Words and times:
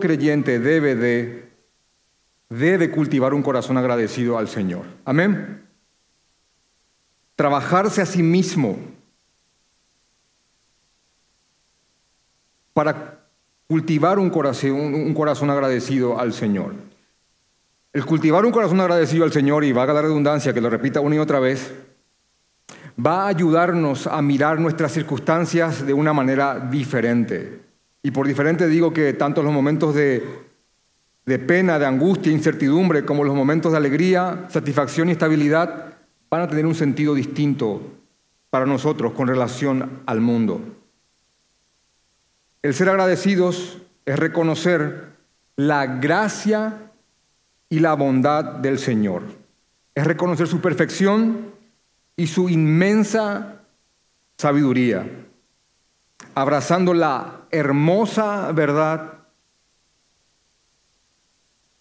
creyente 0.00 0.58
debe 0.58 0.96
de, 0.96 1.48
debe 2.48 2.90
cultivar 2.90 3.34
un 3.34 3.42
corazón 3.42 3.76
agradecido 3.76 4.38
al 4.38 4.48
Señor. 4.48 4.84
Amén. 5.04 5.66
Trabajarse 7.36 8.02
a 8.02 8.06
sí 8.06 8.22
mismo 8.22 8.78
para 12.72 13.20
cultivar 13.68 14.18
un 14.18 14.30
corazón, 14.30 14.72
un 14.72 15.14
corazón 15.14 15.50
agradecido 15.50 16.18
al 16.18 16.32
Señor. 16.32 16.74
El 17.92 18.04
cultivar 18.04 18.44
un 18.44 18.52
corazón 18.52 18.80
agradecido 18.80 19.24
al 19.24 19.32
Señor, 19.32 19.64
y 19.64 19.72
valga 19.72 19.92
la 19.92 20.02
redundancia 20.02 20.52
que 20.52 20.60
lo 20.60 20.70
repita 20.70 21.00
una 21.00 21.16
y 21.16 21.18
otra 21.18 21.40
vez, 21.40 21.72
va 23.04 23.24
a 23.24 23.28
ayudarnos 23.28 24.06
a 24.06 24.20
mirar 24.22 24.60
nuestras 24.60 24.92
circunstancias 24.92 25.84
de 25.84 25.92
una 25.92 26.12
manera 26.12 26.58
diferente. 26.58 27.69
Y 28.02 28.10
por 28.10 28.26
diferente 28.26 28.66
digo 28.66 28.92
que 28.92 29.12
tanto 29.12 29.42
los 29.42 29.52
momentos 29.52 29.94
de, 29.94 30.24
de 31.26 31.38
pena, 31.38 31.78
de 31.78 31.86
angustia, 31.86 32.32
incertidumbre, 32.32 33.04
como 33.04 33.24
los 33.24 33.34
momentos 33.34 33.72
de 33.72 33.78
alegría, 33.78 34.46
satisfacción 34.48 35.08
y 35.08 35.12
estabilidad, 35.12 35.94
van 36.30 36.42
a 36.42 36.48
tener 36.48 36.66
un 36.66 36.74
sentido 36.74 37.14
distinto 37.14 37.82
para 38.50 38.66
nosotros 38.66 39.12
con 39.12 39.28
relación 39.28 40.02
al 40.06 40.20
mundo. 40.20 40.60
El 42.62 42.74
ser 42.74 42.88
agradecidos 42.88 43.78
es 44.04 44.18
reconocer 44.18 45.10
la 45.56 45.86
gracia 45.86 46.90
y 47.68 47.80
la 47.80 47.94
bondad 47.94 48.44
del 48.44 48.78
Señor. 48.78 49.22
Es 49.94 50.06
reconocer 50.06 50.46
su 50.46 50.60
perfección 50.60 51.52
y 52.16 52.26
su 52.26 52.48
inmensa 52.48 53.62
sabiduría, 54.36 55.06
abrazando 56.34 56.94
la 56.94 57.42
hermosa 57.50 58.52
verdad 58.52 59.14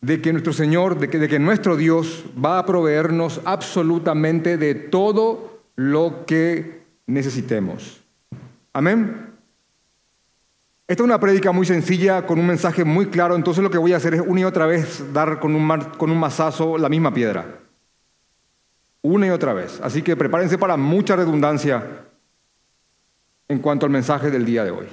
de 0.01 0.21
que 0.21 0.31
nuestro 0.31 0.53
Señor, 0.53 0.97
de 0.97 1.09
que, 1.09 1.39
nuestro 1.39 1.75
Dios 1.75 2.23
va 2.43 2.59
a 2.59 2.65
proveernos 2.65 3.41
absolutamente 3.45 4.57
de 4.57 4.75
todo 4.75 5.61
lo 5.75 6.25
que 6.25 6.83
necesitemos. 7.05 8.01
Amén. 8.71 9.27
Esta 10.87 11.03
es 11.03 11.05
una 11.05 11.19
prédica 11.19 11.51
muy 11.51 11.65
sencilla, 11.65 12.25
con 12.25 12.39
un 12.39 12.47
mensaje 12.47 12.83
muy 12.83 13.07
claro, 13.07 13.35
entonces 13.35 13.63
lo 13.63 13.69
que 13.69 13.77
voy 13.77 13.93
a 13.93 13.97
hacer 13.97 14.15
es 14.15 14.21
una 14.21 14.41
y 14.41 14.43
otra 14.45 14.65
vez 14.65 15.13
dar 15.13 15.39
con 15.39 15.53
un, 15.53 15.67
con 15.97 16.09
un 16.09 16.17
mazazo 16.17 16.77
la 16.77 16.89
misma 16.89 17.13
piedra. 17.13 17.59
Una 19.01 19.27
y 19.27 19.29
otra 19.29 19.53
vez. 19.53 19.79
Así 19.83 20.01
que 20.01 20.15
prepárense 20.15 20.57
para 20.57 20.77
mucha 20.77 21.15
redundancia 21.15 22.08
en 23.49 23.59
cuanto 23.59 23.85
al 23.85 23.91
mensaje 23.91 24.31
del 24.31 24.45
día 24.45 24.63
de 24.63 24.71
hoy. 24.71 24.87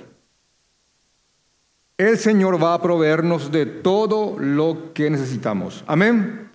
El 1.98 2.18
Señor 2.18 2.62
va 2.62 2.74
a 2.74 2.82
proveernos 2.82 3.52
de 3.52 3.64
todo 3.64 4.36
lo 4.38 4.92
que 4.92 5.08
necesitamos. 5.08 5.84
Amén. 5.86 6.50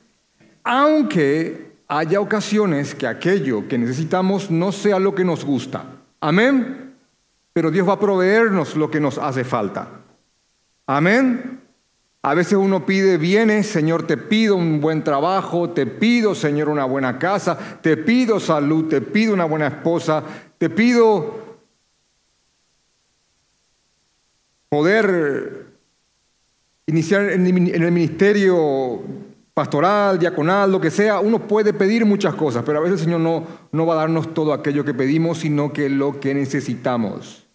Aunque 0.64 1.72
haya 1.88 2.20
ocasiones 2.20 2.94
que 2.94 3.08
aquello 3.08 3.68
que 3.68 3.78
necesitamos 3.78 4.52
no 4.52 4.72
sea 4.72 5.00
lo 5.00 5.16
que 5.16 5.24
nos 5.24 5.46
gusta. 5.46 5.86
Amén. 6.20 6.96
Pero 7.54 7.72
Dios 7.72 7.88
va 7.88 7.94
a 7.94 8.00
proveernos 8.00 8.76
lo 8.76 8.92
que 8.92 9.00
nos 9.00 9.18
hace 9.18 9.44
falta. 9.44 9.88
Amén. 10.86 11.60
A 12.24 12.36
veces 12.36 12.54
uno 12.54 12.86
pide 12.86 13.18
bienes, 13.18 13.66
Señor, 13.66 14.06
te 14.06 14.16
pido 14.16 14.56
un 14.56 14.80
buen 14.80 15.04
trabajo, 15.04 15.72
te 15.72 15.88
pido, 15.88 16.36
Señor, 16.36 16.70
una 16.70 16.86
buena 16.86 17.18
casa, 17.18 17.58
te 17.82 17.98
pido 17.98 18.40
salud, 18.40 18.88
te 18.88 19.02
pido 19.02 19.34
una 19.34 19.46
buena 19.46 19.68
esposa, 19.68 20.24
te 20.60 20.70
pido 20.70 21.51
poder 24.72 25.66
iniciar 26.88 27.30
en 27.30 27.46
el 27.46 27.92
ministerio 27.92 29.02
pastoral, 29.54 30.18
diaconal, 30.18 30.72
lo 30.72 30.80
que 30.80 30.90
sea, 30.90 31.20
uno 31.20 31.46
puede 31.46 31.74
pedir 31.74 32.06
muchas 32.06 32.36
cosas, 32.36 32.64
pero 32.66 32.80
a 32.80 32.82
veces 32.82 33.00
el 33.00 33.06
Señor 33.06 33.20
no, 33.20 33.46
no 33.74 33.86
va 33.86 33.96
a 33.96 33.98
darnos 33.98 34.34
todo 34.34 34.54
aquello 34.54 34.86
que 34.86 34.94
pedimos, 34.94 35.40
sino 35.40 35.74
que 35.74 35.90
lo 35.90 36.22
que 36.22 36.34
necesitamos. 36.34 37.46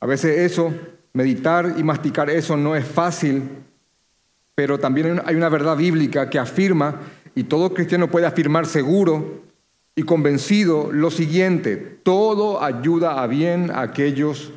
A 0.00 0.06
veces 0.06 0.38
eso, 0.50 0.72
meditar 1.12 1.74
y 1.76 1.82
masticar 1.82 2.30
eso 2.30 2.56
no 2.56 2.76
es 2.76 2.86
fácil, 2.86 3.42
pero 4.54 4.78
también 4.78 5.20
hay 5.26 5.34
una 5.34 5.50
verdad 5.50 5.76
bíblica 5.76 6.30
que 6.30 6.38
afirma, 6.38 6.98
y 7.34 7.44
todo 7.44 7.74
cristiano 7.74 8.10
puede 8.10 8.24
afirmar 8.24 8.64
seguro 8.64 9.42
y 9.94 10.02
convencido, 10.04 10.90
lo 10.92 11.10
siguiente, 11.10 11.76
todo 11.76 12.62
ayuda 12.62 13.22
a 13.22 13.26
bien 13.26 13.70
a 13.70 13.82
aquellos 13.82 14.54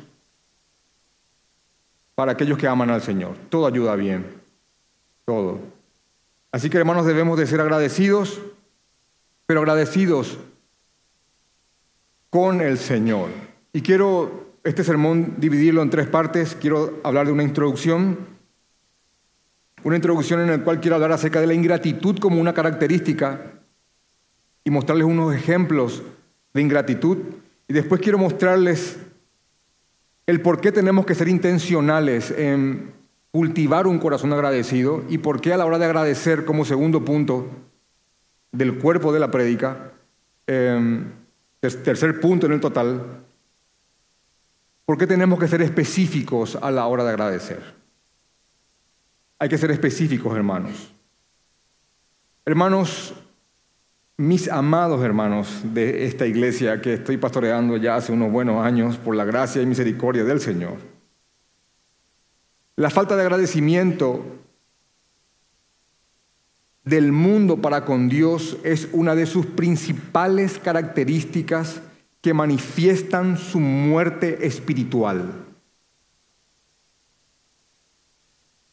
para 2.16 2.32
aquellos 2.32 2.58
que 2.58 2.66
aman 2.66 2.90
al 2.90 3.02
Señor. 3.02 3.36
Todo 3.50 3.66
ayuda 3.66 3.94
bien. 3.94 4.26
Todo. 5.24 5.60
Así 6.50 6.70
que 6.70 6.78
hermanos 6.78 7.06
debemos 7.06 7.38
de 7.38 7.46
ser 7.46 7.60
agradecidos, 7.60 8.40
pero 9.46 9.60
agradecidos 9.60 10.38
con 12.30 12.62
el 12.62 12.78
Señor. 12.78 13.28
Y 13.72 13.82
quiero 13.82 14.46
este 14.64 14.82
sermón 14.82 15.34
dividirlo 15.36 15.82
en 15.82 15.90
tres 15.90 16.08
partes. 16.08 16.56
Quiero 16.58 17.00
hablar 17.04 17.26
de 17.26 17.32
una 17.32 17.42
introducción. 17.42 18.18
Una 19.84 19.96
introducción 19.96 20.40
en 20.40 20.48
la 20.48 20.64
cual 20.64 20.80
quiero 20.80 20.96
hablar 20.96 21.12
acerca 21.12 21.40
de 21.40 21.46
la 21.46 21.54
ingratitud 21.54 22.18
como 22.18 22.40
una 22.40 22.54
característica 22.54 23.52
y 24.64 24.70
mostrarles 24.70 25.06
unos 25.06 25.34
ejemplos 25.34 26.02
de 26.54 26.62
ingratitud. 26.62 27.18
Y 27.68 27.74
después 27.74 28.00
quiero 28.00 28.16
mostrarles 28.16 28.98
el 30.26 30.42
por 30.42 30.60
qué 30.60 30.72
tenemos 30.72 31.06
que 31.06 31.14
ser 31.14 31.28
intencionales 31.28 32.30
en 32.32 32.92
cultivar 33.30 33.86
un 33.86 33.98
corazón 33.98 34.32
agradecido 34.32 35.04
y 35.08 35.18
por 35.18 35.40
qué 35.40 35.52
a 35.52 35.56
la 35.56 35.66
hora 35.66 35.78
de 35.78 35.84
agradecer 35.84 36.44
como 36.44 36.64
segundo 36.64 37.04
punto 37.04 37.48
del 38.50 38.78
cuerpo 38.78 39.12
de 39.12 39.20
la 39.20 39.30
prédica, 39.30 39.92
em, 40.46 41.12
tercer 41.60 42.20
punto 42.20 42.46
en 42.46 42.52
el 42.52 42.60
total, 42.60 43.24
por 44.84 44.96
qué 44.96 45.06
tenemos 45.06 45.38
que 45.38 45.48
ser 45.48 45.62
específicos 45.62 46.56
a 46.60 46.70
la 46.70 46.86
hora 46.86 47.04
de 47.04 47.10
agradecer. 47.10 47.74
Hay 49.38 49.48
que 49.48 49.58
ser 49.58 49.70
específicos, 49.70 50.34
hermanos. 50.34 50.94
Hermanos, 52.46 53.14
mis 54.18 54.48
amados 54.48 55.02
hermanos 55.04 55.60
de 55.74 56.06
esta 56.06 56.26
iglesia 56.26 56.80
que 56.80 56.94
estoy 56.94 57.18
pastoreando 57.18 57.76
ya 57.76 57.96
hace 57.96 58.12
unos 58.12 58.32
buenos 58.32 58.64
años 58.64 58.96
por 58.96 59.14
la 59.14 59.24
gracia 59.24 59.60
y 59.60 59.66
misericordia 59.66 60.24
del 60.24 60.40
Señor. 60.40 60.78
La 62.76 62.90
falta 62.90 63.16
de 63.16 63.22
agradecimiento 63.22 64.24
del 66.84 67.12
mundo 67.12 67.60
para 67.60 67.84
con 67.84 68.08
Dios 68.08 68.56
es 68.62 68.88
una 68.92 69.14
de 69.14 69.26
sus 69.26 69.44
principales 69.44 70.58
características 70.58 71.82
que 72.22 72.32
manifiestan 72.32 73.36
su 73.36 73.60
muerte 73.60 74.46
espiritual. 74.46 75.45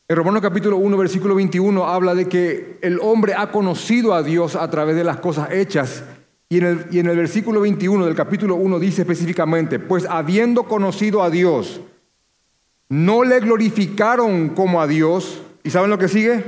El 0.06 0.18
Romano 0.18 0.42
capítulo 0.42 0.76
1, 0.78 0.98
versículo 0.98 1.36
21 1.36 1.88
habla 1.88 2.14
de 2.14 2.28
que 2.28 2.78
el 2.82 3.00
hombre 3.00 3.36
ha 3.36 3.52
conocido 3.52 4.14
a 4.14 4.22
Dios 4.22 4.58
a 4.58 4.70
través 4.70 4.98
de 4.98 5.06
las 5.06 5.18
cosas 5.18 5.52
hechas. 5.52 6.04
Y 6.50 6.58
en, 6.58 6.66
el, 6.66 6.86
y 6.92 7.00
en 7.00 7.08
el 7.08 7.16
versículo 7.16 7.62
21 7.62 8.06
del 8.06 8.14
capítulo 8.14 8.56
1 8.56 8.80
dice 8.80 9.04
específicamente, 9.04 9.80
pues 9.80 10.06
habiendo 10.10 10.64
conocido 10.64 11.24
a 11.24 11.30
Dios, 11.30 11.80
no 12.90 13.24
le 13.24 13.40
glorificaron 13.40 14.50
como 14.50 14.82
a 14.82 14.88
Dios. 14.88 15.42
¿Y 15.64 15.70
saben 15.70 15.90
lo 15.90 15.98
que 15.98 16.10
sigue? 16.10 16.44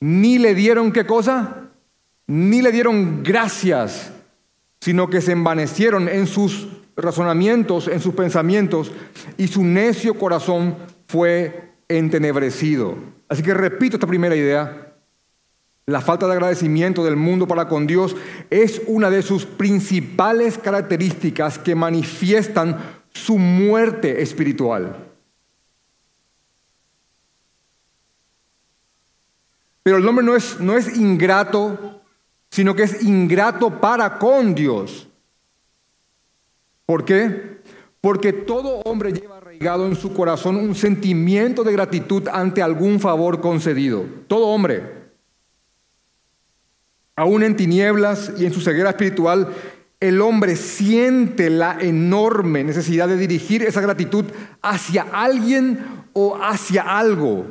Ni 0.00 0.36
le 0.36 0.54
dieron 0.54 0.92
qué 0.92 1.06
cosa? 1.06 1.70
Ni 2.26 2.60
le 2.60 2.70
dieron 2.70 3.22
gracias, 3.22 4.12
sino 4.82 5.08
que 5.08 5.22
se 5.22 5.32
envanecieron 5.32 6.06
en 6.06 6.26
sus 6.26 6.68
razonamientos, 6.96 7.88
en 7.88 8.00
sus 8.00 8.14
pensamientos, 8.14 8.92
y 9.38 9.48
su 9.48 9.64
necio 9.64 10.14
corazón 10.14 10.76
fue 11.06 11.75
entenebrecido. 11.88 12.96
Así 13.28 13.42
que 13.42 13.54
repito 13.54 13.96
esta 13.96 14.06
primera 14.06 14.36
idea. 14.36 14.94
La 15.86 16.00
falta 16.00 16.26
de 16.26 16.32
agradecimiento 16.32 17.04
del 17.04 17.14
mundo 17.14 17.46
para 17.46 17.68
con 17.68 17.86
Dios 17.86 18.16
es 18.50 18.82
una 18.88 19.08
de 19.08 19.22
sus 19.22 19.46
principales 19.46 20.58
características 20.58 21.60
que 21.60 21.76
manifiestan 21.76 22.76
su 23.12 23.38
muerte 23.38 24.20
espiritual. 24.20 24.96
Pero 29.84 29.98
el 29.98 30.08
hombre 30.08 30.24
no 30.24 30.34
es, 30.34 30.58
no 30.58 30.76
es 30.76 30.96
ingrato, 30.96 32.02
sino 32.50 32.74
que 32.74 32.82
es 32.82 33.04
ingrato 33.04 33.80
para 33.80 34.18
con 34.18 34.52
Dios. 34.52 35.06
¿Por 36.84 37.04
qué? 37.04 37.60
Porque 38.00 38.32
todo 38.32 38.80
hombre 38.80 39.12
lleva 39.12 39.35
en 39.60 39.96
su 39.96 40.12
corazón 40.12 40.56
un 40.56 40.74
sentimiento 40.74 41.64
de 41.64 41.72
gratitud 41.72 42.28
ante 42.28 42.62
algún 42.62 43.00
favor 43.00 43.40
concedido. 43.40 44.04
Todo 44.28 44.46
hombre, 44.46 44.82
aún 47.14 47.42
en 47.42 47.56
tinieblas 47.56 48.32
y 48.38 48.46
en 48.46 48.52
su 48.52 48.60
ceguera 48.60 48.90
espiritual, 48.90 49.52
el 49.98 50.20
hombre 50.20 50.56
siente 50.56 51.48
la 51.50 51.78
enorme 51.80 52.62
necesidad 52.64 53.08
de 53.08 53.16
dirigir 53.16 53.62
esa 53.62 53.80
gratitud 53.80 54.26
hacia 54.62 55.02
alguien 55.12 55.84
o 56.12 56.36
hacia 56.36 56.82
algo. 56.82 57.46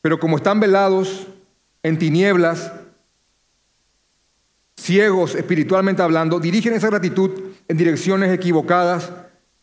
Pero 0.00 0.20
como 0.20 0.36
están 0.36 0.60
velados 0.60 1.26
en 1.82 1.98
tinieblas, 1.98 2.72
ciegos 4.78 5.34
espiritualmente 5.34 6.02
hablando, 6.02 6.38
dirigen 6.38 6.72
esa 6.72 6.88
gratitud 6.88 7.30
en 7.66 7.76
direcciones 7.76 8.32
equivocadas, 8.32 9.10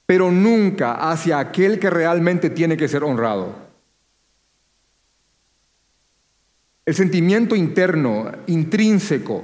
pero 0.06 0.30
nunca 0.30 1.10
hacia 1.10 1.40
aquel 1.40 1.80
que 1.80 1.90
realmente 1.90 2.50
tiene 2.50 2.78
que 2.78 2.88
ser 2.88 3.04
honrado. 3.04 3.56
El 6.86 6.94
sentimiento 6.94 7.56
interno, 7.56 8.32
intrínseco, 8.46 9.44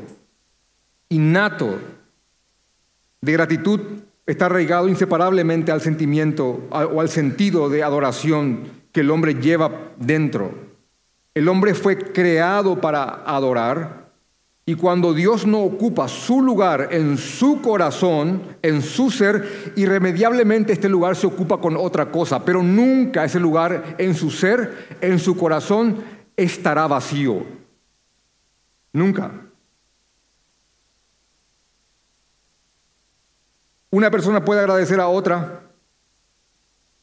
innato 1.10 1.80
de 3.22 3.32
gratitud 3.32 3.80
está 4.28 4.46
arraigado 4.46 4.88
inseparablemente 4.88 5.72
al 5.72 5.82
sentimiento 5.82 6.68
o 6.70 7.02
al 7.02 7.10
sentido 7.10 7.70
de 7.70 7.82
adoración 7.82 8.66
que 8.92 9.00
el 9.00 9.10
hombre 9.10 9.36
lleva 9.36 9.94
dentro. 9.98 10.54
El 11.34 11.48
hombre 11.48 11.74
fue 11.74 11.98
creado 11.98 12.80
para 12.80 13.24
adorar 13.26 14.01
y 14.72 14.76
cuando 14.76 15.14
Dios 15.14 15.46
no 15.46 15.64
ocupa 15.64 16.08
su 16.08 16.42
lugar 16.42 16.88
en 16.92 17.18
su 17.18 17.62
corazón, 17.62 18.56
en 18.62 18.82
su 18.82 19.12
ser, 19.12 19.74
irremediablemente 19.76 20.72
este 20.72 20.88
lugar 20.88 21.18
se 21.18 21.28
ocupa 21.28 21.60
con 21.60 21.76
otra 21.76 22.10
cosa, 22.10 22.46
pero 22.46 22.64
nunca 22.64 23.26
ese 23.26 23.38
lugar 23.38 23.98
en 23.98 24.16
su 24.16 24.32
ser, 24.32 24.98
en 25.02 25.20
su 25.20 25.36
corazón, 25.36 26.02
estará 26.38 26.88
vacío. 26.88 27.44
Nunca. 28.94 29.42
Una 33.90 34.10
persona 34.10 34.46
puede 34.46 34.62
agradecer 34.62 35.02
a 35.02 35.10
otra 35.10 35.64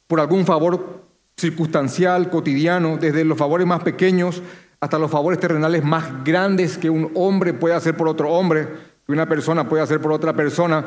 por 0.07 0.21
algún 0.21 0.47
favor 0.47 1.05
circunstancial, 1.37 2.31
cotidiano, 2.31 2.97
desde 2.97 3.27
los 3.27 3.37
favores 3.37 3.67
más 3.67 3.83
pequeños 3.83 4.43
hasta 4.81 4.99
los 4.99 5.11
favores 5.11 5.41
terrenales 5.41 5.85
más 5.85 6.25
grandes 6.25 6.79
que 6.79 6.91
un 6.91 7.11
hombre 7.15 7.53
puede 7.53 7.75
hacer 7.75 7.97
por 7.97 8.09
otro 8.09 8.31
hombre, 8.31 8.69
que 9.07 9.13
una 9.13 9.29
persona 9.29 9.69
puede 9.69 9.83
hacer 9.83 10.01
por 10.01 10.13
otra 10.13 10.35
persona, 10.35 10.85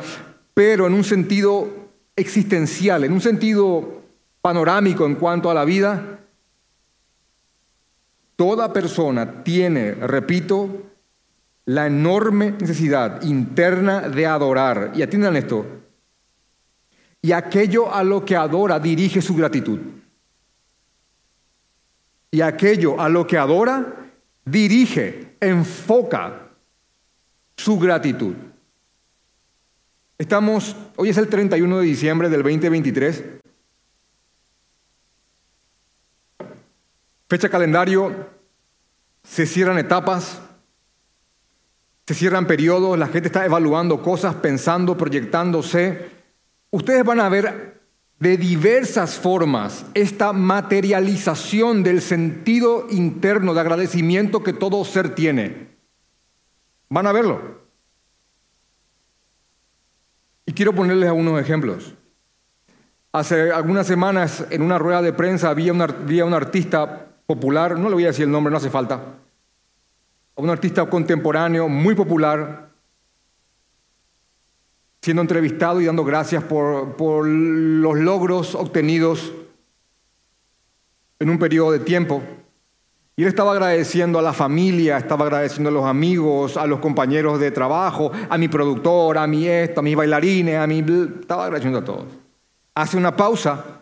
pero 0.54 0.88
en 0.88 0.94
un 0.94 1.04
sentido 1.04 1.68
existencial, 2.16 3.04
en 3.04 3.14
un 3.14 3.22
sentido 3.22 4.02
panorámico 4.42 5.06
en 5.06 5.16
cuanto 5.16 5.50
a 5.50 5.54
la 5.54 5.66
vida, 5.66 6.20
Toda 8.42 8.74
persona 8.74 9.44
tiene, 9.44 9.94
repito, 9.94 10.68
la 11.66 11.86
enorme 11.86 12.56
necesidad 12.60 13.22
interna 13.22 14.10
de 14.10 14.26
adorar. 14.26 14.94
Y 14.96 15.04
atiendan 15.04 15.36
esto. 15.36 15.64
Y 17.22 17.34
aquello 17.34 17.94
a 17.94 18.04
lo 18.04 18.26
que 18.26 18.36
adora 18.36 18.80
dirige 18.80 19.22
su 19.22 19.36
gratitud. 19.36 19.78
Y 22.32 22.42
aquello 22.42 23.00
a 23.00 23.10
lo 23.10 23.28
que 23.28 23.38
adora 23.38 24.10
dirige, 24.46 25.36
enfoca 25.42 26.48
su 27.58 27.78
gratitud. 27.78 28.34
Estamos, 30.18 30.76
hoy 30.96 31.10
es 31.10 31.18
el 31.18 31.28
31 31.28 31.80
de 31.80 31.86
diciembre 31.86 32.30
del 32.30 32.42
2023. 32.42 33.24
Fecha 37.28 37.50
calendario, 37.50 38.30
se 39.24 39.46
cierran 39.46 39.78
etapas, 39.78 40.40
se 42.06 42.14
cierran 42.14 42.48
periodos, 42.48 42.98
la 42.98 43.08
gente 43.08 43.28
está 43.28 43.46
evaluando 43.46 44.02
cosas, 44.02 44.36
pensando, 44.36 44.98
proyectándose. 44.98 46.10
Ustedes 46.70 47.04
van 47.04 47.20
a 47.20 47.30
ver 47.30 47.81
de 48.22 48.38
diversas 48.38 49.16
formas 49.18 49.84
esta 49.96 50.32
materialización 50.32 51.82
del 51.82 52.02
sentido 52.02 52.86
interno 52.92 53.56
de 53.56 53.62
agradecimiento 53.62 54.44
que 54.44 54.54
todo 54.54 54.86
ser 54.86 55.16
tiene. 55.16 55.70
Van 56.88 57.08
a 57.08 57.12
verlo. 57.12 57.60
Y 60.46 60.54
quiero 60.54 60.74
ponerles 60.74 61.10
algunos 61.10 61.42
ejemplos. 61.42 61.96
Hace 63.12 63.52
algunas 63.52 63.88
semanas 63.88 64.46
en 64.52 64.62
una 64.62 64.78
rueda 64.78 65.02
de 65.02 65.14
prensa 65.14 65.50
había 65.50 65.74
un, 65.74 65.82
había 65.82 66.24
artista 66.26 67.08
popular, 67.26 67.80
no 67.80 67.90
le 67.90 67.96
voy 67.96 68.04
a 68.04 68.08
decir 68.08 68.26
el 68.26 68.32
nombre, 68.32 68.52
no 68.52 68.58
hace 68.58 68.70
falta, 68.70 69.02
un 70.36 70.50
artista 70.50 70.86
contemporáneo 70.86 71.68
muy 71.68 71.96
popular, 71.96 72.71
siendo 75.02 75.22
entrevistado 75.24 75.82
y 75.82 75.86
dando 75.86 76.04
gracias 76.04 76.44
por, 76.44 77.26
los 77.28 77.98
logros 77.98 78.54
obtenidos 78.54 79.34
en 81.20 81.30
un 81.30 81.40
periodo 81.40 81.72
de 81.72 81.80
tiempo. 81.80 82.22
Y 83.16 83.24
él 83.24 83.28
estaba 83.28 83.52
agradeciendo 83.52 84.20
a 84.20 84.22
la 84.22 84.34
familia, 84.34 84.98
estaba 84.98 85.26
agradeciendo 85.26 85.70
a 85.70 85.74
los 85.74 85.86
amigos, 85.86 86.56
a 86.56 86.68
los 86.68 86.80
compañeros 86.80 87.40
de 87.40 87.52
trabajo, 87.52 88.12
a 88.30 88.38
mi 88.38 88.48
productor, 88.48 89.18
a 89.18 89.28
mi 89.28 89.48
esto, 89.48 89.80
a 89.80 89.84
mis 89.84 89.96
bailarines, 89.96 90.58
a 90.58 90.68
mi... 90.68 90.80
Estaba 91.20 91.46
agradeciendo 91.46 91.80
a 91.80 91.86
todos. 91.86 92.06
Hace 92.76 92.98
una 92.98 93.16
pausa 93.16 93.82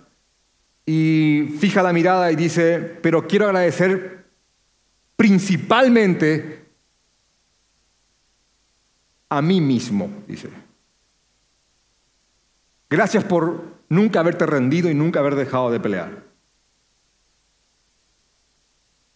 y 0.85 1.55
fija 1.59 1.83
la 1.83 1.93
mirada 1.93 2.31
y 2.31 2.35
dice, 2.35 2.79
pero 3.01 3.27
quiero 3.27 3.45
agradecer 3.45 4.25
principalmente 5.15 6.65
a 9.29 9.41
mí 9.41 9.61
mismo, 9.61 10.09
dice. 10.27 10.49
Gracias 12.89 13.23
por 13.23 13.63
nunca 13.87 14.19
haberte 14.19 14.45
rendido 14.45 14.89
y 14.89 14.95
nunca 14.95 15.19
haber 15.19 15.35
dejado 15.35 15.69
de 15.69 15.79
pelear. 15.79 16.23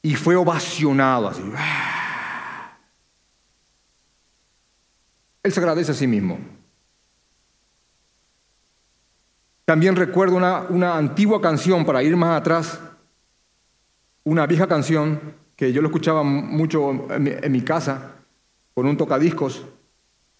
Y 0.02 0.16
fue 0.16 0.36
ovacionado 0.36 1.30
así. 1.30 1.44
Él 5.44 5.52
se 5.52 5.60
agradece 5.60 5.92
a 5.92 5.96
sí 5.96 6.08
mismo. 6.08 6.40
También 9.66 9.96
recuerdo 9.96 10.36
una, 10.36 10.98
antigua 10.98 11.42
canción, 11.42 11.86
para 11.86 12.04
ir 12.04 12.16
más 12.18 12.40
atrás, 12.40 12.80
una 14.24 14.46
vieja 14.46 14.68
canción 14.68 15.36
que 15.56 15.72
yo 15.72 15.82
lo 15.82 15.88
escuchaba 15.88 16.24
mucho 16.24 17.08
en 17.10 17.52
mi, 17.52 17.62
casa 17.62 18.16
con 18.74 18.86
un 18.86 18.98
tocadiscos, 18.98 19.66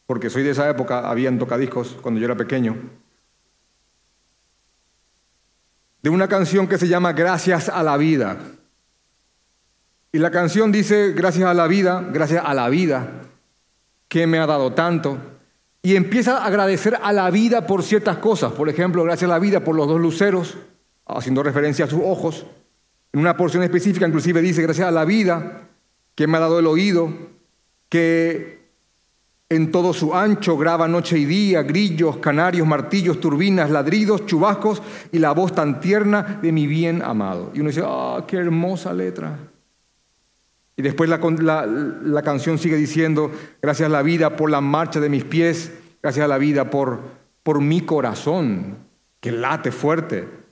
porque 0.06 0.30
soy 0.30 0.44
de 0.44 0.52
esa 0.52 0.70
época, 0.70 1.10
habían 1.10 1.40
tocadiscos 1.40 1.98
cuando 2.02 2.20
yo 2.20 2.26
era 2.26 2.36
pequeño, 2.36 2.76
de 6.04 6.10
una 6.10 6.28
canción 6.28 6.68
que 6.68 6.78
se 6.78 6.90
llama 6.90 7.14
Gracias 7.14 7.70
a 7.70 7.82
la 7.82 7.96
vida. 7.96 8.38
Y 10.12 10.20
la 10.20 10.30
canción 10.30 10.72
dice, 10.72 11.14
gracias 11.14 11.48
a 11.48 11.54
la 11.54 11.66
vida, 11.66 12.06
gracias 12.12 12.44
a 12.46 12.54
la 12.54 12.70
vida, 12.70 13.22
que 14.10 14.28
me 14.28 14.38
ha 14.38 14.46
dado 14.46 14.74
tanto, 14.74 15.18
y 15.82 15.96
empieza 15.96 16.38
a 16.38 16.46
agradecer 16.46 17.00
a 17.02 17.14
la 17.14 17.32
vida 17.32 17.66
por 17.66 17.84
ciertas 17.84 18.18
cosas. 18.18 18.52
Por 18.52 18.70
ejemplo, 18.70 19.04
gracias 19.04 19.30
a 19.30 19.34
la 19.34 19.40
vida 19.40 19.64
por 19.64 19.76
los 19.76 19.88
dos 19.88 20.00
luceros, 20.00 20.58
haciendo 21.08 21.42
referencia 21.42 21.86
a 21.86 21.90
sus 21.90 22.02
ojos. 22.04 22.46
En 23.14 23.22
una 23.22 23.38
porción 23.38 23.64
específica 23.64 24.06
inclusive 24.06 24.42
dice, 24.42 24.62
gracias 24.62 24.88
a 24.88 24.92
la 24.92 25.06
vida 25.06 25.70
que 26.16 26.28
me 26.28 26.38
ha 26.38 26.42
dado 26.42 26.60
el 26.60 26.68
oído, 26.68 27.12
que 27.88 28.63
en 29.56 29.72
todo 29.72 29.94
su 29.94 30.16
ancho 30.16 30.58
graba 30.58 30.88
noche 30.88 31.18
y 31.18 31.26
día, 31.26 31.64
grillos, 31.64 32.18
canarios, 32.18 32.68
martillos, 32.68 33.20
turbinas, 33.20 33.70
ladridos, 33.70 34.26
chubascos 34.26 34.82
y 35.12 35.20
la 35.20 35.32
voz 35.32 35.54
tan 35.54 35.80
tierna 35.80 36.40
de 36.42 36.52
mi 36.52 36.68
bien 36.68 37.02
amado. 37.02 37.52
Y 37.54 37.60
uno 37.60 37.70
dice, 37.70 37.84
ah, 37.86 38.24
qué 38.28 38.38
hermosa 38.38 38.94
letra. 38.94 39.38
Y 40.76 40.82
después 40.82 41.10
la, 41.10 42.22
canción 42.24 42.58
sigue 42.58 42.76
diciendo, 42.78 43.32
gracias 43.62 43.88
a 43.88 43.92
la 43.92 44.02
vida 44.02 44.36
por 44.36 44.50
la 44.50 44.62
marcha 44.62 45.00
de 45.00 45.10
mis 45.10 45.24
pies, 45.24 45.72
gracias 46.02 46.26
a 46.26 46.28
la 46.28 46.38
vida 46.38 46.70
por, 46.70 47.00
por 47.44 47.62
mi 47.62 47.82
corazón, 47.82 48.78
que 49.20 49.32
late 49.32 49.72
fuerte. 49.72 50.43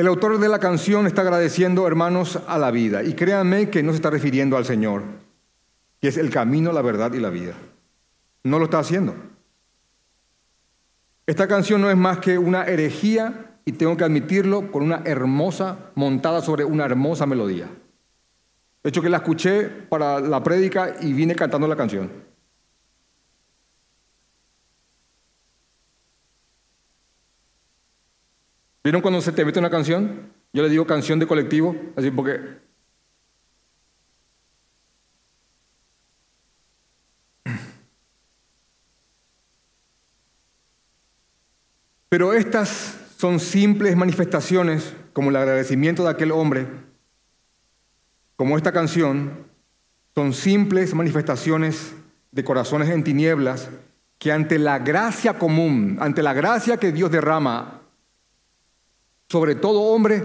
El 0.00 0.06
autor 0.06 0.38
de 0.38 0.48
la 0.48 0.58
canción 0.58 1.06
está 1.06 1.20
agradeciendo, 1.20 1.86
hermanos, 1.86 2.38
a 2.46 2.56
la 2.56 2.70
vida. 2.70 3.02
Y 3.02 3.12
créanme 3.12 3.68
que 3.68 3.82
no 3.82 3.92
se 3.92 3.96
está 3.96 4.08
refiriendo 4.08 4.56
al 4.56 4.64
Señor, 4.64 5.02
que 6.00 6.08
es 6.08 6.16
el 6.16 6.30
camino, 6.30 6.72
la 6.72 6.80
verdad 6.80 7.12
y 7.12 7.20
la 7.20 7.28
vida. 7.28 7.52
No 8.42 8.58
lo 8.58 8.64
está 8.64 8.78
haciendo. 8.78 9.14
Esta 11.26 11.46
canción 11.46 11.82
no 11.82 11.90
es 11.90 11.98
más 11.98 12.16
que 12.16 12.38
una 12.38 12.64
herejía 12.64 13.58
y 13.66 13.72
tengo 13.72 13.94
que 13.98 14.04
admitirlo 14.04 14.72
con 14.72 14.84
una 14.84 15.02
hermosa, 15.04 15.90
montada 15.96 16.40
sobre 16.40 16.64
una 16.64 16.86
hermosa 16.86 17.26
melodía. 17.26 17.68
De 18.82 18.88
hecho 18.88 19.02
que 19.02 19.10
la 19.10 19.18
escuché 19.18 19.68
para 19.68 20.18
la 20.18 20.42
prédica 20.42 20.96
y 21.02 21.12
vine 21.12 21.34
cantando 21.34 21.68
la 21.68 21.76
canción. 21.76 22.10
¿Vieron 28.90 29.02
cuando 29.02 29.20
se 29.20 29.30
te 29.30 29.44
mete 29.44 29.60
una 29.60 29.70
canción? 29.70 30.32
Yo 30.52 30.64
le 30.64 30.68
digo 30.68 30.84
canción 30.84 31.20
de 31.20 31.26
colectivo, 31.28 31.76
así 31.94 32.10
porque... 32.10 32.40
Pero 42.08 42.32
estas 42.32 42.98
son 43.16 43.38
simples 43.38 43.94
manifestaciones, 43.94 44.92
como 45.12 45.30
el 45.30 45.36
agradecimiento 45.36 46.02
de 46.02 46.10
aquel 46.10 46.32
hombre, 46.32 46.66
como 48.34 48.56
esta 48.56 48.72
canción, 48.72 49.46
son 50.16 50.32
simples 50.32 50.94
manifestaciones 50.94 51.94
de 52.32 52.42
corazones 52.42 52.88
en 52.88 53.04
tinieblas 53.04 53.68
que 54.18 54.32
ante 54.32 54.58
la 54.58 54.80
gracia 54.80 55.38
común, 55.38 55.96
ante 56.00 56.24
la 56.24 56.32
gracia 56.32 56.76
que 56.78 56.90
Dios 56.90 57.12
derrama 57.12 57.79
sobre 59.30 59.54
todo 59.54 59.80
hombre, 59.82 60.24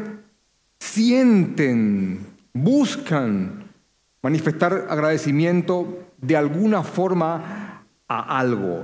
sienten, 0.79 2.25
buscan 2.53 3.69
manifestar 4.23 4.87
agradecimiento 4.89 6.07
de 6.17 6.35
alguna 6.35 6.81
forma 6.81 7.83
a 8.07 8.39
algo. 8.39 8.83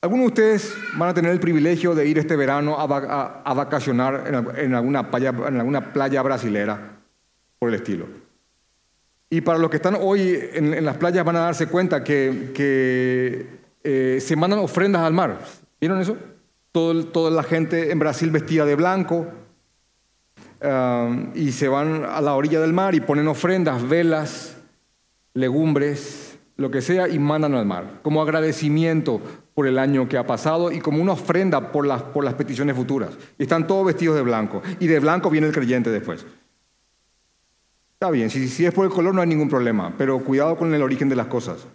Algunos 0.00 0.26
de 0.26 0.28
ustedes 0.28 0.74
van 0.96 1.08
a 1.08 1.14
tener 1.14 1.32
el 1.32 1.40
privilegio 1.40 1.96
de 1.96 2.06
ir 2.06 2.18
este 2.18 2.36
verano 2.36 2.78
a, 2.78 3.54
vacacionar 3.54 4.54
en, 4.56 4.74
alguna 4.74 5.10
playa, 5.10 5.30
en 5.30 5.58
alguna 5.58 5.92
playa 5.92 6.22
brasilera, 6.22 6.98
por 7.58 7.70
el 7.70 7.74
estilo. 7.74 8.06
Y 9.30 9.40
para 9.40 9.58
los 9.58 9.68
que 9.68 9.76
están 9.76 9.96
hoy 10.00 10.38
en, 10.52 10.84
las 10.84 10.96
playas 10.98 11.24
van 11.24 11.36
a 11.36 11.40
darse 11.40 11.66
cuenta 11.66 12.04
que, 12.04 13.48
eh, 13.82 14.18
se 14.20 14.36
mandan 14.36 14.60
ofrendas 14.60 15.02
al 15.02 15.12
mar. 15.12 15.40
¿Vieron 15.80 16.00
eso? 16.00 16.16
Toda 16.74 17.30
la 17.30 17.44
gente 17.44 17.92
en 17.92 18.00
Brasil 18.00 18.32
vestida 18.32 18.64
de 18.64 18.74
blanco 18.74 19.28
um, 20.60 21.30
y 21.32 21.52
se 21.52 21.68
van 21.68 22.04
a 22.04 22.20
la 22.20 22.34
orilla 22.34 22.60
del 22.60 22.72
mar 22.72 22.96
y 22.96 23.00
ponen 23.00 23.28
ofrendas, 23.28 23.88
velas, 23.88 24.56
legumbres, 25.34 26.36
lo 26.56 26.72
que 26.72 26.82
sea, 26.82 27.08
y 27.08 27.20
mandan 27.20 27.54
al 27.54 27.64
mar, 27.64 28.00
como 28.02 28.20
agradecimiento 28.20 29.20
por 29.54 29.68
el 29.68 29.78
año 29.78 30.08
que 30.08 30.18
ha 30.18 30.26
pasado 30.26 30.72
y 30.72 30.80
como 30.80 31.00
una 31.00 31.12
ofrenda 31.12 31.70
por 31.70 31.86
las, 31.86 32.02
por 32.02 32.24
las 32.24 32.34
peticiones 32.34 32.74
futuras. 32.74 33.10
Y 33.38 33.44
están 33.44 33.68
todos 33.68 33.86
vestidos 33.86 34.16
de 34.16 34.22
blanco, 34.22 34.60
y 34.80 34.88
de 34.88 34.98
blanco 34.98 35.30
viene 35.30 35.46
el 35.46 35.52
creyente 35.52 35.90
después. 35.90 36.26
Está 37.92 38.10
bien, 38.10 38.30
si, 38.30 38.48
si 38.48 38.66
es 38.66 38.74
por 38.74 38.84
el 38.84 38.90
color 38.90 39.14
no 39.14 39.20
hay 39.20 39.28
ningún 39.28 39.48
problema, 39.48 39.94
pero 39.96 40.18
cuidado 40.18 40.56
con 40.56 40.74
el 40.74 40.82
origen 40.82 41.08
de 41.08 41.14
las 41.14 41.28
cosas. 41.28 41.68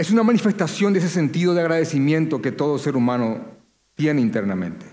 Es 0.00 0.10
una 0.10 0.22
manifestación 0.22 0.94
de 0.94 0.98
ese 0.98 1.10
sentido 1.10 1.52
de 1.52 1.60
agradecimiento 1.60 2.40
que 2.40 2.52
todo 2.52 2.78
ser 2.78 2.96
humano 2.96 3.44
tiene 3.94 4.22
internamente. 4.22 4.86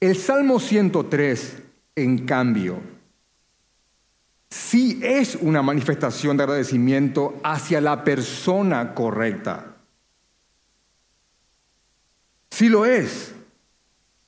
El 0.00 0.16
Salmo 0.16 0.58
103, 0.58 1.62
en 1.94 2.26
cambio, 2.26 2.80
sí 4.50 4.98
es 5.00 5.36
una 5.36 5.62
manifestación 5.62 6.36
de 6.36 6.42
agradecimiento 6.42 7.38
hacia 7.44 7.80
la 7.80 8.02
persona 8.02 8.94
correcta. 8.94 9.76
Sí 12.50 12.68
lo 12.68 12.84
es. 12.84 13.32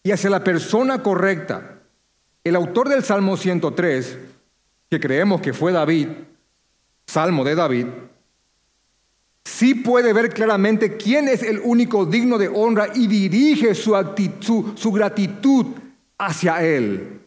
Y 0.05 0.13
hacia 0.13 0.31
la 0.31 0.45
persona 0.45 1.03
correcta. 1.03 1.81
El 2.45 2.55
autor 2.55 2.89
del 2.89 3.03
Salmo 3.03 3.37
103, 3.37 4.17
que 4.91 5.01
creemos 5.01 5.41
que 5.41 5.53
fue 5.53 5.73
David, 5.73 6.07
Salmo 7.05 7.43
de 7.43 7.57
David, 7.57 7.87
sí 9.45 9.75
puede 9.75 10.13
ver 10.13 10.31
claramente 10.31 10.97
quién 10.97 11.29
es 11.29 11.43
el 11.43 11.61
único 11.63 12.07
digno 12.07 12.39
de 12.39 12.49
honra 12.49 12.89
y 12.95 13.07
dirige 13.07 13.75
su, 13.75 13.95
actitud, 13.95 14.77
su 14.77 14.91
gratitud 14.91 15.67
hacia 16.19 16.63
Él. 16.65 17.21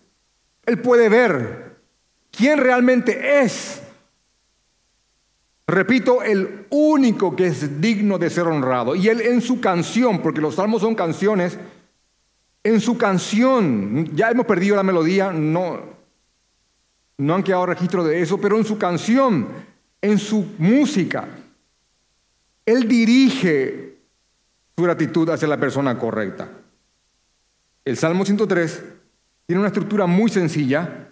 Él 0.66 0.82
puede 0.82 1.10
ver 1.10 1.78
quién 2.32 2.60
realmente 2.60 3.42
es. 3.42 3.82
Repito, 5.68 6.24
el 6.24 6.66
único 6.70 7.36
que 7.36 7.48
es 7.48 7.82
digno 7.82 8.18
de 8.18 8.30
ser 8.30 8.48
honrado. 8.48 8.96
Y 8.96 9.10
Él 9.10 9.22
en 9.22 9.42
su 9.42 9.60
canción, 9.60 10.22
porque 10.22 10.42
los 10.42 10.56
salmos 10.56 10.82
son 10.82 10.96
canciones, 10.96 11.58
en 12.64 12.82
su 12.82 12.98
canción, 12.98 14.14
ya 14.16 14.30
hemos 14.30 14.46
perdido 14.46 14.76
la 14.76 14.84
melodía, 14.84 15.32
no, 15.32 15.80
no 17.18 17.36
han 17.36 17.44
quedado 17.44 17.66
registro 17.66 18.04
de 18.04 18.22
eso, 18.22 18.40
pero 18.40 18.58
en 18.58 18.66
su 18.66 18.78
canción, 18.78 19.48
en 20.02 20.18
su 20.18 20.46
música, 20.58 21.28
él 22.68 22.86
dirige 22.86 23.98
su 24.76 24.84
gratitud 24.84 25.30
hacia 25.30 25.48
la 25.48 25.58
persona 25.58 25.98
correcta. 25.98 26.50
El 27.86 27.96
Salmo 27.98 28.26
103 28.26 28.84
tiene 29.46 29.62
una 29.62 29.70
estructura 29.70 30.06
muy 30.06 30.30
sencilla. 30.30 31.08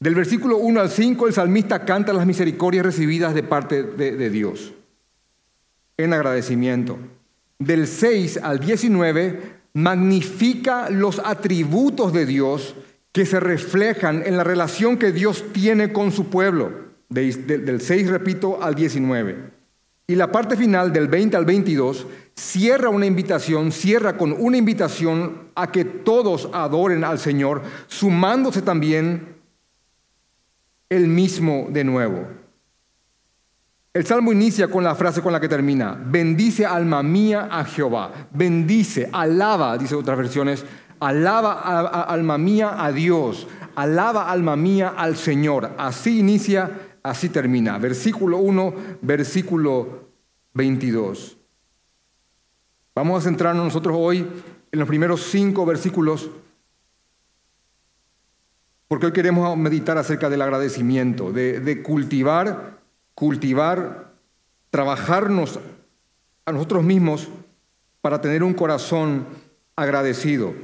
Del 0.00 0.16
versículo 0.16 0.58
1 0.58 0.80
al 0.80 0.90
5, 0.90 1.28
el 1.28 1.32
salmista 1.32 1.84
canta 1.84 2.12
las 2.12 2.26
misericordias 2.26 2.84
recibidas 2.84 3.34
de 3.34 3.44
parte 3.44 3.84
de, 3.84 4.30
Dios 4.30 4.74
en 5.96 6.12
agradecimiento. 6.12 6.98
Del 7.60 7.86
6 7.86 8.40
al 8.42 8.58
19, 8.58 9.60
magnifica 9.74 10.90
los 10.90 11.20
atributos 11.20 12.12
de 12.12 12.26
Dios 12.26 12.74
que 13.12 13.24
se 13.26 13.38
reflejan 13.38 14.24
en 14.26 14.36
la 14.36 14.42
relación 14.42 14.98
que 14.98 15.12
Dios 15.12 15.44
tiene 15.52 15.92
con 15.92 16.10
su 16.10 16.30
pueblo. 16.30 16.72
del 17.08 17.80
6, 17.80 18.08
repito, 18.08 18.60
al 18.60 18.74
19. 18.74 19.54
Y 20.06 20.16
la 20.16 20.30
parte 20.30 20.56
final 20.56 20.92
del 20.92 21.08
20 21.08 21.36
al 21.36 21.46
22 21.46 22.06
cierra 22.34 22.90
una 22.90 23.06
invitación, 23.06 23.72
cierra 23.72 24.16
con 24.18 24.32
una 24.32 24.58
invitación 24.58 25.48
a 25.54 25.72
que 25.72 25.84
todos 25.84 26.50
adoren 26.52 27.04
al 27.04 27.18
Señor, 27.18 27.62
sumándose 27.86 28.60
también 28.60 29.36
el 30.90 31.08
mismo 31.08 31.68
de 31.70 31.84
nuevo. 31.84 32.26
El 33.94 34.04
salmo 34.04 34.32
inicia 34.32 34.68
con 34.68 34.84
la 34.84 34.94
frase 34.94 35.22
con 35.22 35.32
la 35.32 35.40
que 35.40 35.48
termina, 35.48 35.96
bendice 36.06 36.66
alma 36.66 37.02
mía 37.02 37.48
a 37.50 37.64
Jehová, 37.64 38.28
bendice, 38.32 39.08
alaba, 39.12 39.78
dice 39.78 39.94
otras 39.94 40.18
versiones, 40.18 40.64
alaba 41.00 42.02
alma 42.02 42.36
mía 42.36 42.84
a 42.84 42.90
Dios, 42.92 43.46
alaba 43.76 44.30
alma 44.30 44.56
mía 44.56 44.94
al 44.96 45.16
Señor. 45.16 45.70
Así 45.78 46.18
inicia 46.18 46.70
Así 47.04 47.28
termina, 47.28 47.76
versículo 47.76 48.38
1, 48.38 48.74
versículo 49.02 50.08
22. 50.54 51.36
Vamos 52.94 53.20
a 53.20 53.28
centrarnos 53.28 53.62
nosotros 53.62 53.94
hoy 54.00 54.26
en 54.72 54.78
los 54.78 54.88
primeros 54.88 55.20
cinco 55.24 55.66
versículos, 55.66 56.30
porque 58.88 59.04
hoy 59.04 59.12
queremos 59.12 59.54
meditar 59.58 59.98
acerca 59.98 60.30
del 60.30 60.40
agradecimiento, 60.40 61.30
de, 61.30 61.82
cultivar, 61.82 62.78
cultivar, 63.14 64.14
trabajarnos 64.70 65.60
a 66.46 66.52
nosotros 66.52 66.84
mismos 66.84 67.28
para 68.00 68.22
tener 68.22 68.42
un 68.42 68.54
corazón 68.54 69.26
agradecido. 69.76 70.54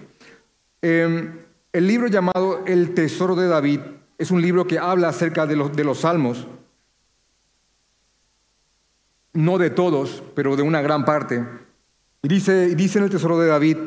Em, 0.81 1.39
el 1.75 1.87
libro 1.87 2.07
llamado 2.07 2.65
El 2.67 2.95
Tesoro 2.95 3.37
de 3.37 3.47
David 3.47 3.81
es 4.21 4.31
un 4.31 4.43
libro 4.43 4.67
que 4.67 4.79
habla 4.79 5.09
acerca 5.09 5.47
de 5.47 5.57
los, 5.57 5.99
salmos, 5.99 6.47
no 9.33 9.57
de 9.57 9.71
todos, 9.71 10.23
pero 10.37 10.57
de 10.57 10.63
una 10.63 10.83
gran 10.83 11.07
parte. 11.07 11.43
Y 12.21 12.29
dice, 12.29 12.75
dice 12.75 12.99
en 12.99 13.05
el 13.05 13.11
Tesoro 13.11 13.39
de 13.39 13.49
David 13.49 13.79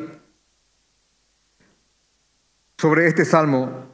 sobre 2.80 3.08
este 3.08 3.26
salmo, 3.26 3.94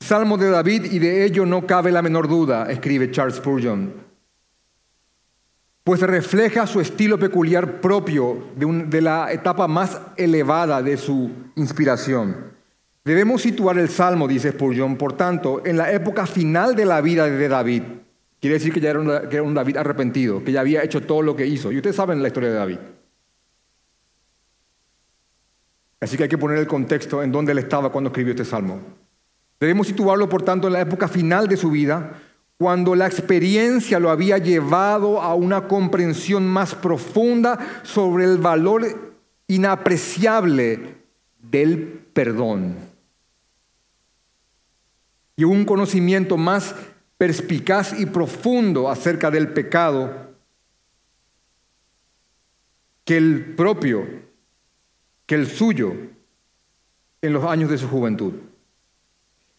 Salmo 0.00 0.36
de 0.36 0.50
David 0.50 0.86
y 0.90 0.98
de 0.98 1.24
ello 1.24 1.46
no 1.46 1.68
cabe 1.68 1.92
la 1.92 2.02
menor 2.02 2.26
duda, 2.26 2.68
escribe 2.68 3.12
Charles 3.12 3.36
Spurgeon 3.36 4.11
pues 5.84 6.00
refleja 6.00 6.66
su 6.66 6.80
estilo 6.80 7.18
peculiar 7.18 7.80
propio 7.80 8.50
de, 8.56 9.00
la 9.00 9.32
etapa 9.32 9.66
más 9.66 10.00
elevada 10.16 10.82
de 10.82 10.96
su 10.96 11.30
inspiración. 11.56 12.52
Debemos 13.04 13.42
situar 13.42 13.78
el 13.78 13.88
Salmo, 13.88 14.28
dice 14.28 14.52
Spurgeon, 14.52 14.96
por 14.96 15.14
tanto, 15.16 15.62
en 15.64 15.76
la 15.76 15.90
época 15.90 16.24
final 16.26 16.76
de 16.76 16.84
la 16.84 17.00
vida 17.00 17.28
de 17.28 17.48
David. 17.48 17.82
Quiere 18.40 18.54
decir 18.54 18.72
que 18.72 18.80
ya 18.80 18.90
era 18.90 19.00
un, 19.00 19.10
era 19.10 19.42
un 19.42 19.54
David 19.54 19.76
arrepentido, 19.76 20.44
que 20.44 20.52
ya 20.52 20.60
había 20.60 20.84
hecho 20.84 21.00
todo 21.00 21.22
lo 21.22 21.34
que 21.34 21.46
hizo. 21.46 21.72
Y 21.72 21.76
ustedes 21.76 21.96
saben 21.96 22.22
la 22.22 22.28
historia 22.28 22.50
de 22.50 22.56
David. 22.56 22.78
Así 26.00 26.16
que 26.16 26.24
hay 26.24 26.28
que 26.28 26.38
poner 26.38 26.58
el 26.58 26.66
contexto 26.66 27.22
en 27.22 27.32
donde 27.32 27.52
él 27.52 27.58
estaba 27.58 27.90
cuando 27.90 28.10
escribió 28.10 28.32
este 28.32 28.44
salmo. 28.44 28.80
Debemos 29.58 29.86
situarlo, 29.86 30.28
por 30.28 30.42
tanto, 30.42 30.66
en 30.66 30.72
la 30.72 30.80
época 30.80 31.06
final 31.06 31.46
de 31.46 31.56
su 31.56 31.70
vida, 31.70 32.20
cuando 32.58 32.94
la 32.94 33.06
experiencia 33.06 33.98
lo 33.98 34.10
había 34.10 34.38
llevado 34.38 35.20
a 35.20 35.34
una 35.34 35.66
comprensión 35.66 36.46
más 36.46 36.74
profunda 36.74 37.58
sobre 37.82 38.24
el 38.24 38.38
valor 38.38 39.14
inapreciable 39.48 40.96
del 41.40 42.06
perdón 42.12 42.92
y 45.36 45.44
un 45.44 45.64
conocimiento 45.64 46.36
más 46.36 46.74
perspicaz 47.18 47.98
y 47.98 48.06
profundo 48.06 48.88
acerca 48.88 49.30
del 49.30 49.52
pecado 49.52 50.32
que 53.04 53.16
el 53.16 53.54
propio, 53.56 54.06
que 55.26 55.34
el 55.34 55.48
suyo 55.48 55.94
en 57.20 57.32
los 57.32 57.44
años 57.44 57.70
de 57.70 57.78
su 57.78 57.88
juventud. 57.88 58.34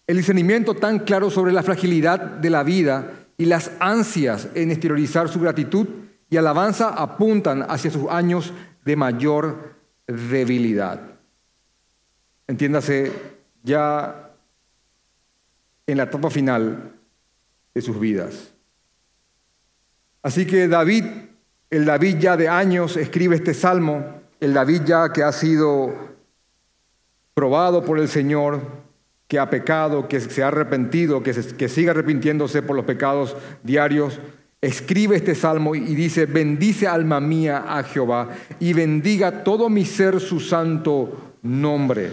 El 0.06 0.18
discernimiento 0.18 0.76
tan 0.76 1.00
claro 1.00 1.30
sobre 1.30 1.54
la 1.54 1.64
fragilidad 1.64 2.20
de 2.20 2.50
la 2.50 2.64
vida 2.64 3.28
y 3.38 3.46
las 3.46 3.72
ansias 3.80 4.50
en 4.54 4.72
exteriorizar 4.72 5.30
su 5.30 5.40
gratitud 5.40 5.88
y 6.30 6.38
alabanza 6.38 6.90
apuntan 6.90 7.64
hacia 7.70 7.92
sus 7.92 8.10
años 8.10 8.54
de 8.84 8.96
mayor 8.96 9.76
debilidad. 10.08 11.00
Entiéndase, 12.48 13.12
ya 13.64 14.32
en 15.88 15.98
la 15.98 16.04
etapa 16.04 16.30
final 16.30 16.92
de 17.74 17.82
sus 17.82 18.00
vidas. 18.00 18.54
Así 20.22 20.46
que 20.46 20.68
David, 20.68 21.06
el 21.70 21.86
David 21.86 22.18
ya 22.20 22.38
de 22.38 22.50
años, 22.50 22.98
escribe 22.98 23.36
este 23.36 23.54
salmo, 23.54 24.22
el 24.40 24.54
David 24.54 24.84
ya 24.86 25.12
que 25.12 25.24
ha 25.24 25.32
sido 25.32 25.94
probado 27.34 27.84
por 27.84 28.00
el 28.00 28.08
Señor, 28.08 28.62
que 29.34 29.40
ha 29.40 29.50
pecado, 29.50 30.08
que 30.08 30.20
se 30.20 30.44
ha 30.44 30.50
arrepentido, 30.50 31.24
que, 31.24 31.34
que 31.58 31.68
sigue 31.68 31.90
arrepintiéndose 31.90 32.62
por 32.62 32.76
los 32.76 32.86
pecados 32.86 33.36
diarios, 33.64 34.20
escribe 34.62 35.16
este 35.16 35.34
salmo 35.34 35.74
y 35.74 35.96
dice, 35.96 36.28
bendice 36.28 36.86
alma 36.86 37.20
mía 37.20 37.66
a 37.68 37.82
Jehová 37.82 38.30
y 38.60 38.74
bendiga 38.74 39.44
todo 39.44 39.72
mi 39.72 39.86
ser 39.86 40.20
su 40.20 40.40
santo 40.40 41.34
nombre. 41.42 42.12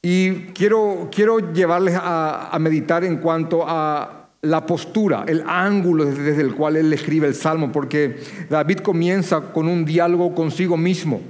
Y 0.00 0.52
quiero, 0.52 1.08
quiero 1.10 1.52
llevarles 1.52 1.96
a, 1.96 2.50
a 2.52 2.58
meditar 2.60 3.02
en 3.02 3.16
cuanto 3.16 3.64
a 3.66 4.28
la 4.42 4.64
postura, 4.64 5.24
el 5.26 5.42
ángulo 5.44 6.04
desde 6.04 6.40
el 6.40 6.54
cual 6.54 6.76
él 6.76 6.92
escribe 6.92 7.26
el 7.26 7.34
salmo, 7.34 7.72
porque 7.72 8.20
David 8.48 8.78
comienza 8.78 9.40
con 9.52 9.66
un 9.66 9.84
diálogo 9.84 10.36
consigo 10.36 10.76
mismo. 10.76 11.20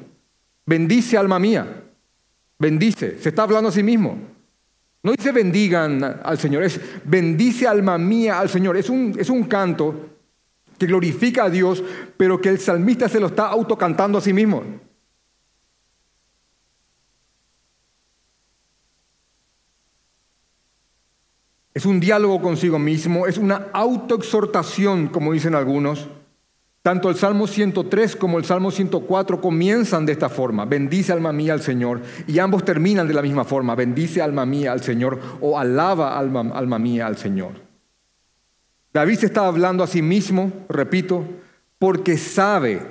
Bendice 0.66 1.16
alma 1.16 1.38
mía, 1.38 1.82
bendice, 2.58 3.18
se 3.18 3.30
está 3.30 3.44
hablando 3.44 3.70
a 3.70 3.72
sí 3.72 3.82
mismo. 3.82 4.31
No 5.02 5.12
dice 5.12 5.32
bendigan 5.32 6.02
al 6.22 6.38
Señor, 6.38 6.62
es 6.62 6.80
bendice 7.04 7.66
alma 7.66 7.98
mía 7.98 8.38
al 8.38 8.48
Señor. 8.48 8.76
Es 8.76 8.88
un, 8.88 9.16
es 9.18 9.30
un 9.30 9.44
canto 9.44 10.10
que 10.78 10.86
glorifica 10.86 11.44
a 11.44 11.50
Dios, 11.50 11.82
pero 12.16 12.40
que 12.40 12.48
el 12.48 12.60
salmista 12.60 13.08
se 13.08 13.18
lo 13.18 13.26
está 13.26 13.48
autocantando 13.48 14.18
a 14.18 14.20
sí 14.20 14.32
mismo. 14.32 14.62
Es 21.74 21.86
un 21.86 21.98
diálogo 21.98 22.40
consigo 22.40 22.78
mismo, 22.78 23.26
es 23.26 23.38
una 23.38 23.68
autoexhortación, 23.72 25.08
como 25.08 25.32
dicen 25.32 25.54
algunos. 25.54 26.06
Tanto 26.82 27.08
el 27.08 27.14
Salmo 27.14 27.46
103 27.46 28.16
como 28.16 28.38
el 28.38 28.44
Salmo 28.44 28.72
104 28.72 29.40
comienzan 29.40 30.04
de 30.04 30.12
esta 30.12 30.28
forma, 30.28 30.64
bendice 30.64 31.12
alma 31.12 31.32
mía 31.32 31.52
al 31.52 31.62
Señor, 31.62 32.02
y 32.26 32.40
ambos 32.40 32.64
terminan 32.64 33.06
de 33.06 33.14
la 33.14 33.22
misma 33.22 33.44
forma, 33.44 33.76
bendice 33.76 34.20
alma 34.20 34.44
mía 34.44 34.72
al 34.72 34.82
Señor 34.82 35.20
o 35.40 35.56
alaba 35.58 36.18
alma, 36.18 36.40
alma 36.52 36.80
mía 36.80 37.06
al 37.06 37.16
Señor. 37.16 37.52
David 38.92 39.18
se 39.18 39.26
está 39.26 39.46
hablando 39.46 39.84
a 39.84 39.86
sí 39.86 40.02
mismo, 40.02 40.52
repito, 40.68 41.24
porque 41.78 42.18
sabe 42.18 42.82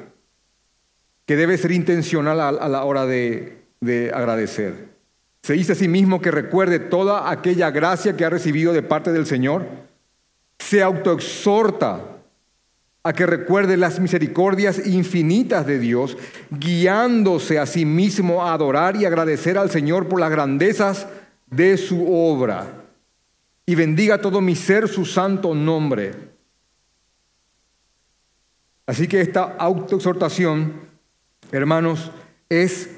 que 1.26 1.36
debe 1.36 1.58
ser 1.58 1.72
intencional 1.72 2.40
a, 2.40 2.70
la 2.70 2.84
hora 2.86 3.06
de, 3.06 3.66
de 3.82 4.12
agradecer. 4.14 4.90
Se 5.44 5.54
dice 5.54 5.74
a 5.74 5.76
sí 5.76 5.90
mismo 5.90 6.22
que 6.22 6.32
recuerde 6.32 6.80
toda 6.80 7.30
aquella 7.30 7.72
gracia 7.72 8.16
que 8.16 8.24
ha 8.24 8.30
recibido 8.30 8.72
de 8.72 8.84
parte 8.84 9.12
del 9.12 9.26
Señor. 9.26 9.68
Se 10.60 10.82
autoexhorta 10.82 12.11
a 13.04 13.14
que 13.14 13.26
recuerde 13.26 13.78
las 13.78 14.00
misericordias 14.00 14.86
infinitas 14.86 15.66
de 15.66 15.80
Dios, 15.80 16.18
guiándose 16.52 17.58
a 17.58 17.66
sí 17.66 17.86
mismo 17.86 18.44
a 18.44 18.54
adorar 18.54 18.96
y 18.96 19.06
agradecer 19.06 19.58
al 19.58 19.72
Señor 19.72 20.08
por 20.08 20.20
las 20.20 20.30
grandezas 20.30 21.08
de 21.48 21.78
su 21.78 22.14
obra. 22.14 22.68
Y 23.66 23.76
bendiga 23.76 24.22
todo 24.22 24.40
mi 24.40 24.56
ser 24.56 24.88
su 24.88 25.06
santo 25.06 25.56
nombre. 25.56 26.14
Así 28.86 29.08
que 29.08 29.22
esta 29.22 29.56
autoexhortación, 29.58 30.74
hermanos, 31.52 32.12
es 32.50 32.90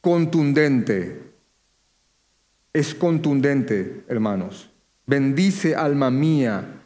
contundente. 0.00 1.20
Es 2.72 2.94
contundente, 2.94 4.02
hermanos. 4.08 4.70
Bendice 5.06 5.76
alma 5.76 6.10
mía 6.10 6.80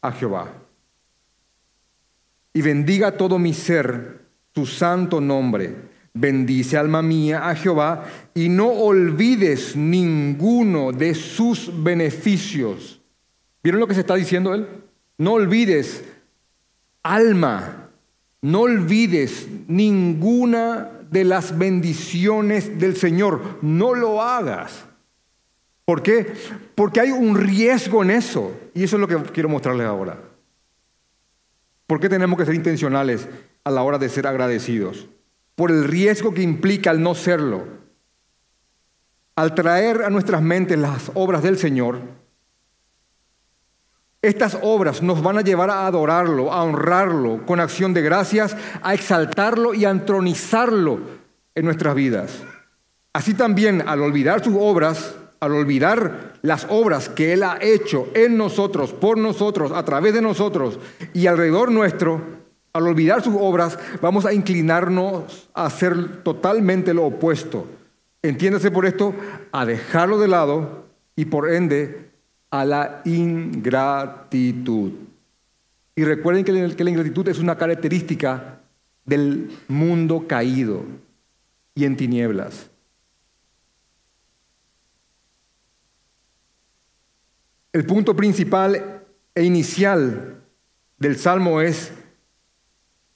a 0.00 0.12
Jehová 0.12 0.52
y 2.58 2.62
bendiga 2.62 3.12
todo 3.12 3.38
mi 3.38 3.54
ser 3.54 4.18
tu 4.50 4.66
santo 4.66 5.20
nombre. 5.20 5.76
Bendice 6.12 6.76
alma 6.76 7.02
mía 7.02 7.48
a 7.48 7.54
Jehová 7.54 8.04
y 8.34 8.48
no 8.48 8.66
olvides 8.66 9.76
ninguno 9.76 10.90
de 10.90 11.14
sus 11.14 11.70
beneficios. 11.84 13.00
¿Vieron 13.62 13.78
lo 13.78 13.86
que 13.86 13.94
se 13.94 14.00
está 14.00 14.16
diciendo 14.16 14.54
él? 14.54 14.66
No 15.18 15.34
olvides, 15.34 16.02
alma, 17.04 17.90
no 18.42 18.62
olvides 18.62 19.46
ninguna 19.68 20.90
de 21.12 21.22
las 21.22 21.56
bendiciones 21.56 22.76
del 22.80 22.96
Señor. 22.96 23.58
No 23.62 23.94
lo 23.94 24.20
hagas. 24.20 24.84
¿Por 25.84 26.02
qué? 26.02 26.32
Porque 26.74 26.98
hay 26.98 27.12
un 27.12 27.36
riesgo 27.36 28.02
en 28.02 28.10
eso. 28.10 28.52
Y 28.74 28.82
eso 28.82 28.96
es 28.96 29.00
lo 29.00 29.06
que 29.06 29.30
quiero 29.30 29.48
mostrarles 29.48 29.86
ahora. 29.86 30.27
¿Por 31.88 32.00
qué 32.00 32.10
tenemos 32.10 32.38
que 32.38 32.44
ser 32.44 32.54
intencionales 32.54 33.26
a 33.64 33.70
la 33.70 33.82
hora 33.82 33.96
de 33.96 34.10
ser 34.10 34.26
agradecidos? 34.26 35.08
Por 35.54 35.70
el 35.70 35.84
riesgo 35.84 36.34
que 36.34 36.42
implica 36.42 36.90
el 36.90 37.02
no 37.02 37.14
serlo. 37.14 37.64
Al 39.34 39.54
traer 39.54 40.02
a 40.02 40.10
nuestras 40.10 40.42
mentes 40.42 40.78
las 40.78 41.10
obras 41.14 41.42
del 41.42 41.56
Señor, 41.56 42.00
estas 44.20 44.58
obras 44.60 45.00
nos 45.00 45.22
van 45.22 45.38
a 45.38 45.40
llevar 45.40 45.70
a 45.70 45.86
adorarlo, 45.86 46.52
a 46.52 46.62
honrarlo 46.62 47.46
con 47.46 47.58
acción 47.58 47.94
de 47.94 48.02
gracias, 48.02 48.54
a 48.82 48.92
exaltarlo 48.92 49.72
y 49.72 49.86
a 49.86 49.90
entronizarlo 49.90 51.00
en 51.54 51.64
nuestras 51.64 51.94
vidas. 51.94 52.42
Así 53.14 53.32
también, 53.32 53.82
al 53.88 54.02
olvidar 54.02 54.44
sus 54.44 54.56
obras, 54.58 55.14
al 55.40 55.52
olvidar 55.52 56.34
las 56.42 56.66
obras 56.68 57.08
que 57.08 57.32
Él 57.32 57.42
ha 57.42 57.58
hecho 57.60 58.08
en 58.14 58.36
nosotros, 58.36 58.92
por 58.92 59.18
nosotros, 59.18 59.72
a 59.72 59.84
través 59.84 60.14
de 60.14 60.22
nosotros 60.22 60.78
y 61.14 61.26
alrededor 61.26 61.70
nuestro, 61.70 62.20
al 62.72 62.86
olvidar 62.86 63.22
sus 63.22 63.34
obras, 63.38 63.78
vamos 64.00 64.24
a 64.26 64.32
inclinarnos 64.32 65.48
a 65.54 65.66
hacer 65.66 66.22
totalmente 66.22 66.94
lo 66.94 67.06
opuesto. 67.06 67.66
Entiéndase 68.22 68.70
por 68.70 68.84
esto, 68.84 69.14
a 69.52 69.64
dejarlo 69.64 70.18
de 70.18 70.28
lado 70.28 70.84
y 71.16 71.24
por 71.26 71.52
ende 71.52 72.10
a 72.50 72.64
la 72.64 73.00
ingratitud. 73.04 74.92
Y 75.94 76.04
recuerden 76.04 76.44
que 76.44 76.52
la 76.52 76.90
ingratitud 76.90 77.28
es 77.28 77.38
una 77.38 77.56
característica 77.56 78.60
del 79.04 79.50
mundo 79.66 80.26
caído 80.28 80.82
y 81.74 81.84
en 81.84 81.96
tinieblas. 81.96 82.67
El 87.72 87.84
punto 87.84 88.16
principal 88.16 89.04
e 89.34 89.44
inicial 89.44 90.42
del 90.98 91.16
Salmo 91.16 91.60
es, 91.60 91.92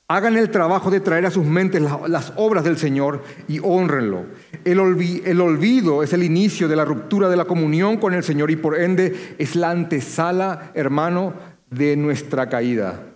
hagan 0.09 0.37
el 0.37 0.51
trabajo 0.51 0.91
de 0.91 1.01
traer 1.01 1.25
a 1.25 1.31
sus 1.31 1.47
mentes 1.47 1.81
las, 1.81 2.33
obras 2.37 2.65
del 2.65 2.77
Señor 2.77 3.25
y 3.49 3.61
honrenlo. 3.63 4.27
El, 4.65 4.79
el 5.25 5.41
olvido 5.41 6.03
es 6.03 6.13
el 6.13 6.23
inicio 6.23 6.69
de 6.69 6.77
la 6.77 6.85
ruptura 6.85 7.31
de 7.31 7.37
la 7.37 7.47
comunión 7.47 7.97
con 7.97 8.13
el 8.13 8.23
Señor 8.23 8.51
y 8.51 8.57
por 8.57 8.79
ende 8.79 9.37
es 9.39 9.57
la 9.57 9.71
antesala, 9.71 10.71
hermano, 10.75 11.33
de 11.71 11.97
nuestra 11.97 12.49
caída. 12.51 13.07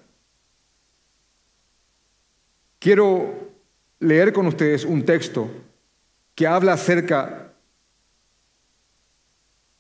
Quiero 2.79 3.51
leer 4.01 4.33
con 4.33 4.47
ustedes 4.47 4.85
un 4.85 5.05
texto 5.05 5.51
que 6.35 6.47
habla 6.47 6.75
acerca 6.75 7.53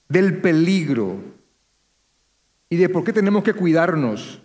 del 0.08 0.40
peligro 0.40 1.35
y 2.68 2.76
de 2.76 2.88
por 2.88 3.04
qué 3.04 3.12
tenemos 3.12 3.44
que 3.44 3.54
cuidarnos. 3.54 4.42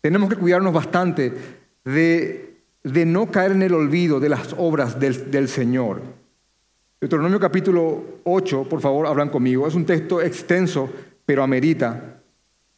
Tenemos 0.00 0.28
que 0.28 0.36
cuidarnos 0.36 0.72
bastante 0.72 1.32
de, 1.84 2.60
de 2.82 3.06
no 3.06 3.30
caer 3.30 3.52
en 3.52 3.62
el 3.62 3.74
olvido 3.74 4.20
de 4.20 4.28
las 4.28 4.54
obras 4.58 5.00
del, 5.00 5.30
del 5.30 5.48
Señor. 5.48 6.02
Deuteronomio 7.00 7.40
capítulo 7.40 8.20
8, 8.24 8.68
por 8.68 8.80
favor, 8.80 9.06
hablan 9.06 9.30
conmigo. 9.30 9.66
Es 9.66 9.74
un 9.74 9.84
texto 9.84 10.22
extenso, 10.22 10.90
pero 11.26 11.42
amerita. 11.42 12.22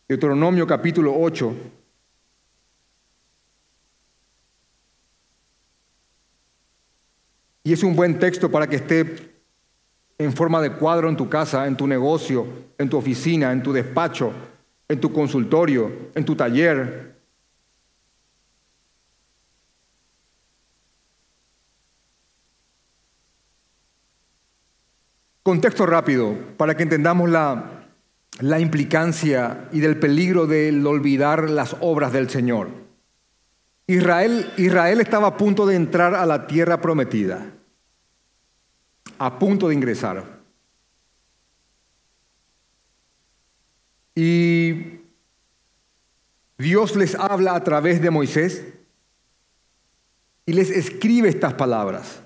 Deuteronomio 0.08 0.66
capítulo 0.66 1.14
8. 1.16 1.54
Y 7.64 7.72
es 7.72 7.82
un 7.82 7.96
buen 7.96 8.18
texto 8.18 8.48
para 8.50 8.68
que 8.68 8.76
esté 8.76 9.35
en 10.18 10.32
forma 10.32 10.60
de 10.62 10.72
cuadro 10.72 11.08
en 11.08 11.16
tu 11.16 11.28
casa, 11.28 11.66
en 11.66 11.76
tu 11.76 11.86
negocio, 11.86 12.46
en 12.78 12.88
tu 12.88 12.96
oficina, 12.96 13.52
en 13.52 13.62
tu 13.62 13.72
despacho, 13.72 14.32
en 14.88 15.00
tu 15.00 15.12
consultorio, 15.12 16.10
en 16.14 16.24
tu 16.24 16.34
taller. 16.34 17.16
Contexto 25.42 25.86
rápido 25.86 26.34
para 26.56 26.76
que 26.76 26.82
entendamos 26.82 27.30
la, 27.30 27.86
la 28.40 28.58
implicancia 28.58 29.68
y 29.72 29.80
del 29.80 29.98
peligro 29.98 30.46
del 30.46 30.86
olvidar 30.86 31.48
las 31.50 31.76
obras 31.80 32.12
del 32.12 32.28
Señor. 32.30 32.68
Israel, 33.86 34.52
Israel 34.56 35.00
estaba 35.00 35.28
a 35.28 35.36
punto 35.36 35.64
de 35.64 35.76
entrar 35.76 36.14
a 36.14 36.26
la 36.26 36.48
tierra 36.48 36.80
prometida, 36.80 37.46
a 39.18 39.38
punto 39.38 39.68
de 39.68 39.74
ingresar. 39.74 40.36
Y 44.14 45.00
Dios 46.58 46.96
les 46.96 47.14
habla 47.14 47.54
a 47.54 47.62
través 47.62 48.00
de 48.00 48.10
Moisés 48.10 48.64
y 50.46 50.52
les 50.52 50.70
escribe 50.70 51.28
estas 51.28 51.54
palabras, 51.54 52.22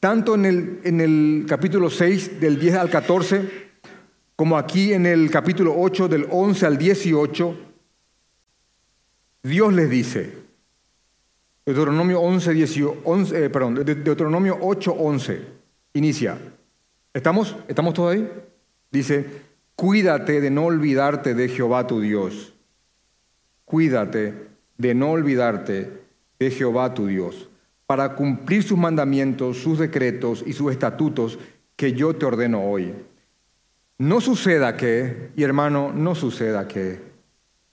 tanto 0.00 0.34
en 0.34 0.46
el, 0.46 0.80
en 0.84 1.00
el 1.00 1.46
capítulo 1.48 1.90
6 1.90 2.40
del 2.40 2.58
10 2.58 2.74
al 2.74 2.90
14, 2.90 3.68
como 4.34 4.56
aquí 4.56 4.92
en 4.92 5.06
el 5.06 5.30
capítulo 5.30 5.74
8 5.76 6.08
del 6.08 6.26
11 6.30 6.66
al 6.66 6.78
18, 6.78 7.56
Dios 9.42 9.72
les 9.72 9.90
dice, 9.90 10.32
Deuteronomio 11.64 12.20
11, 12.20 12.84
11 13.04 13.44
eh, 13.44 13.50
perdón, 13.50 13.74
Deuteronomio 13.84 14.58
8, 14.60 14.92
11, 14.92 15.57
inicia. 15.92 16.38
¿Estamos? 17.12 17.56
¿Estamos 17.68 17.94
todos 17.94 18.14
ahí? 18.14 18.30
Dice, 18.90 19.26
cuídate 19.74 20.40
de 20.40 20.50
no 20.50 20.66
olvidarte 20.66 21.34
de 21.34 21.48
Jehová 21.48 21.86
tu 21.86 22.00
Dios. 22.00 22.54
Cuídate 23.64 24.48
de 24.76 24.94
no 24.94 25.10
olvidarte 25.10 25.92
de 26.38 26.50
Jehová 26.50 26.94
tu 26.94 27.06
Dios, 27.06 27.48
para 27.86 28.14
cumplir 28.14 28.62
sus 28.62 28.78
mandamientos, 28.78 29.58
sus 29.58 29.78
decretos 29.78 30.44
y 30.46 30.52
sus 30.52 30.70
estatutos 30.70 31.38
que 31.74 31.92
yo 31.92 32.14
te 32.14 32.26
ordeno 32.26 32.62
hoy 32.62 32.94
no 33.98 34.20
suceda 34.20 34.76
que, 34.76 35.30
y 35.36 35.42
hermano, 35.42 35.92
no 35.92 36.14
suceda 36.14 36.68
que, 36.68 37.00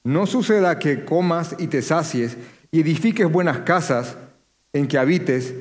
no 0.04 0.26
suceda 0.26 0.80
que 0.80 1.06
comas 1.06 1.56
y 1.60 1.68
te 1.68 1.82
sacies 1.82 2.38
y 2.72 2.82
edifiques 2.82 3.32
buenas 3.32 3.60
casas 3.60 4.18
en 4.74 4.88
que 4.88 4.98
habites 4.98 5.54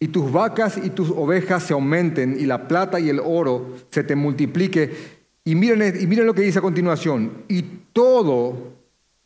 y 0.00 0.08
tus 0.08 0.30
vacas 0.30 0.78
y 0.78 0.90
tus 0.90 1.10
ovejas 1.10 1.64
se 1.64 1.72
aumenten 1.72 2.36
y 2.38 2.46
la 2.46 2.68
plata 2.68 3.00
y 3.00 3.08
el 3.08 3.20
oro 3.20 3.76
se 3.90 4.04
te 4.04 4.14
multiplique. 4.14 5.18
Y 5.44 5.54
miren, 5.54 6.00
y 6.00 6.06
miren 6.06 6.26
lo 6.26 6.34
que 6.34 6.42
dice 6.42 6.58
a 6.60 6.62
continuación, 6.62 7.44
y 7.48 7.62
todo 7.92 8.74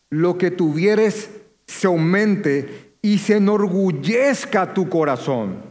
lo 0.09 0.39
que 0.39 0.51
tuvieres 0.51 1.31
se 1.67 1.87
aumente 1.87 2.95
y 3.03 3.19
se 3.19 3.37
enorgullezca 3.37 4.73
tu 4.73 4.89
corazón. 4.89 5.63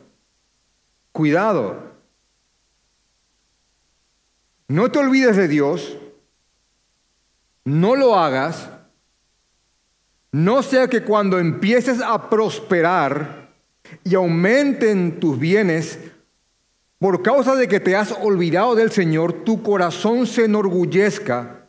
Cuidado, 1.12 1.92
no 4.68 4.92
te 4.92 5.00
olvides 5.00 5.36
de 5.36 5.48
Dios, 5.48 5.98
no 7.66 7.96
lo 7.96 8.16
hagas, 8.16 8.70
no 10.32 10.64
sea 10.64 10.88
que 10.88 11.04
cuando 11.04 11.40
empieces 11.40 12.02
a 12.02 12.30
prosperar 12.30 13.40
y 14.04 14.15
aumenten 14.15 15.19
tus 15.19 15.39
bienes, 15.39 15.99
por 16.99 17.23
causa 17.23 17.56
de 17.56 17.67
que 17.67 17.80
te 17.80 17.95
has 17.95 18.12
olvidado 18.12 18.75
del 18.75 18.91
Señor, 18.91 19.43
tu 19.43 19.63
corazón 19.63 20.27
se 20.27 20.45
enorgullezca. 20.45 21.62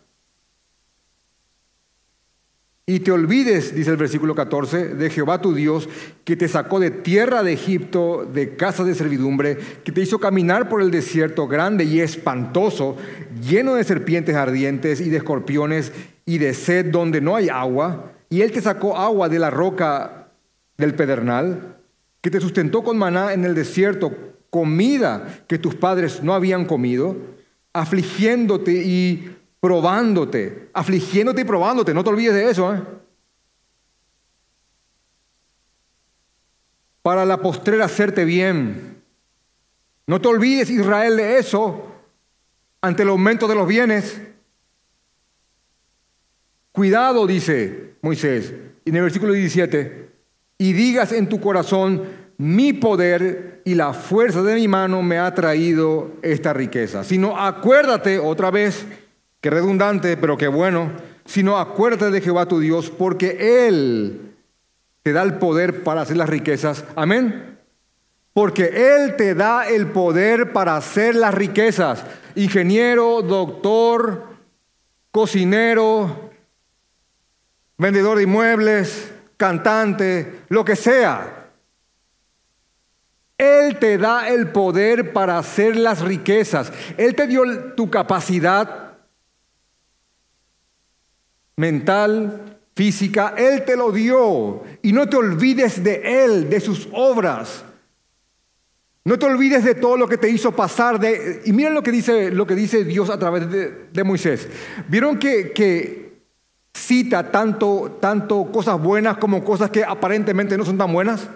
Y 2.84 3.00
te 3.00 3.12
olvides, 3.12 3.74
dice 3.74 3.90
el 3.90 3.96
versículo 3.96 4.34
14, 4.34 4.88
de 4.96 5.08
Jehová 5.08 5.40
tu 5.40 5.54
Dios, 5.54 5.88
que 6.24 6.36
te 6.36 6.48
sacó 6.48 6.80
de 6.80 6.90
tierra 6.90 7.42
de 7.42 7.52
Egipto, 7.52 8.28
de 8.30 8.56
casa 8.56 8.82
de 8.82 8.94
servidumbre, 8.94 9.56
que 9.84 9.92
te 9.92 10.00
hizo 10.00 10.18
caminar 10.18 10.68
por 10.68 10.82
el 10.82 10.90
desierto 10.90 11.46
grande 11.46 11.84
y 11.84 12.00
espantoso, 12.00 12.96
lleno 13.40 13.76
de 13.76 13.84
serpientes 13.84 14.34
ardientes 14.34 15.00
y 15.00 15.10
de 15.10 15.18
escorpiones 15.18 15.92
y 16.26 16.38
de 16.38 16.54
sed 16.54 16.90
donde 16.90 17.20
no 17.20 17.36
hay 17.36 17.48
agua. 17.48 18.12
Y 18.28 18.42
él 18.42 18.50
te 18.50 18.60
sacó 18.60 18.98
agua 18.98 19.28
de 19.28 19.38
la 19.38 19.50
roca 19.50 20.28
del 20.76 20.94
pedernal, 20.94 21.76
que 22.22 22.30
te 22.30 22.40
sustentó 22.40 22.82
con 22.82 22.96
maná 22.96 23.34
en 23.34 23.44
el 23.44 23.54
desierto, 23.54 24.16
comida 24.48 25.44
que 25.46 25.58
tus 25.58 25.74
padres 25.74 26.22
no 26.22 26.32
habían 26.32 26.64
comido, 26.64 27.16
afligiéndote 27.74 28.72
y 28.72 29.36
probándote, 29.60 30.70
afligiéndote 30.72 31.42
y 31.42 31.44
probándote. 31.44 31.92
No 31.92 32.02
te 32.02 32.10
olvides 32.10 32.34
de 32.34 32.50
eso. 32.50 32.74
¿eh? 32.74 32.82
Para 37.02 37.26
la 37.26 37.38
postrera 37.42 37.84
hacerte 37.84 38.24
bien. 38.24 39.02
No 40.06 40.20
te 40.20 40.28
olvides, 40.28 40.70
Israel, 40.70 41.16
de 41.18 41.38
eso 41.38 41.92
ante 42.82 43.04
el 43.04 43.08
aumento 43.08 43.48
de 43.48 43.54
los 43.54 43.66
bienes. 43.66 44.20
Cuidado, 46.72 47.26
dice 47.26 47.94
Moisés, 48.02 48.52
en 48.84 48.96
el 48.96 49.02
versículo 49.02 49.32
17, 49.32 50.11
y 50.62 50.72
digas 50.72 51.12
en 51.12 51.28
tu 51.28 51.40
corazón, 51.40 52.02
mi 52.38 52.72
poder 52.72 53.62
y 53.64 53.74
la 53.74 53.92
fuerza 53.92 54.42
de 54.42 54.54
mi 54.54 54.68
mano 54.68 55.02
me 55.02 55.18
ha 55.18 55.34
traído 55.34 56.12
esta 56.22 56.52
riqueza. 56.52 57.04
Sino 57.04 57.38
acuérdate 57.38 58.18
otra 58.18 58.50
vez 58.50 58.86
Qué 59.42 59.50
redundante, 59.50 60.16
pero 60.16 60.38
qué 60.38 60.46
bueno. 60.46 60.92
Sino 61.24 61.58
acuérdate 61.58 62.12
de 62.12 62.20
Jehová 62.20 62.46
tu 62.46 62.60
Dios, 62.60 62.90
porque 62.90 63.66
Él 63.66 64.36
te 65.02 65.12
da 65.12 65.24
el 65.24 65.34
poder 65.34 65.82
para 65.82 66.02
hacer 66.02 66.16
las 66.16 66.28
riquezas. 66.28 66.84
Amén. 66.94 67.58
Porque 68.32 68.94
Él 68.94 69.16
te 69.16 69.34
da 69.34 69.68
el 69.68 69.88
poder 69.88 70.52
para 70.52 70.76
hacer 70.76 71.16
las 71.16 71.34
riquezas. 71.34 72.04
Ingeniero, 72.36 73.20
doctor, 73.22 74.28
cocinero, 75.10 76.30
vendedor 77.78 78.18
de 78.18 78.22
inmuebles, 78.22 79.11
cantante, 79.42 80.42
lo 80.50 80.64
que 80.64 80.76
sea. 80.76 81.48
Él 83.36 83.76
te 83.80 83.98
da 83.98 84.28
el 84.28 84.52
poder 84.52 85.12
para 85.12 85.36
hacer 85.36 85.74
las 85.74 86.00
riquezas. 86.00 86.72
Él 86.96 87.16
te 87.16 87.26
dio 87.26 87.42
tu 87.74 87.90
capacidad 87.90 88.92
mental, 91.56 92.60
física, 92.76 93.34
Él 93.36 93.64
te 93.64 93.76
lo 93.76 93.90
dio. 93.90 94.62
Y 94.80 94.92
no 94.92 95.08
te 95.08 95.16
olvides 95.16 95.82
de 95.82 96.24
Él, 96.24 96.48
de 96.48 96.60
sus 96.60 96.88
obras. 96.92 97.64
No 99.04 99.18
te 99.18 99.26
olvides 99.26 99.64
de 99.64 99.74
todo 99.74 99.96
lo 99.96 100.06
que 100.06 100.18
te 100.18 100.30
hizo 100.30 100.52
pasar. 100.52 101.00
De, 101.00 101.42
y 101.44 101.52
miren 101.52 101.74
lo 101.74 101.82
que 101.82 101.90
dice, 101.90 102.30
lo 102.30 102.46
que 102.46 102.54
dice 102.54 102.84
Dios 102.84 103.10
a 103.10 103.18
través 103.18 103.50
de, 103.50 104.04
Moisés. 104.04 104.48
¿Vieron 104.86 105.18
que, 105.18 105.50
que 105.50 106.11
cita 106.74 107.30
tanto, 107.30 107.98
tanto 108.00 108.50
cosas 108.50 108.80
buenas 108.80 109.18
como 109.18 109.44
cosas 109.44 109.70
que 109.70 109.84
aparentemente 109.84 110.56
no 110.56 110.64
son 110.64 110.78
tan 110.78 110.92
buenas? 110.92 111.28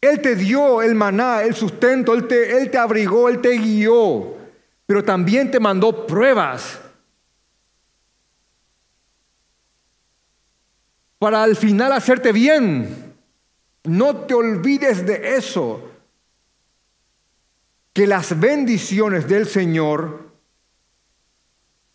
Él 0.00 0.20
te 0.20 0.36
dio 0.36 0.82
el 0.82 0.94
maná, 0.94 1.42
el 1.42 1.54
sustento, 1.54 2.14
Él 2.14 2.26
te, 2.26 2.58
él 2.58 2.70
te 2.70 2.78
abrigó, 2.78 3.28
Él 3.28 3.40
te 3.40 3.56
guió, 3.58 4.34
pero 4.86 5.02
también 5.02 5.50
te 5.50 5.60
mandó 5.60 6.06
pruebas. 6.06 6.80
para 11.24 11.42
al 11.42 11.56
final 11.56 11.90
hacerte 11.92 12.32
bien. 12.32 13.14
No 13.84 14.14
te 14.14 14.34
olvides 14.34 15.06
de 15.06 15.36
eso. 15.36 15.90
Que 17.94 18.06
las 18.06 18.38
bendiciones 18.38 19.26
del 19.26 19.46
Señor 19.46 20.23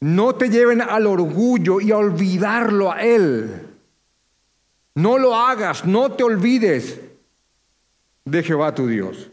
no 0.01 0.35
te 0.35 0.49
lleven 0.49 0.81
al 0.81 1.07
orgullo 1.07 1.81
y 1.81 1.91
a 1.91 1.97
olvidarlo 1.97 2.91
a 2.91 3.01
Él. 3.03 3.67
No 4.95 5.17
lo 5.17 5.35
hagas, 5.35 5.85
no 5.85 6.11
te 6.11 6.23
olvides 6.23 6.99
de 8.25 8.43
Jehová 8.43 8.73
tu 8.73 8.87
Dios. 8.87 9.29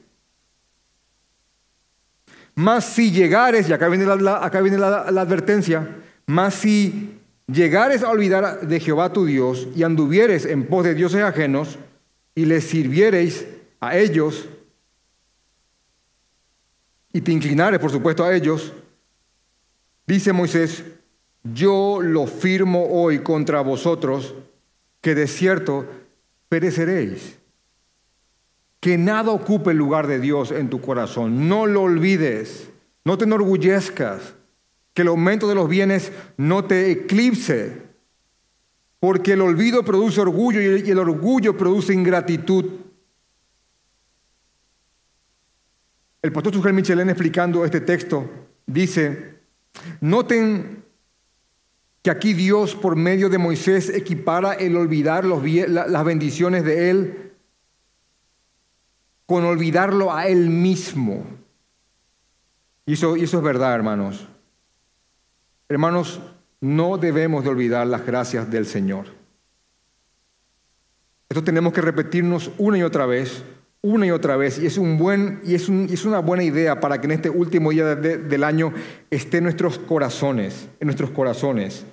Más 2.54 2.84
si 2.84 3.10
llegares, 3.10 3.68
y 3.68 3.72
acá 3.72 3.88
viene 3.88 4.06
la, 4.06 4.44
acá 4.44 4.60
viene 4.60 4.78
la, 4.78 5.10
la 5.10 5.20
advertencia, 5.20 5.96
más 6.26 6.54
si 6.54 7.18
llegares 7.46 8.02
a 8.02 8.10
olvidar 8.10 8.66
de 8.66 8.80
Jehová 8.80 9.12
tu 9.12 9.26
Dios 9.26 9.68
y 9.76 9.82
anduvieres 9.82 10.46
en 10.46 10.66
pos 10.66 10.84
de 10.84 10.94
dioses 10.94 11.22
ajenos 11.22 11.78
y 12.34 12.46
les 12.46 12.64
sirviereis 12.64 13.46
a 13.80 13.96
ellos 13.96 14.48
y 17.12 17.20
te 17.22 17.32
inclinares, 17.32 17.80
por 17.80 17.90
supuesto, 17.90 18.24
a 18.24 18.34
ellos, 18.34 18.74
dice 20.06 20.32
Moisés, 20.32 20.84
yo 21.42 22.00
lo 22.02 22.26
firmo 22.26 22.86
hoy 22.90 23.20
contra 23.20 23.60
vosotros, 23.60 24.34
que 25.00 25.14
de 25.14 25.26
cierto 25.26 25.86
pereceréis. 26.48 27.38
Que 28.80 28.98
nada 28.98 29.30
ocupe 29.30 29.70
el 29.70 29.78
lugar 29.78 30.06
de 30.06 30.20
Dios 30.20 30.50
en 30.50 30.70
tu 30.70 30.80
corazón. 30.80 31.48
No 31.48 31.66
lo 31.66 31.82
olvides. 31.82 32.68
No 33.04 33.18
te 33.18 33.24
enorgullezcas 33.24 34.34
que 34.96 35.02
el 35.02 35.08
aumento 35.08 35.46
de 35.46 35.54
los 35.54 35.68
bienes 35.68 36.10
no 36.38 36.64
te 36.64 36.90
eclipse, 36.90 37.82
porque 38.98 39.34
el 39.34 39.42
olvido 39.42 39.84
produce 39.84 40.22
orgullo 40.22 40.60
y 40.60 40.90
el, 40.90 40.98
orgullo 40.98 41.56
produce 41.56 41.92
ingratitud. 41.92 42.64
El 46.22 46.32
pastor 46.32 46.54
Sujel 46.54 46.72
Michelén 46.72 47.10
explicando 47.10 47.64
este 47.64 47.82
texto 47.82 48.28
dice, 48.66 49.35
noten 50.00 50.84
que 52.02 52.10
aquí 52.10 52.34
Dios 52.34 52.74
por 52.74 52.96
medio 52.96 53.28
de 53.28 53.38
Moisés 53.38 53.88
equipara 53.90 54.52
el 54.52 54.76
olvidar 54.76 55.24
los, 55.24 55.42
las 55.66 56.04
bendiciones 56.04 56.64
de 56.64 56.90
Él 56.90 57.32
con 59.26 59.44
olvidarlo 59.44 60.14
a 60.14 60.28
Él 60.28 60.48
mismo. 60.48 61.26
Y 62.86 62.92
eso, 62.92 63.16
y 63.16 63.24
eso 63.24 63.38
es 63.38 63.42
verdad, 63.42 63.74
hermanos. 63.74 64.28
Hermanos, 65.68 66.20
no 66.60 66.96
debemos 66.96 67.42
de 67.42 67.50
olvidar 67.50 67.86
las 67.86 68.06
gracias 68.06 68.50
del 68.50 68.66
Señor. 68.66 69.06
Esto 71.28 71.42
tenemos 71.42 71.72
que 71.72 71.80
repetirnos 71.80 72.52
una 72.56 72.78
y 72.78 72.82
otra 72.82 73.04
vez, 73.04 73.42
una 73.86 74.06
y 74.06 74.10
otra 74.10 74.36
vez. 74.36 74.58
Y 74.58 74.66
es, 74.66 74.78
un 74.78 74.98
buen, 74.98 75.40
y 75.44 75.54
es, 75.54 75.68
es 75.68 76.04
una 76.04 76.18
buena 76.18 76.42
idea 76.42 76.80
para 76.80 77.00
que 77.00 77.06
en 77.06 77.12
este 77.12 77.30
último 77.30 77.70
día 77.70 77.94
del 77.94 78.44
año 78.44 78.72
esté 79.10 79.38
en 79.38 79.44
nuestros 79.44 79.78
corazones, 79.78 80.68
en 80.80 80.86
nuestros 80.86 81.10
corazones. 81.10 81.84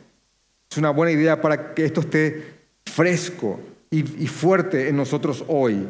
Es 0.69 0.77
una 0.77 0.89
buena 0.89 1.11
idea 1.11 1.39
para 1.41 1.73
que 1.73 1.85
esto 1.85 2.01
esté 2.01 2.43
fresco 2.85 3.59
y 3.91 4.27
fuerte 4.27 4.89
en 4.89 4.97
nosotros 4.97 5.45
hoy. 5.47 5.87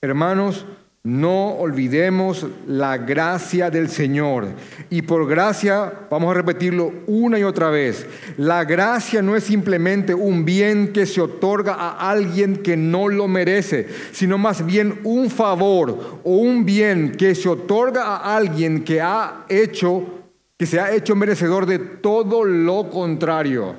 Hermanos, 0.00 0.66
no 1.04 1.50
olvidemos 1.58 2.46
la 2.66 2.96
gracia 2.96 3.68
del 3.68 3.90
Señor. 3.90 4.48
Y 4.88 5.02
por 5.02 5.28
gracia, 5.28 5.92
vamos 6.10 6.30
a 6.30 6.34
repetirlo 6.34 6.94
una 7.06 7.38
y 7.38 7.42
otra 7.42 7.68
vez, 7.68 8.06
la 8.38 8.64
gracia 8.64 9.20
no 9.20 9.36
es 9.36 9.44
simplemente 9.44 10.14
un 10.14 10.46
bien 10.46 10.94
que 10.94 11.04
se 11.04 11.20
otorga 11.20 11.74
a 11.74 12.10
alguien 12.10 12.56
que 12.56 12.78
no 12.78 13.08
lo 13.08 13.28
merece, 13.28 13.86
sino 14.12 14.38
más 14.38 14.64
bien 14.64 15.00
un 15.04 15.28
favor 15.28 16.20
o 16.24 16.36
un 16.38 16.64
bien 16.64 17.12
que 17.12 17.34
se 17.34 17.50
otorga 17.50 18.16
a 18.16 18.36
alguien 18.36 18.82
que 18.82 19.02
ha 19.02 19.44
hecho, 19.50 20.24
que 20.56 20.64
se 20.64 20.80
ha 20.80 20.94
hecho 20.94 21.14
merecedor 21.14 21.66
de 21.66 21.80
todo 21.80 22.44
lo 22.44 22.88
contrario. 22.88 23.76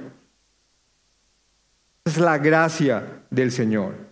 Es 2.06 2.20
la 2.20 2.38
gracia 2.38 3.24
del 3.32 3.52
Señor. 3.52 4.05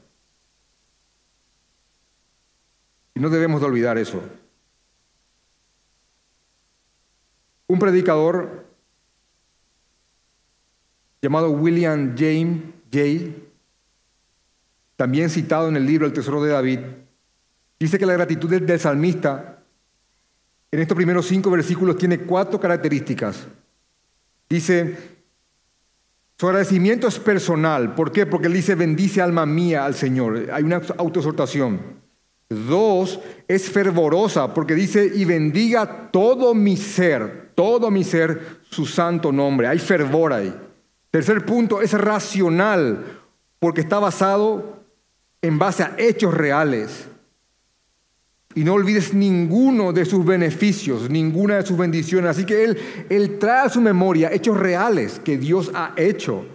Y 3.16 3.20
no 3.20 3.30
debemos 3.30 3.62
de 3.62 3.68
olvidar 3.68 3.98
eso. 3.98 4.22
Un 7.68 7.80
predicador 7.80 8.66
llamado 11.22 11.52
William 11.52 12.16
James 12.18 12.64
Jay, 12.92 13.50
también 14.96 15.30
citado 15.30 15.70
en 15.70 15.78
el 15.78 15.86
libro 15.86 16.06
El 16.06 16.14
Tesoro 16.14 16.44
de 16.44 16.52
David, 16.52 16.80
dice 17.80 17.98
que 17.98 18.06
la 18.06 18.14
gratitud 18.14 18.50
del 18.50 18.80
salmista 18.80 19.64
en 20.72 20.80
estos 20.80 20.96
primeros 20.96 21.28
cinco 21.28 21.52
versículos 21.52 21.98
tiene 21.98 22.20
cuatro 22.20 22.60
características. 22.60 23.48
Dice, 24.50 24.98
su 26.38 26.48
agradecimiento 26.48 27.08
es 27.08 27.20
personal. 27.20 27.96
¿Por 27.96 28.12
qué? 28.12 28.26
Porque 28.26 28.48
él 28.48 28.54
dice, 28.54 28.76
bendice 28.76 29.22
alma 29.22 29.46
mía 29.46 29.86
al 29.86 29.96
Señor. 29.96 30.50
Hay 30.52 30.64
una 30.64 30.82
autoexhortación. 30.98 32.03
Dos, 32.54 33.20
es 33.48 33.70
fervorosa 33.70 34.54
porque 34.54 34.76
dice, 34.76 35.12
y 35.14 35.26
bendiga 35.26 36.10
todo 36.12 36.54
mi 36.54 36.78
ser, 36.78 37.52
todo 37.56 37.92
mi 37.92 38.04
ser, 38.04 38.60
su 38.70 38.86
santo 38.86 39.32
nombre. 39.32 39.68
Hay 39.68 39.80
fervor 39.80 40.34
ahí. 40.34 40.54
Tercer 41.12 41.46
punto, 41.46 41.82
es 41.82 41.94
racional 41.94 43.22
porque 43.60 43.82
está 43.82 44.00
basado 44.00 44.84
en 45.42 45.60
base 45.60 45.84
a 45.84 45.96
hechos 45.98 46.34
reales. 46.34 47.08
Y 48.56 48.64
no 48.64 48.74
olvides 48.74 49.14
ninguno 49.14 49.94
de 49.94 50.06
sus 50.06 50.24
beneficios, 50.26 51.10
ninguna 51.10 51.58
de 51.58 51.66
sus 51.66 51.78
bendiciones. 51.78 52.32
Así 52.32 52.46
que 52.46 52.64
Él, 52.64 52.78
él 53.10 53.40
trae 53.40 53.66
a 53.66 53.70
su 53.70 53.82
memoria 53.82 54.32
hechos 54.32 54.58
reales 54.60 55.20
que 55.24 55.38
Dios 55.38 55.72
ha 55.74 55.94
hecho 55.98 56.46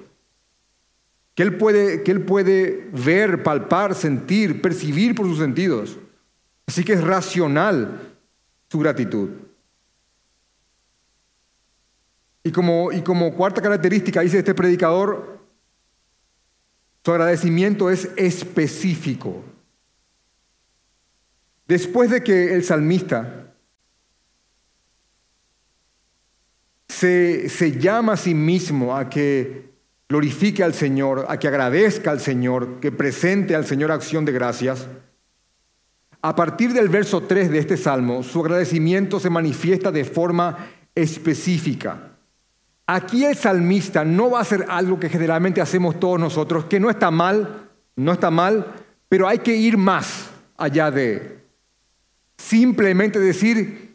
que 1.39 1.45
él, 1.45 1.57
puede, 1.57 2.03
que 2.03 2.11
él 2.11 2.23
puede 2.23 2.91
ver, 2.93 3.45
palpar, 3.45 3.95
sentir, 3.95 4.61
percibir 4.61 5.15
por 5.15 5.25
sus 5.25 5.39
sentidos. 5.39 5.97
Así 6.67 6.83
que 6.83 6.95
es 6.95 7.01
racional 7.01 8.17
su 8.69 8.81
gratitud. 8.81 9.29
Y 12.43 12.51
como, 12.51 12.91
y 12.91 13.03
como 13.03 13.37
cuarta 13.37 13.63
característica, 13.63 14.21
dice 14.21 14.39
este 14.39 14.53
predicador, 14.53 15.39
su 17.05 17.13
agradecimiento 17.13 17.89
es 17.89 18.11
específico. 18.17 19.45
Después 21.69 22.11
de 22.11 22.25
que 22.25 22.53
el 22.53 22.65
salmista 22.65 23.55
se, 26.89 27.49
se 27.49 27.79
llama 27.79 28.15
a 28.15 28.17
sí 28.17 28.35
mismo 28.35 28.97
a 28.97 29.09
que 29.09 29.68
glorifique 30.09 30.65
al 30.65 30.73
Señor, 30.73 31.27
a 31.29 31.39
que 31.39 31.49
agradezca 31.49 32.11
al 32.11 32.21
Señor, 32.21 32.81
que 32.81 32.91
presente 32.91 33.55
al 33.55 33.67
Señor 33.67 33.93
acción 33.93 34.25
de 34.25 34.33
gracias. 34.33 34.87
A 36.23 36.35
partir 36.35 36.73
del 36.73 36.89
verso 36.89 37.23
3 37.23 37.51
de 37.51 37.59
este 37.59 37.77
salmo, 37.77 38.23
su 38.23 38.41
agradecimiento 38.41 39.21
se 39.21 39.31
manifiesta 39.31 39.93
de 39.93 40.05
forma 40.05 40.67
específica. 40.95 42.13
Aquí 42.87 43.25
el 43.27 43.37
salmista 43.37 44.05
no 44.05 44.31
va 44.31 44.39
a 44.39 44.43
hacer 44.43 44.65
algo 44.69 44.99
que 44.99 45.11
generalmente 45.11 45.61
hacemos 45.61 46.01
todos 46.01 46.19
nosotros, 46.19 46.65
que 46.65 46.81
no 46.81 46.89
está 46.89 47.11
mal, 47.11 47.69
no 47.95 48.13
está 48.13 48.31
mal, 48.31 48.67
pero 49.11 49.29
hay 49.29 49.41
que 49.41 49.55
ir 49.55 49.77
más 49.77 50.31
allá 50.57 50.91
de 50.91 51.39
simplemente 52.39 53.19
decir, 53.19 53.95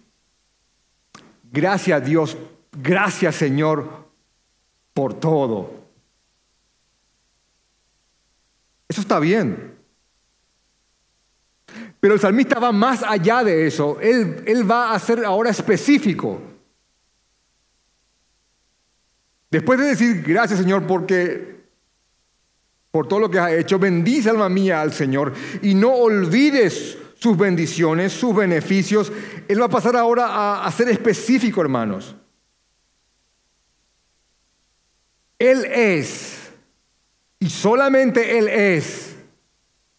gracias 1.52 2.06
Dios, 2.06 2.38
gracias 2.72 3.36
Señor 3.36 4.08
por 4.94 5.16
todo. 5.16 5.83
Eso 8.94 9.02
está 9.02 9.20
bien. 9.20 9.74
Pero 12.00 12.14
el 12.14 12.20
salmista 12.20 12.60
va 12.60 12.72
más 12.72 13.02
allá 13.02 13.44
de 13.44 13.66
eso. 13.66 14.00
Él, 14.00 14.44
él 14.46 14.70
va 14.70 14.94
a 14.94 15.00
ser 15.00 15.26
ahora 15.26 15.50
específico. 15.50 16.40
Después 19.50 19.80
de 19.80 19.86
decir 19.86 20.22
gracias 20.22 20.60
Señor 20.60 20.86
porque 20.86 21.64
por 22.92 23.08
todo 23.08 23.20
lo 23.20 23.32
que 23.32 23.40
ha 23.40 23.56
hecho, 23.56 23.80
bendice 23.80 24.30
alma 24.30 24.48
mía 24.48 24.80
al 24.80 24.94
Señor 24.94 25.34
y 25.64 25.74
no 25.74 25.92
olvides 25.92 26.96
sus 27.16 27.36
bendiciones, 27.36 28.14
sus 28.14 28.36
beneficios. 28.36 29.12
Él 29.48 29.60
va 29.60 29.66
a 29.66 29.70
pasar 29.70 29.96
ahora 29.96 30.28
a, 30.28 30.68
a 30.68 30.72
ser 30.72 30.90
específico, 30.90 31.62
hermanos. 31.62 32.16
Él 35.40 35.66
es 35.66 36.33
y 37.44 37.50
solamente 37.50 38.38
Él 38.38 38.48
es, 38.48 39.18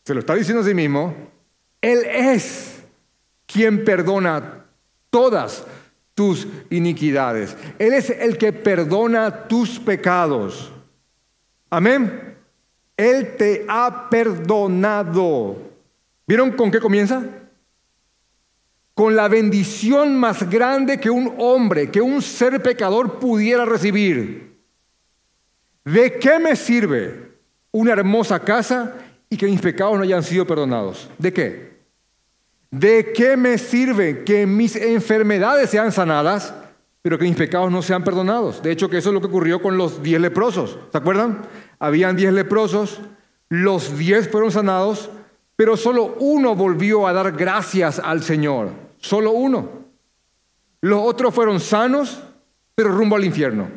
se 0.02 0.14
lo 0.14 0.20
está 0.20 0.34
diciendo 0.34 0.62
a 0.62 0.64
sí 0.64 0.72
mismo, 0.72 1.14
Él 1.82 1.98
es 2.06 2.82
quien 3.44 3.84
perdona 3.84 4.64
todas 5.10 5.66
tus 6.14 6.48
iniquidades. 6.70 7.54
Él 7.78 7.92
es 7.92 8.08
el 8.08 8.38
que 8.38 8.54
perdona 8.54 9.46
tus 9.46 9.78
pecados. 9.78 10.72
Amén. 11.68 12.34
Él 12.96 13.36
te 13.36 13.66
ha 13.68 14.08
perdonado. 14.08 15.58
¿Vieron 16.26 16.52
con 16.52 16.70
qué 16.70 16.80
comienza? 16.80 17.24
Con 18.94 19.14
la 19.14 19.28
bendición 19.28 20.16
más 20.16 20.48
grande 20.48 20.98
que 20.98 21.10
un 21.10 21.34
hombre, 21.36 21.90
que 21.90 22.00
un 22.00 22.22
ser 22.22 22.62
pecador 22.62 23.18
pudiera 23.18 23.66
recibir. 23.66 24.56
¿De 25.84 26.18
qué 26.18 26.38
me 26.38 26.56
sirve 26.56 27.33
una 27.74 27.92
hermosa 27.92 28.38
casa 28.38 28.94
y 29.28 29.36
que 29.36 29.46
mis 29.46 29.60
pecados 29.60 29.96
no 29.96 30.04
hayan 30.04 30.22
sido 30.22 30.46
perdonados. 30.46 31.10
¿De 31.18 31.32
qué? 31.32 31.74
¿De 32.70 33.12
qué 33.12 33.36
me 33.36 33.58
sirve 33.58 34.22
que 34.22 34.46
mis 34.46 34.76
enfermedades 34.76 35.70
sean 35.70 35.90
sanadas, 35.90 36.54
pero 37.02 37.18
que 37.18 37.24
mis 37.24 37.34
pecados 37.36 37.72
no 37.72 37.82
sean 37.82 38.04
perdonados? 38.04 38.62
De 38.62 38.70
hecho, 38.70 38.88
que 38.88 38.98
eso 38.98 39.08
es 39.08 39.14
lo 39.14 39.20
que 39.20 39.26
ocurrió 39.26 39.60
con 39.60 39.76
los 39.76 40.04
diez 40.04 40.20
leprosos. 40.20 40.78
¿Se 40.92 40.98
acuerdan? 40.98 41.42
Habían 41.80 42.14
diez 42.14 42.32
leprosos, 42.32 43.00
los 43.48 43.98
diez 43.98 44.30
fueron 44.30 44.52
sanados, 44.52 45.10
pero 45.56 45.76
solo 45.76 46.14
uno 46.20 46.54
volvió 46.54 47.08
a 47.08 47.12
dar 47.12 47.32
gracias 47.32 47.98
al 47.98 48.22
Señor. 48.22 48.70
Solo 48.98 49.32
uno. 49.32 49.68
Los 50.80 51.00
otros 51.00 51.34
fueron 51.34 51.58
sanos, 51.58 52.22
pero 52.76 52.90
rumbo 52.90 53.16
al 53.16 53.24
infierno. 53.24 53.68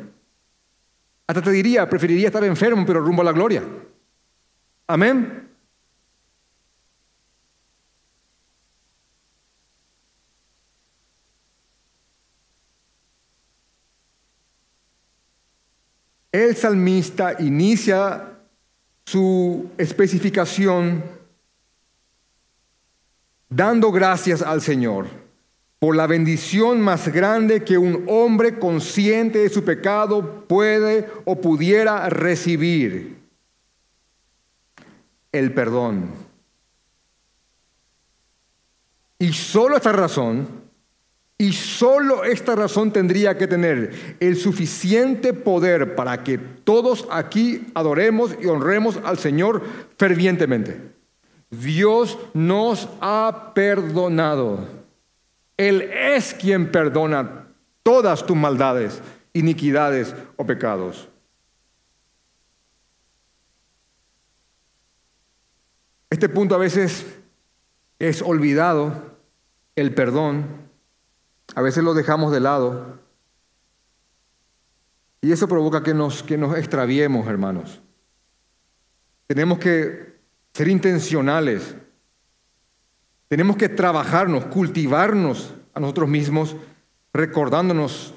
Hasta 1.25 1.41
te 1.41 1.51
diría, 1.51 1.89
preferiría 1.89 2.27
estar 2.27 2.43
enfermo, 2.43 2.83
pero 2.85 3.01
rumbo 3.01 3.23
a 3.23 3.25
la 3.25 3.31
gloria. 3.31 3.63
Amén. 4.87 5.49
El 16.31 16.55
salmista 16.55 17.35
inicia 17.39 18.39
su 19.05 19.69
especificación 19.77 21.03
dando 23.49 23.91
gracias 23.91 24.41
al 24.41 24.61
Señor. 24.61 25.07
por 25.79 25.95
la 25.95 26.07
bendición 26.07 26.81
más 26.81 27.07
grande 27.09 27.63
que 27.63 27.77
un 27.77 28.05
hombre 28.07 28.57
consciente 28.57 29.39
de 29.39 29.49
su 29.49 29.63
pecado 29.63 30.45
puede 30.47 31.07
o 31.25 31.39
pudiera 31.39 32.09
recibir, 32.09 33.16
el 35.37 35.53
perdón. 35.53 36.11
Y 39.19 39.33
solo 39.33 39.77
esta 39.77 39.91
razón, 39.91 40.47
y 41.39 41.53
solo 41.53 42.23
esta 42.23 42.55
razón 42.55 42.91
tendría 42.91 43.37
que 43.37 43.47
tener 43.47 44.17
el 44.19 44.37
suficiente 44.37 45.33
poder 45.33 45.95
para 45.95 46.23
que 46.23 46.37
todos 46.37 47.07
aquí 47.11 47.67
adoremos 47.75 48.35
y 48.41 48.47
honremos 48.47 48.99
al 49.03 49.19
Señor 49.19 49.63
fervientemente. 49.97 50.81
Dios 51.49 52.17
nos 52.33 52.89
ha 53.01 53.51
perdonado. 53.53 54.67
Él 55.57 55.81
es 55.81 56.33
quien 56.33 56.71
perdona 56.71 57.47
todas 57.83 58.25
tus 58.25 58.35
maldades, 58.35 59.01
iniquidades 59.33 60.15
o 60.35 60.45
pecados. 60.45 61.07
Este 66.09 66.29
punto 66.29 66.55
a 66.55 66.57
veces 66.57 67.05
es 67.99 68.21
olvidado, 68.21 69.17
el 69.75 69.93
perdón, 69.93 70.45
a 71.55 71.61
veces 71.61 71.83
lo 71.83 71.93
dejamos 71.93 72.31
de 72.31 72.39
lado 72.39 72.99
y 75.21 75.31
eso 75.31 75.47
provoca 75.47 75.83
que 75.83 75.93
nos, 75.93 76.23
que 76.23 76.37
nos 76.37 76.57
extraviemos, 76.57 77.27
hermanos. 77.27 77.81
Tenemos 79.27 79.59
que 79.59 80.17
ser 80.53 80.67
intencionales 80.67 81.75
tenemos 83.27 83.57
que 83.57 83.67
trabajarnos, 83.67 84.45
cultivarnos 84.45 85.53
a 85.73 85.79
nosotros 85.79 86.07
mismos, 86.07 86.55
recordándonos 87.13 88.13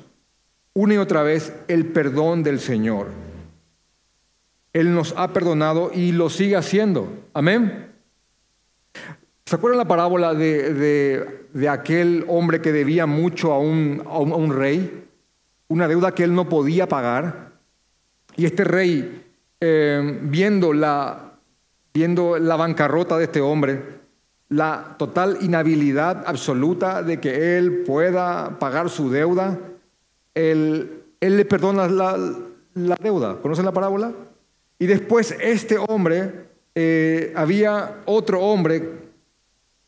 una 0.72 0.94
y 0.94 0.98
otra 0.98 1.22
vez 1.22 1.53
el 1.66 1.87
perdón 1.87 2.44
del 2.44 2.61
Señor. 2.61 3.09
Él 4.73 4.95
nos 4.95 5.15
ha 5.17 5.33
perdonado 5.33 5.91
y 5.93 6.13
lo 6.13 6.31
sigue 6.31 6.57
haciendo. 6.57 7.09
Amén. 7.33 7.91
¿Se 9.45 9.57
acuerdan 9.57 9.79
la 9.79 9.89
parábola 9.89 10.33
de, 10.35 11.69
aquel 11.69 12.25
hombre 12.29 12.61
que 12.61 12.73
debía 12.73 13.07
mucho 13.07 13.53
a 13.53 13.59
un, 13.59 14.03
a 14.07 14.19
un, 14.19 14.55
rey? 14.55 15.05
Una 15.69 15.89
deuda 15.89 16.15
que 16.15 16.23
él 16.23 16.35
no 16.35 16.49
podía 16.49 16.89
pagar. 16.89 17.51
Y 18.37 18.45
este 18.45 18.63
rey, 18.63 19.25
eh, 19.61 20.21
viendo, 20.23 20.73
la, 20.73 21.33
viendo 21.93 22.39
la 22.39 22.55
bancarrota 22.55 23.19
de 23.19 23.25
este 23.25 23.41
hombre, 23.41 24.01
la 24.51 24.97
total 24.99 25.39
inhabilidad 25.41 26.25
absoluta 26.27 27.03
de 27.03 27.21
que 27.21 27.57
él 27.57 27.83
pueda 27.87 28.59
pagar 28.59 28.91
su 28.91 29.11
deuda, 29.11 29.59
él, 30.35 31.03
le 31.21 31.45
perdona 31.45 31.89
la, 31.89 32.17
deuda. 33.01 33.37
¿Conocen 33.41 33.65
la 33.65 33.73
parábola? 33.73 34.13
Y 34.81 34.87
después 34.87 35.37
este 35.38 35.77
hombre, 35.77 36.47
eh, 36.75 37.35
había 37.37 38.01
otro 38.07 38.40
hombre 38.40 39.11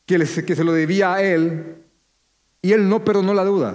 que, 0.04 0.18
que 0.18 0.54
se 0.54 0.64
lo 0.64 0.72
debía 0.74 1.14
a 1.14 1.22
él 1.22 1.76
y 2.60 2.72
él 2.72 2.86
no 2.86 3.02
perdonó 3.02 3.32
la 3.32 3.42
deuda. 3.42 3.74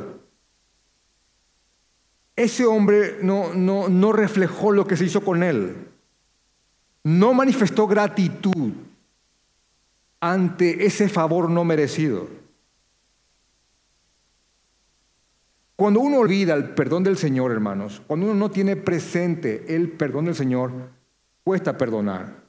Ese 2.36 2.67
hombre 2.67 3.17
no, 3.23 3.51
no, 3.56 3.89
no 3.89 4.13
reflejó 4.13 4.71
lo 4.71 4.86
que 4.86 4.95
se 4.95 5.06
hizo 5.06 5.21
con 5.21 5.41
él. 5.41 5.88
No 7.03 7.34
manifestó 7.34 7.88
gratitud 7.88 8.73
ante 10.19 10.86
ese 10.86 11.10
favor 11.10 11.49
no 11.49 11.65
merecido. 11.65 12.27
Cuando 15.75 15.99
uno 15.99 16.19
olvida 16.19 16.53
el 16.53 16.75
perdón 16.75 17.03
del 17.03 17.17
Señor, 17.17 17.51
hermanos, 17.51 18.03
cuando 18.06 18.27
uno 18.27 18.36
no 18.36 18.51
tiene 18.51 18.75
presente 18.75 19.75
el 19.75 19.89
perdón 19.91 20.25
del 20.25 20.36
Señor, 20.36 20.95
cuesta 21.47 21.77
perdonar. 21.77 22.43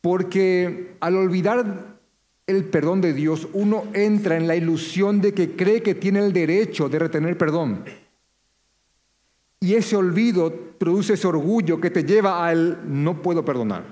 Porque 0.00 0.96
al 0.98 1.16
olvidar 1.16 1.98
el 2.46 2.64
perdón 2.70 3.02
de 3.02 3.12
Dios, 3.12 3.48
uno 3.52 3.84
entra 3.92 4.38
en 4.38 4.48
la 4.48 4.56
ilusión 4.56 5.20
de 5.20 5.34
que 5.34 5.54
cree 5.56 5.82
que 5.82 5.94
tiene 5.94 6.20
el 6.20 6.32
derecho 6.32 6.88
de 6.88 7.00
retener 7.00 7.36
perdón. 7.36 7.84
Y 9.60 9.74
ese 9.74 9.94
olvido 9.96 10.50
produce 10.78 11.12
ese 11.12 11.26
orgullo 11.26 11.82
que 11.82 11.90
te 11.90 12.02
lleva 12.02 12.48
al 12.48 12.80
no 12.86 13.20
puedo 13.20 13.44
perdonar. 13.44 13.84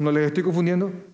¿No 0.00 0.10
les 0.10 0.26
estoy 0.26 0.42
confundiendo? 0.42 1.11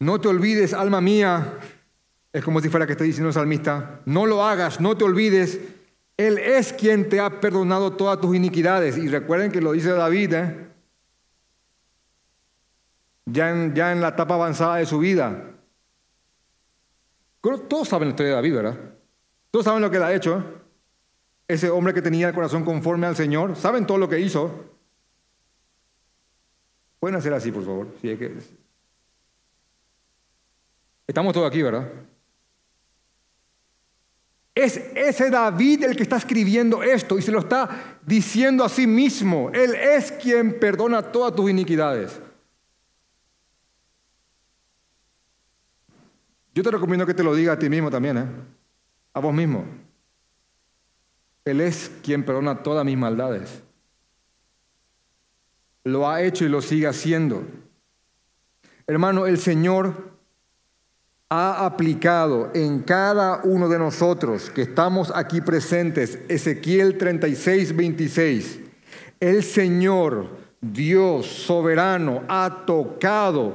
No 0.00 0.18
te 0.18 0.28
olvides, 0.28 0.72
alma 0.72 1.02
mía, 1.02 1.58
es 2.32 2.42
como 2.42 2.60
si 2.60 2.70
fuera 2.70 2.86
que 2.86 2.92
esté 2.92 3.04
diciendo 3.04 3.28
el 3.28 3.34
salmista, 3.34 4.00
no 4.06 4.24
lo 4.24 4.42
hagas, 4.42 4.80
no 4.80 4.96
te 4.96 5.04
olvides, 5.04 5.60
Él 6.16 6.38
es 6.38 6.72
quien 6.72 7.08
te 7.10 7.20
ha 7.20 7.40
perdonado 7.40 7.92
todas 7.92 8.18
tus 8.18 8.34
iniquidades. 8.34 8.96
Y 8.96 9.08
recuerden 9.08 9.52
que 9.52 9.60
lo 9.60 9.72
dice 9.72 9.90
David, 9.90 10.32
¿eh? 10.32 10.70
ya 13.26 13.50
en, 13.50 14.00
la 14.00 14.08
etapa 14.08 14.34
avanzada 14.34 14.76
de 14.76 14.86
su 14.86 14.98
vida. 14.98 15.54
Todos 17.40 17.88
saben 17.88 18.08
la 18.08 18.12
historia 18.12 18.30
de 18.30 18.36
David, 18.36 18.54
¿verdad? 18.54 18.78
Todos 19.50 19.64
saben 19.64 19.82
lo 19.82 19.90
que 19.90 19.98
él 19.98 20.02
ha 20.02 20.14
hecho. 20.14 20.44
Ese 21.46 21.68
hombre 21.68 21.92
que 21.92 22.02
tenía 22.02 22.28
el 22.28 22.34
corazón 22.34 22.64
conforme 22.64 23.06
al 23.06 23.16
Señor, 23.16 23.54
saben 23.54 23.86
todo 23.86 23.98
lo 23.98 24.08
que 24.08 24.20
hizo. 24.20 24.64
Pueden 27.00 27.16
hacer 27.16 27.34
así, 27.34 27.52
por 27.52 27.64
favor. 27.64 27.88
que... 28.00 28.59
Estamos 31.10 31.34
todos 31.34 31.48
aquí, 31.48 31.60
¿verdad? 31.60 31.90
Es 34.54 34.76
ese 34.94 35.28
David 35.28 35.82
el 35.82 35.96
que 35.96 36.04
está 36.04 36.18
escribiendo 36.18 36.84
esto 36.84 37.18
y 37.18 37.22
se 37.22 37.32
lo 37.32 37.40
está 37.40 37.98
diciendo 38.06 38.62
a 38.62 38.68
sí 38.68 38.86
mismo. 38.86 39.50
Él 39.52 39.74
es 39.74 40.12
quien 40.12 40.60
perdona 40.60 41.02
todas 41.02 41.34
tus 41.34 41.50
iniquidades. 41.50 42.20
Yo 46.54 46.62
te 46.62 46.70
recomiendo 46.70 47.04
que 47.04 47.14
te 47.14 47.24
lo 47.24 47.34
diga 47.34 47.54
a 47.54 47.58
ti 47.58 47.68
mismo 47.68 47.90
también, 47.90 48.18
¿eh? 48.18 48.26
a 49.12 49.18
vos 49.18 49.34
mismo. 49.34 49.64
Él 51.44 51.60
es 51.60 51.90
quien 52.04 52.24
perdona 52.24 52.62
todas 52.62 52.84
mis 52.84 52.96
maldades. 52.96 53.64
Lo 55.82 56.08
ha 56.08 56.22
hecho 56.22 56.44
y 56.44 56.48
lo 56.48 56.62
sigue 56.62 56.86
haciendo. 56.86 57.42
Hermano, 58.86 59.26
el 59.26 59.38
Señor 59.38 60.19
ha 61.32 61.64
aplicado 61.64 62.50
en 62.54 62.80
cada 62.80 63.40
uno 63.44 63.68
de 63.68 63.78
nosotros 63.78 64.50
que 64.50 64.62
estamos 64.62 65.12
aquí 65.14 65.40
presentes, 65.40 66.18
Ezequiel 66.28 66.98
36, 66.98 67.76
26. 67.76 68.60
El 69.20 69.44
Señor, 69.44 70.26
Dios 70.60 71.26
soberano, 71.26 72.22
ha 72.28 72.64
tocado 72.66 73.54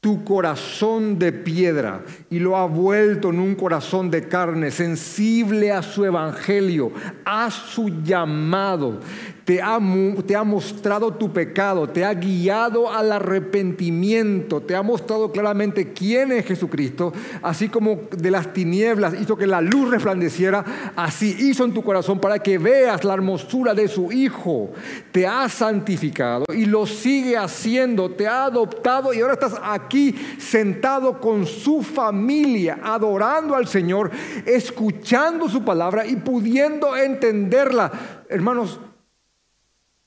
tu 0.00 0.22
corazón 0.22 1.18
de 1.18 1.32
piedra 1.32 2.02
y 2.28 2.40
lo 2.40 2.58
ha 2.58 2.66
vuelto 2.66 3.30
en 3.30 3.40
un 3.40 3.54
corazón 3.54 4.10
de 4.10 4.28
carne, 4.28 4.70
sensible 4.70 5.72
a 5.72 5.80
su 5.80 6.04
evangelio, 6.04 6.92
a 7.24 7.50
su 7.50 8.02
llamado 8.02 9.00
te 9.44 9.60
ha, 9.60 9.78
te 10.26 10.36
ha 10.36 10.42
mostrado 10.42 11.12
tu 11.12 11.32
pecado, 11.32 11.88
te 11.88 12.04
ha 12.04 12.14
guiado 12.14 12.90
al 12.90 13.12
arrepentimiento, 13.12 14.62
te 14.62 14.74
ha 14.74 14.82
mostrado 14.82 15.30
claramente 15.32 15.92
quién 15.92 16.32
es 16.32 16.46
Jesucristo, 16.46 17.12
así 17.42 17.68
como 17.68 18.00
de 18.16 18.30
las 18.30 18.52
tinieblas 18.52 19.14
hizo 19.20 19.36
que 19.36 19.46
la 19.46 19.60
luz 19.60 19.90
resplandeciera, 19.90 20.64
así 20.96 21.36
hizo 21.38 21.64
en 21.64 21.74
tu 21.74 21.82
corazón 21.82 22.18
para 22.20 22.38
que 22.38 22.56
veas 22.58 23.04
la 23.04 23.14
hermosura 23.14 23.74
de 23.74 23.88
su 23.88 24.12
Hijo. 24.12 24.70
Te 25.12 25.26
ha 25.26 25.48
santificado 25.48 26.46
y 26.54 26.64
lo 26.64 26.86
sigue 26.86 27.36
haciendo, 27.36 28.10
te 28.10 28.26
ha 28.26 28.44
adoptado 28.44 29.12
y 29.12 29.20
ahora 29.20 29.34
estás 29.34 29.60
aquí 29.62 30.14
sentado 30.38 31.20
con 31.20 31.46
su 31.46 31.82
familia, 31.82 32.78
adorando 32.82 33.54
al 33.54 33.66
Señor, 33.66 34.10
escuchando 34.46 35.48
su 35.48 35.64
palabra 35.64 36.06
y 36.06 36.16
pudiendo 36.16 36.96
entenderla. 36.96 37.92
Hermanos, 38.28 38.80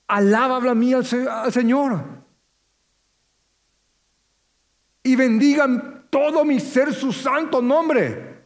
Alaba, 0.07 0.55
habla 0.55 0.73
mía 0.73 0.97
al 0.97 1.51
Señor. 1.51 2.03
Y 5.03 5.15
bendigan 5.15 6.07
todo 6.09 6.45
mi 6.45 6.59
ser 6.59 6.93
su 6.93 7.11
santo 7.11 7.61
nombre. 7.61 8.45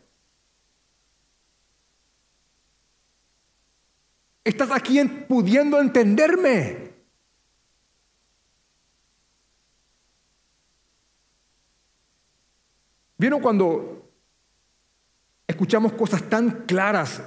Estás 4.43 4.71
aquí 4.71 5.03
pudiendo 5.03 5.79
entenderme. 5.79 6.91
¿Vieron 13.17 13.39
cuando 13.39 14.09
escuchamos 15.45 15.93
cosas 15.93 16.23
tan 16.27 16.65
claras 16.65 17.21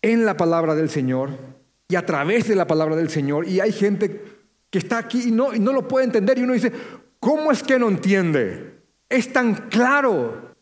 en 0.00 0.24
la 0.24 0.36
palabra 0.36 0.76
del 0.76 0.88
Señor 0.88 1.57
y 1.88 1.96
a 1.96 2.04
través 2.04 2.46
de 2.46 2.54
la 2.54 2.66
palabra 2.66 2.96
del 2.96 3.08
Señor 3.08 3.48
y 3.48 3.60
hay 3.60 3.72
gente 3.72 4.22
que 4.70 4.78
está 4.78 4.98
aquí 4.98 5.28
y 5.28 5.30
no, 5.30 5.52
no 5.54 5.72
lo 5.72 5.88
puede 5.88 6.04
entender 6.04 6.38
y 6.38 6.42
uno 6.42 6.52
dice, 6.52 6.70
¿cómo 7.18 7.50
es 7.50 7.62
que 7.62 7.78
no 7.78 7.88
entiende? 7.88 8.82
Es 9.08 9.32
tan 9.32 9.68
claro. 9.70 10.54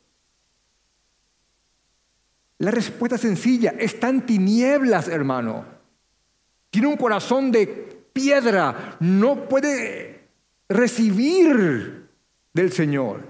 La 2.58 2.70
respuesta 2.70 3.16
es 3.16 3.22
sencilla, 3.22 3.74
están 3.78 4.24
tinieblas, 4.24 5.08
hermano. 5.08 5.64
Tiene 6.70 6.86
un 6.86 6.96
corazón 6.96 7.50
de 7.50 7.66
piedra, 8.12 8.96
no 9.00 9.48
puede 9.48 10.28
recibir 10.68 12.08
del 12.52 12.72
Señor. 12.72 13.24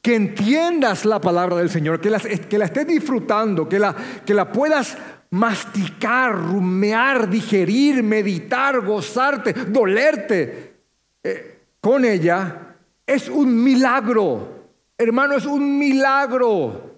Que 0.00 0.14
entiendas 0.14 1.04
la 1.04 1.20
palabra 1.20 1.56
del 1.56 1.68
Señor, 1.68 2.00
que 2.00 2.10
la, 2.10 2.20
que 2.20 2.58
la 2.58 2.66
estés 2.66 2.86
disfrutando, 2.86 3.68
que 3.68 3.80
la, 3.80 3.94
que 4.24 4.34
la 4.34 4.52
puedas 4.52 4.96
masticar, 5.30 6.34
rumear, 6.34 7.28
digerir, 7.28 8.02
meditar, 8.02 8.80
gozarte, 8.80 9.52
dolerte 9.52 10.76
eh, 11.22 11.58
con 11.80 12.04
ella, 12.04 12.76
es 13.06 13.28
un 13.28 13.62
milagro. 13.62 14.68
Hermano, 14.98 15.36
es 15.36 15.46
un 15.46 15.78
milagro. 15.78 16.96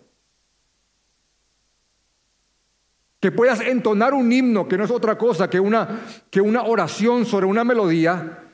Que 3.20 3.32
puedas 3.32 3.60
entonar 3.60 4.14
un 4.14 4.30
himno, 4.30 4.68
que 4.68 4.78
no 4.78 4.84
es 4.84 4.90
otra 4.90 5.18
cosa 5.18 5.50
que 5.50 5.58
una, 5.58 6.00
que 6.30 6.40
una 6.40 6.62
oración 6.62 7.26
sobre 7.26 7.46
una 7.46 7.64
melodía, 7.64 8.44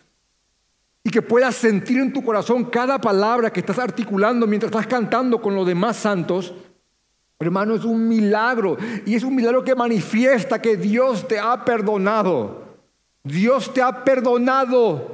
y 1.04 1.10
que 1.10 1.20
puedas 1.20 1.54
sentir 1.54 1.98
en 1.98 2.12
tu 2.14 2.24
corazón 2.24 2.64
cada 2.64 2.98
palabra 2.98 3.52
que 3.52 3.60
estás 3.60 3.78
articulando 3.78 4.46
mientras 4.46 4.70
estás 4.70 4.86
cantando 4.86 5.40
con 5.40 5.54
los 5.54 5.66
demás 5.66 5.96
santos. 5.98 6.54
Hermano, 7.38 7.74
es 7.74 7.84
un 7.84 8.08
milagro. 8.08 8.76
Y 9.04 9.14
es 9.14 9.22
un 9.22 9.34
milagro 9.34 9.64
que 9.64 9.74
manifiesta 9.74 10.60
que 10.60 10.76
Dios 10.76 11.26
te 11.26 11.38
ha 11.38 11.64
perdonado. 11.64 12.62
Dios 13.22 13.72
te 13.72 13.82
ha 13.82 14.04
perdonado. 14.04 15.12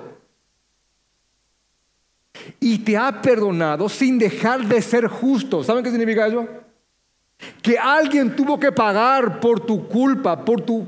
Y 2.59 2.79
te 2.79 2.97
ha 2.97 3.21
perdonado 3.21 3.89
sin 3.89 4.19
dejar 4.19 4.67
de 4.67 4.81
ser 4.81 5.07
justo. 5.07 5.65
¿Saben 5.65 5.83
qué 5.83 5.91
significa 5.91 6.27
eso? 6.27 6.47
Que 7.63 7.79
alguien 7.79 8.37
tuvo 8.37 8.59
que 8.59 8.71
pagar 8.71 9.41
por 9.41 9.61
tu 9.61 9.89
culpa, 9.89 10.45
por 10.45 10.61
tu, 10.61 10.87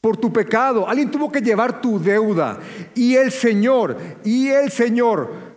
por 0.00 0.16
tu 0.16 0.32
pecado. 0.32 0.88
Alguien 0.88 1.10
tuvo 1.10 1.30
que 1.30 1.40
llevar 1.40 1.80
tu 1.80 2.00
deuda. 2.00 2.58
Y 2.94 3.14
el 3.14 3.30
Señor, 3.30 3.96
y 4.24 4.48
el 4.48 4.70
Señor 4.70 5.50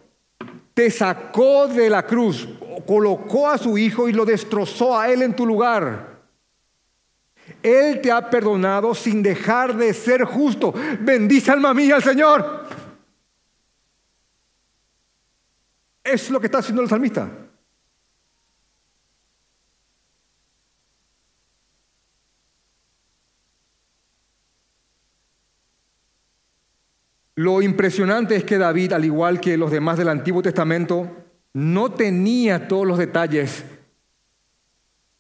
te 0.74 0.89
sacó 0.89 1.68
de 1.68 1.89
la 1.89 2.04
cruz, 2.04 2.48
colocó 2.86 3.49
a 3.49 3.57
su 3.57 3.77
hijo 3.77 4.09
y 4.09 4.13
lo 4.13 4.25
destrozó 4.25 4.97
a 4.97 5.09
él 5.09 5.21
en 5.21 5.36
tu 5.36 5.45
lugar. 5.45 6.13
Él 7.61 8.01
te 8.01 8.11
ha 8.11 8.29
perdonado 8.29 8.93
sin 8.93 9.23
dejar 9.23 9.75
de 9.75 9.93
ser 9.93 10.23
justo. 10.23 10.73
Bendice 10.99 11.51
alma 11.51 11.73
mía 11.73 11.95
al 11.95 12.03
Señor. 12.03 12.67
Es 16.03 16.29
lo 16.29 16.39
que 16.39 16.47
está 16.47 16.59
haciendo 16.59 16.81
el 16.81 16.89
salmista. 16.89 17.29
Lo 27.36 27.61
impresionante 27.63 28.36
es 28.36 28.43
que 28.43 28.59
David, 28.59 28.93
al 28.93 29.05
igual 29.05 29.39
que 29.39 29.57
los 29.57 29.71
demás 29.71 29.97
del 29.97 30.09
Antiguo 30.09 30.43
Testamento, 30.43 31.22
no 31.54 31.91
tenía 31.91 32.68
todos 32.68 32.88
los 32.88 32.97
detalles 32.97 33.64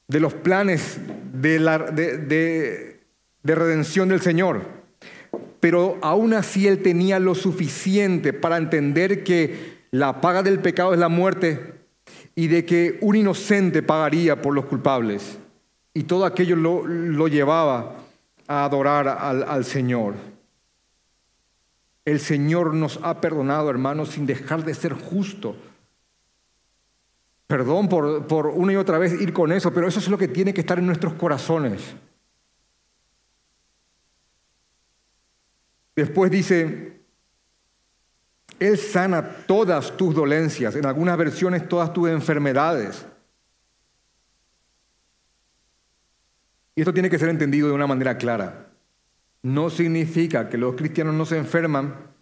de 0.07 0.19
los 0.19 0.33
planes 0.33 0.99
de, 1.33 2.99
redención 3.43 4.09
del 4.09 4.21
Señor, 4.21 4.61
pero 5.59 5.97
aún 6.01 6.33
así 6.33 6.67
él 6.67 6.81
tenía 6.81 7.19
lo 7.19 7.35
suficiente 7.35 8.33
para 8.33 8.57
entender 8.57 9.23
que 9.23 9.83
la 9.91 10.21
paga 10.21 10.43
del 10.43 10.59
pecado 10.59 10.93
es 10.93 10.99
la 10.99 11.09
muerte 11.09 11.75
y 12.35 12.47
de 12.47 12.65
que 12.65 12.97
un 13.01 13.15
inocente 13.15 13.83
pagaría 13.83 14.41
por 14.41 14.53
los 14.53 14.65
culpables. 14.65 15.37
Y 15.93 16.03
todo 16.03 16.25
aquello 16.25 16.55
lo, 16.55 17.27
llevaba 17.27 17.95
a 18.47 18.65
adorar 18.65 19.07
al, 19.07 19.43
al 19.43 19.63
Señor. 19.63 20.15
El 22.05 22.19
Señor 22.19 22.73
nos 22.73 22.99
ha 23.03 23.21
perdonado, 23.21 23.69
hermanos, 23.69 24.09
sin 24.09 24.25
dejar 24.25 24.65
de 24.65 24.73
ser 24.73 24.93
justo. 24.93 25.55
Perdón 27.53 27.87
por, 27.87 28.25
por, 28.25 28.47
una 28.47 28.73
y 28.73 28.77
otra 28.77 28.97
vez 28.97 29.13
ir 29.21 29.31
con 29.31 29.51
eso, 29.51 29.71
pero 29.71 29.87
eso 29.87 29.99
es 29.99 30.07
lo 30.07 30.17
que 30.17 30.27
tiene 30.27 30.55
que 30.55 30.61
estar 30.61 30.79
en 30.79 30.87
nuestros 30.87 31.13
corazones. 31.13 31.83
Después 35.95 36.31
dice, 36.31 36.99
Él 38.57 38.75
sana 38.79 39.45
todas 39.45 39.95
tus 39.95 40.15
dolencias, 40.15 40.75
en 40.75 40.87
algunas 40.87 41.15
versiones 41.15 41.69
todas 41.69 41.93
tus 41.93 42.09
enfermedades. 42.09 43.05
Y 46.73 46.81
esto 46.81 46.91
tiene 46.91 47.11
que 47.11 47.19
ser 47.19 47.29
entendido 47.29 47.67
de 47.67 47.75
una 47.75 47.85
manera 47.85 48.17
clara 48.17 48.73
no 49.43 49.69
significa 49.69 50.49
que 50.49 50.57
los 50.57 50.75
cristianos 50.75 51.13
no 51.13 51.25
se 51.25 51.37
enferman, 51.37 52.12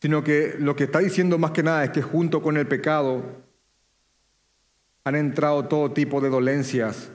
sino 0.00 0.22
que 0.22 0.56
lo 0.58 0.76
que 0.76 0.84
está 0.84 1.00
diciendo 1.00 1.38
más 1.38 1.50
que 1.50 1.62
nada 1.62 1.84
es 1.84 1.90
que 1.90 2.02
junto 2.02 2.42
con 2.42 2.56
el 2.56 2.66
pecado 2.66 3.24
han 5.04 5.16
entrado 5.16 5.66
todo 5.66 5.92
tipo 5.92 6.20
de 6.20 6.28
dolencias. 6.28 7.10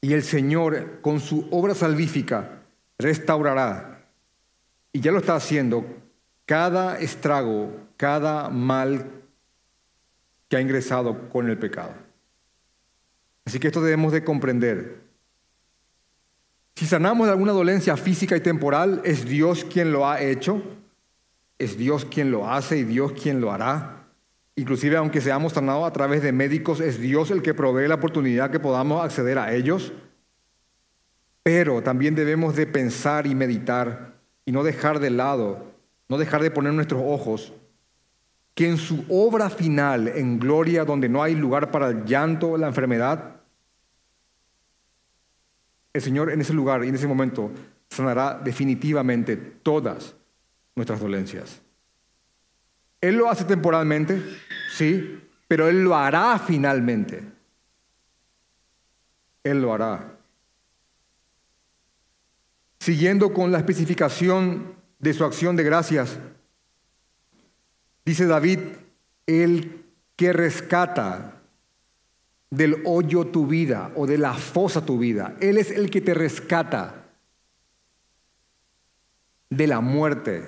Y 0.00 0.12
el 0.12 0.22
Señor, 0.22 1.00
con 1.00 1.18
su 1.18 1.48
obra 1.50 1.74
salvífica, 1.74 2.62
restaurará, 2.98 4.06
y 4.92 5.00
ya 5.00 5.10
lo 5.10 5.18
está 5.18 5.34
haciendo, 5.34 5.84
cada 6.46 6.98
estrago, 6.98 7.72
cada 7.96 8.48
mal 8.48 9.10
que 10.48 10.56
ha 10.56 10.60
ingresado 10.60 11.28
con 11.30 11.48
el 11.48 11.58
pecado. 11.58 11.92
Así 13.44 13.58
que 13.58 13.68
esto 13.68 13.82
debemos 13.82 14.12
de 14.12 14.24
comprender. 14.24 15.07
Si 16.78 16.86
sanamos 16.86 17.26
de 17.26 17.32
alguna 17.32 17.50
dolencia 17.50 17.96
física 17.96 18.36
y 18.36 18.40
temporal, 18.40 19.00
es 19.02 19.24
Dios 19.24 19.64
quien 19.64 19.90
lo 19.90 20.08
ha 20.08 20.20
hecho, 20.20 20.62
es 21.58 21.76
Dios 21.76 22.04
quien 22.04 22.30
lo 22.30 22.48
hace 22.48 22.78
y 22.78 22.84
Dios 22.84 23.14
quien 23.20 23.40
lo 23.40 23.50
hará. 23.50 24.04
Inclusive 24.54 24.96
aunque 24.96 25.20
seamos 25.20 25.54
sanados 25.54 25.84
a 25.88 25.92
través 25.92 26.22
de 26.22 26.30
médicos, 26.30 26.78
es 26.78 27.00
Dios 27.00 27.32
el 27.32 27.42
que 27.42 27.52
provee 27.52 27.88
la 27.88 27.96
oportunidad 27.96 28.52
que 28.52 28.60
podamos 28.60 29.04
acceder 29.04 29.40
a 29.40 29.52
ellos. 29.52 29.92
Pero 31.42 31.82
también 31.82 32.14
debemos 32.14 32.54
de 32.54 32.68
pensar 32.68 33.26
y 33.26 33.34
meditar 33.34 34.14
y 34.44 34.52
no 34.52 34.62
dejar 34.62 35.00
de 35.00 35.10
lado, 35.10 35.64
no 36.08 36.16
dejar 36.16 36.42
de 36.42 36.52
poner 36.52 36.74
nuestros 36.74 37.02
ojos 37.04 37.52
que 38.54 38.68
en 38.68 38.76
su 38.76 39.04
obra 39.08 39.50
final, 39.50 40.06
en 40.06 40.38
gloria, 40.38 40.84
donde 40.84 41.08
no 41.08 41.24
hay 41.24 41.34
lugar 41.34 41.72
para 41.72 41.88
el 41.88 42.04
llanto, 42.04 42.56
la 42.56 42.68
enfermedad, 42.68 43.37
el 45.98 46.04
Señor 46.04 46.30
en 46.30 46.40
ese 46.40 46.54
lugar 46.54 46.84
y 46.84 46.88
en 46.88 46.94
ese 46.94 47.06
momento 47.06 47.50
sanará 47.90 48.40
definitivamente 48.42 49.36
todas 49.36 50.14
nuestras 50.74 51.00
dolencias. 51.00 51.60
Él 53.00 53.16
lo 53.16 53.28
hace 53.28 53.44
temporalmente, 53.44 54.22
sí, 54.72 55.20
pero 55.46 55.68
Él 55.68 55.82
lo 55.82 55.96
hará 55.96 56.38
finalmente. 56.38 57.22
Él 59.42 59.60
lo 59.60 59.74
hará. 59.74 60.16
Siguiendo 62.78 63.32
con 63.32 63.50
la 63.50 63.58
especificación 63.58 64.74
de 64.98 65.14
su 65.14 65.24
acción 65.24 65.56
de 65.56 65.64
gracias, 65.64 66.18
dice 68.04 68.26
David, 68.26 68.60
el 69.26 69.84
que 70.16 70.32
rescata 70.32 71.37
del 72.50 72.82
hoyo 72.84 73.26
tu 73.26 73.46
vida 73.46 73.92
o 73.94 74.06
de 74.06 74.18
la 74.18 74.34
fosa 74.34 74.84
tu 74.84 74.98
vida. 74.98 75.36
Él 75.40 75.58
es 75.58 75.70
el 75.70 75.90
que 75.90 76.00
te 76.00 76.14
rescata 76.14 77.10
de 79.50 79.66
la 79.66 79.80
muerte. 79.80 80.44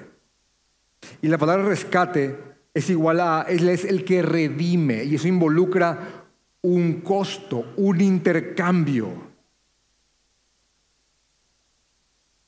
Y 1.23 1.29
la 1.29 1.39
palabra 1.39 1.65
rescate 1.65 2.39
es 2.73 2.89
igual 2.91 3.21
a, 3.21 3.43
Él 3.49 3.69
es 3.69 3.85
el 3.85 4.05
que 4.05 4.23
redime 4.23 5.05
y 5.05 5.17
eso 5.17 5.29
involucra 5.29 6.27
un 6.63 7.01
costo, 7.01 7.73
un 7.77 8.01
intercambio. 8.01 9.31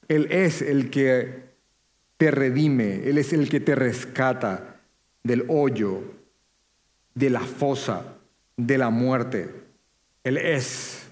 Él 0.09 0.29
es 0.31 0.63
el 0.63 0.91
que 0.91 1.53
te 2.17 2.31
redime, 2.31 3.09
Él 3.09 3.19
es 3.19 3.33
el 3.33 3.49
que 3.49 3.61
te 3.61 3.75
rescata 3.75 4.81
del 5.23 5.45
hoyo, 5.49 6.03
de 7.15 7.31
la 7.31 7.41
fosa 7.41 8.19
de 8.57 8.79
la 8.79 8.91
muerte. 8.91 9.55
Él 10.25 10.37
es. 10.37 11.11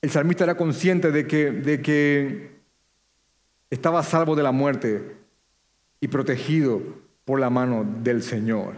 El 0.00 0.10
salmista 0.10 0.44
era 0.44 0.56
consciente 0.56 1.10
de 1.10 1.26
que, 1.26 1.50
de 1.50 1.82
que 1.82 2.58
estaba 3.70 4.02
salvo 4.02 4.36
de 4.36 4.42
la 4.42 4.52
muerte, 4.52 5.16
y 6.00 6.08
protegido 6.08 6.80
por 7.24 7.40
la 7.40 7.50
mano 7.50 7.84
del 8.02 8.22
Señor. 8.22 8.74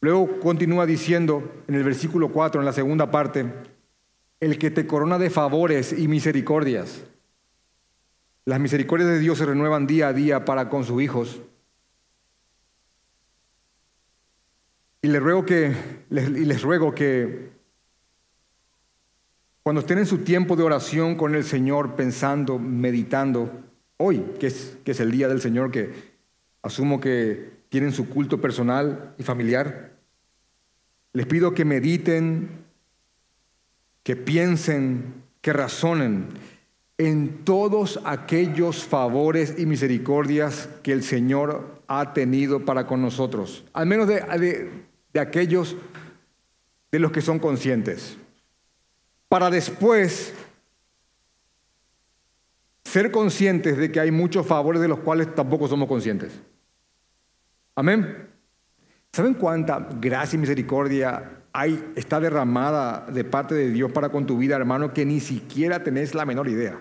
Luego 0.00 0.40
continúa 0.40 0.86
diciendo 0.86 1.62
en 1.66 1.74
el 1.74 1.84
versículo 1.84 2.30
4, 2.30 2.60
en 2.60 2.64
la 2.64 2.72
segunda 2.72 3.10
parte, 3.10 3.52
el 4.40 4.58
que 4.58 4.70
te 4.70 4.86
corona 4.86 5.18
de 5.18 5.30
favores 5.30 5.92
y 5.92 6.06
misericordias. 6.06 7.04
Las 8.44 8.60
misericordias 8.60 9.10
de 9.10 9.18
Dios 9.18 9.38
se 9.38 9.46
renuevan 9.46 9.86
día 9.86 10.08
a 10.08 10.12
día 10.12 10.44
para 10.44 10.68
con 10.68 10.84
sus 10.84 11.02
hijos. 11.02 11.40
Y 15.00 15.08
les 15.08 15.22
ruego 15.22 15.44
que, 15.44 15.74
y 16.10 16.44
les 16.44 16.62
ruego 16.62 16.94
que 16.94 17.50
cuando 19.68 19.80
estén 19.80 19.98
en 19.98 20.06
su 20.06 20.18
tiempo 20.18 20.56
de 20.56 20.62
oración 20.62 21.14
con 21.14 21.34
el 21.34 21.44
Señor, 21.44 21.94
pensando, 21.94 22.58
meditando, 22.58 23.50
hoy, 23.98 24.24
que 24.40 24.46
es, 24.46 24.78
que 24.82 24.92
es 24.92 25.00
el 25.00 25.10
día 25.10 25.28
del 25.28 25.42
Señor, 25.42 25.70
que 25.70 25.92
asumo 26.62 27.00
que 27.00 27.50
tienen 27.68 27.92
su 27.92 28.08
culto 28.08 28.40
personal 28.40 29.14
y 29.18 29.22
familiar, 29.22 29.92
les 31.12 31.26
pido 31.26 31.52
que 31.52 31.66
mediten, 31.66 32.48
que 34.02 34.16
piensen, 34.16 35.22
que 35.42 35.52
razonen 35.52 36.28
en 36.96 37.44
todos 37.44 38.00
aquellos 38.04 38.84
favores 38.84 39.54
y 39.58 39.66
misericordias 39.66 40.68
que 40.82 40.92
el 40.92 41.02
Señor 41.02 41.82
ha 41.86 42.14
tenido 42.14 42.64
para 42.64 42.86
con 42.86 43.02
nosotros, 43.02 43.64
al 43.74 43.86
menos 43.86 44.08
de, 44.08 44.20
de 44.38 44.87
aquellos 45.20 45.76
de 46.90 46.98
los 46.98 47.12
que 47.12 47.20
son 47.20 47.38
conscientes 47.38 48.16
para 49.28 49.50
después 49.50 50.34
ser 52.84 53.10
conscientes 53.10 53.76
de 53.76 53.92
que 53.92 54.00
hay 54.00 54.10
muchos 54.10 54.46
favores 54.46 54.80
de 54.80 54.88
los 54.88 55.00
cuales 55.00 55.34
tampoco 55.34 55.68
somos 55.68 55.88
conscientes. 55.88 56.40
Amén. 57.74 58.28
¿Saben 59.12 59.34
cuánta 59.34 59.88
gracia 60.00 60.36
y 60.36 60.40
misericordia 60.40 61.42
hay, 61.52 61.92
está 61.96 62.20
derramada 62.20 63.06
de 63.10 63.24
parte 63.24 63.54
de 63.54 63.70
Dios 63.70 63.92
para 63.92 64.08
con 64.10 64.26
tu 64.26 64.38
vida, 64.38 64.56
hermano, 64.56 64.94
que 64.94 65.04
ni 65.04 65.20
siquiera 65.20 65.82
tenés 65.82 66.14
la 66.14 66.24
menor 66.24 66.48
idea? 66.48 66.80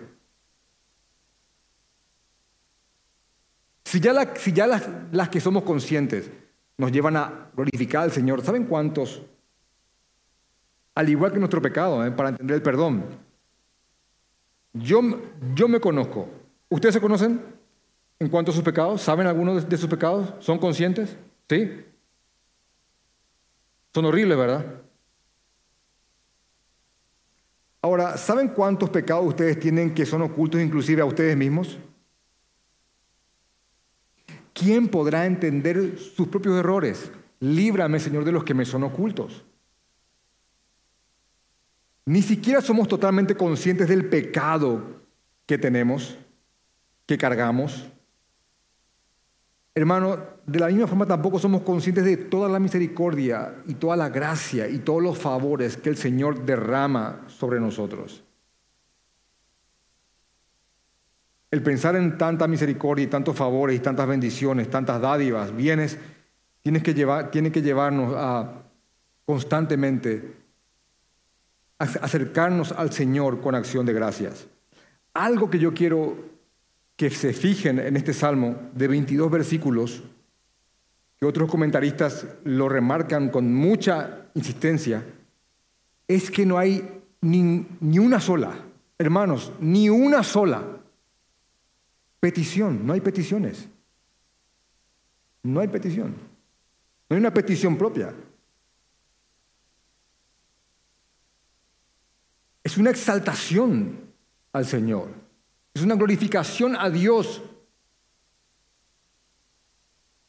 Si 3.84 4.00
ya, 4.00 4.36
si 4.36 4.54
ya 4.54 4.68
las, 4.68 4.88
las 5.12 5.30
que 5.30 5.40
somos 5.40 5.64
conscientes 5.64 6.30
nos 6.78 6.91
llevan 6.91 7.17
a 7.17 7.49
glorificar 7.55 8.03
al 8.03 8.11
Señor, 8.11 8.41
¿saben 8.43 8.65
cuántos 8.65 9.21
al 10.97 11.09
igual 11.09 11.32
que 11.32 11.38
nuestro 11.38 11.61
pecado, 11.61 12.03
¿eh? 12.03 12.09
para 12.09 12.30
entender 12.30 12.55
el 12.55 12.63
perdón. 12.63 13.05
Yo, 14.73 14.99
yo 15.53 15.67
me 15.67 15.80
conozco. 15.80 16.28
¿Ustedes 16.69 16.95
se 16.95 17.01
conocen 17.01 17.39
en 18.17 18.30
cuanto 18.30 18.49
a 18.49 18.53
sus 18.55 18.63
pecados? 18.63 19.03
¿Saben 19.03 19.28
algunos 19.28 19.69
de 19.69 19.78
sus 19.78 19.88
pecados? 19.88 20.34
¿Son 20.39 20.57
conscientes? 20.57 21.15
¿Sí? 21.47 21.86
Son 23.93 24.05
horribles, 24.05 24.36
¿verdad? 24.39 24.65
Ahora, 27.84 28.17
¿saben 28.17 28.47
cuántos 28.47 28.89
pecados 28.89 29.28
ustedes 29.28 29.59
tienen 29.59 29.93
que 29.93 30.03
son 30.03 30.23
ocultos 30.23 30.59
inclusive 30.59 31.03
a 31.03 31.05
ustedes 31.05 31.38
mismos? 31.38 31.78
¿Quién 34.58 34.88
podrá 34.88 35.28
entender 35.28 35.99
sus 35.99 36.28
propios 36.30 36.58
errores? 36.58 37.12
Líbrame, 37.39 37.99
Señor, 37.99 38.26
de 38.26 38.32
los 38.32 38.43
que 38.43 38.55
me 38.55 38.66
son 38.66 38.84
ocultos. 38.84 39.45
Ni 42.05 42.24
siquiera 42.24 42.60
somos 42.60 42.88
totalmente 42.88 43.36
conscientes 43.36 43.88
del 43.88 44.10
pecado 44.10 44.82
que 45.45 45.60
tenemos, 45.60 46.18
que 47.05 47.20
cargamos. 47.20 47.88
Hermano, 49.76 50.18
de 50.47 50.60
la 50.60 50.70
misma 50.70 50.88
forma 50.88 51.05
tampoco 51.05 51.38
somos 51.38 51.62
conscientes 51.62 52.03
de 52.03 52.18
toda 52.18 52.49
la 52.49 52.58
misericordia 52.58 53.62
y 53.68 53.76
toda 53.76 53.95
la 53.95 54.10
gracia 54.10 54.68
y 54.68 54.80
todos 54.80 55.03
los 55.03 55.20
favores 55.20 55.78
que 55.78 55.89
el 55.89 55.97
Señor 55.97 56.45
derrama 56.45 57.26
sobre 57.28 57.60
nosotros. 57.60 58.24
El 61.50 61.64
pensar 61.64 61.95
en 61.95 62.18
tanta 62.18 62.48
misericordia 62.48 63.06
y 63.06 63.08
tantos 63.08 63.36
favores 63.36 63.76
y 63.76 63.80
tantas 63.80 64.08
bendiciones, 64.08 64.70
tantas 64.70 65.00
dádivas, 65.00 65.56
bienes, 65.56 65.98
tiene 66.62 66.84
que, 66.84 66.93
llevar, 66.93 67.32
tiene 67.32 67.52
que 67.52 67.62
llevarnos 67.62 68.14
a 68.18 68.64
constantemente 69.26 70.36
acercarnos 71.80 72.72
al 72.72 72.91
Señor 72.91 73.39
con 73.39 73.56
acción 73.56 73.86
de 73.86 73.93
gracias. 73.93 74.48
Algo 75.14 75.50
que 75.50 75.60
yo 75.60 75.74
quiero 75.74 76.18
que 76.95 77.10
se 77.10 77.32
fijen 77.32 77.80
en 77.80 77.95
este 77.95 78.14
salmo 78.14 78.56
de 78.74 78.88
22 78.88 79.32
versículos, 79.32 80.04
que 81.18 81.26
otros 81.26 81.50
comentaristas 81.50 82.28
lo 82.43 82.68
remarcan 82.68 83.30
con 83.30 83.54
mucha 83.54 84.28
insistencia, 84.34 85.04
es 86.08 86.32
que 86.32 86.45
no 86.45 86.58
hay 86.58 87.02
ni, 87.22 87.68
ni 87.80 88.00
una 88.00 88.20
sola, 88.20 88.54
hermanos, 88.98 89.52
ni 89.60 89.89
una 89.89 90.24
sola 90.24 90.76
petición, 92.20 92.86
no 92.86 92.93
hay 92.93 93.01
peticiones. 93.01 93.68
No 95.43 95.59
hay 95.59 95.68
petición. 95.68 96.15
No 97.09 97.15
hay 97.15 97.20
una 97.20 97.34
petición 97.34 97.78
propia. 97.78 98.13
Es 102.63 102.78
una 102.78 102.89
exaltación 102.89 103.97
al 104.51 104.65
Señor. 104.65 105.09
Es 105.74 105.82
una 105.82 105.95
glorificación 105.95 106.76
a 106.76 106.89
Dios 106.89 107.41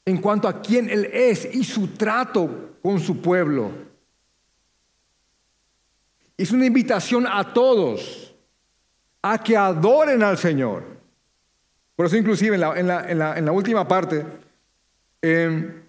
en 0.04 0.18
cuanto 0.18 0.46
a 0.46 0.62
quién 0.62 0.88
Él 0.88 1.06
es 1.12 1.52
y 1.52 1.64
su 1.64 1.88
trato 1.88 2.76
con 2.80 3.00
su 3.00 3.20
pueblo. 3.20 3.70
Es 6.36 6.52
una 6.52 6.66
invitación 6.66 7.26
a 7.26 7.52
todos 7.52 8.34
a 9.20 9.42
que 9.42 9.56
adoren 9.56 10.22
al 10.22 10.38
Señor. 10.38 10.97
Por 11.98 12.06
eso 12.06 12.16
inclusive 12.16 12.54
en 12.54 12.86
la, 12.86 13.52
última 13.52 13.88
parte 13.88 14.24
em, 15.20 15.82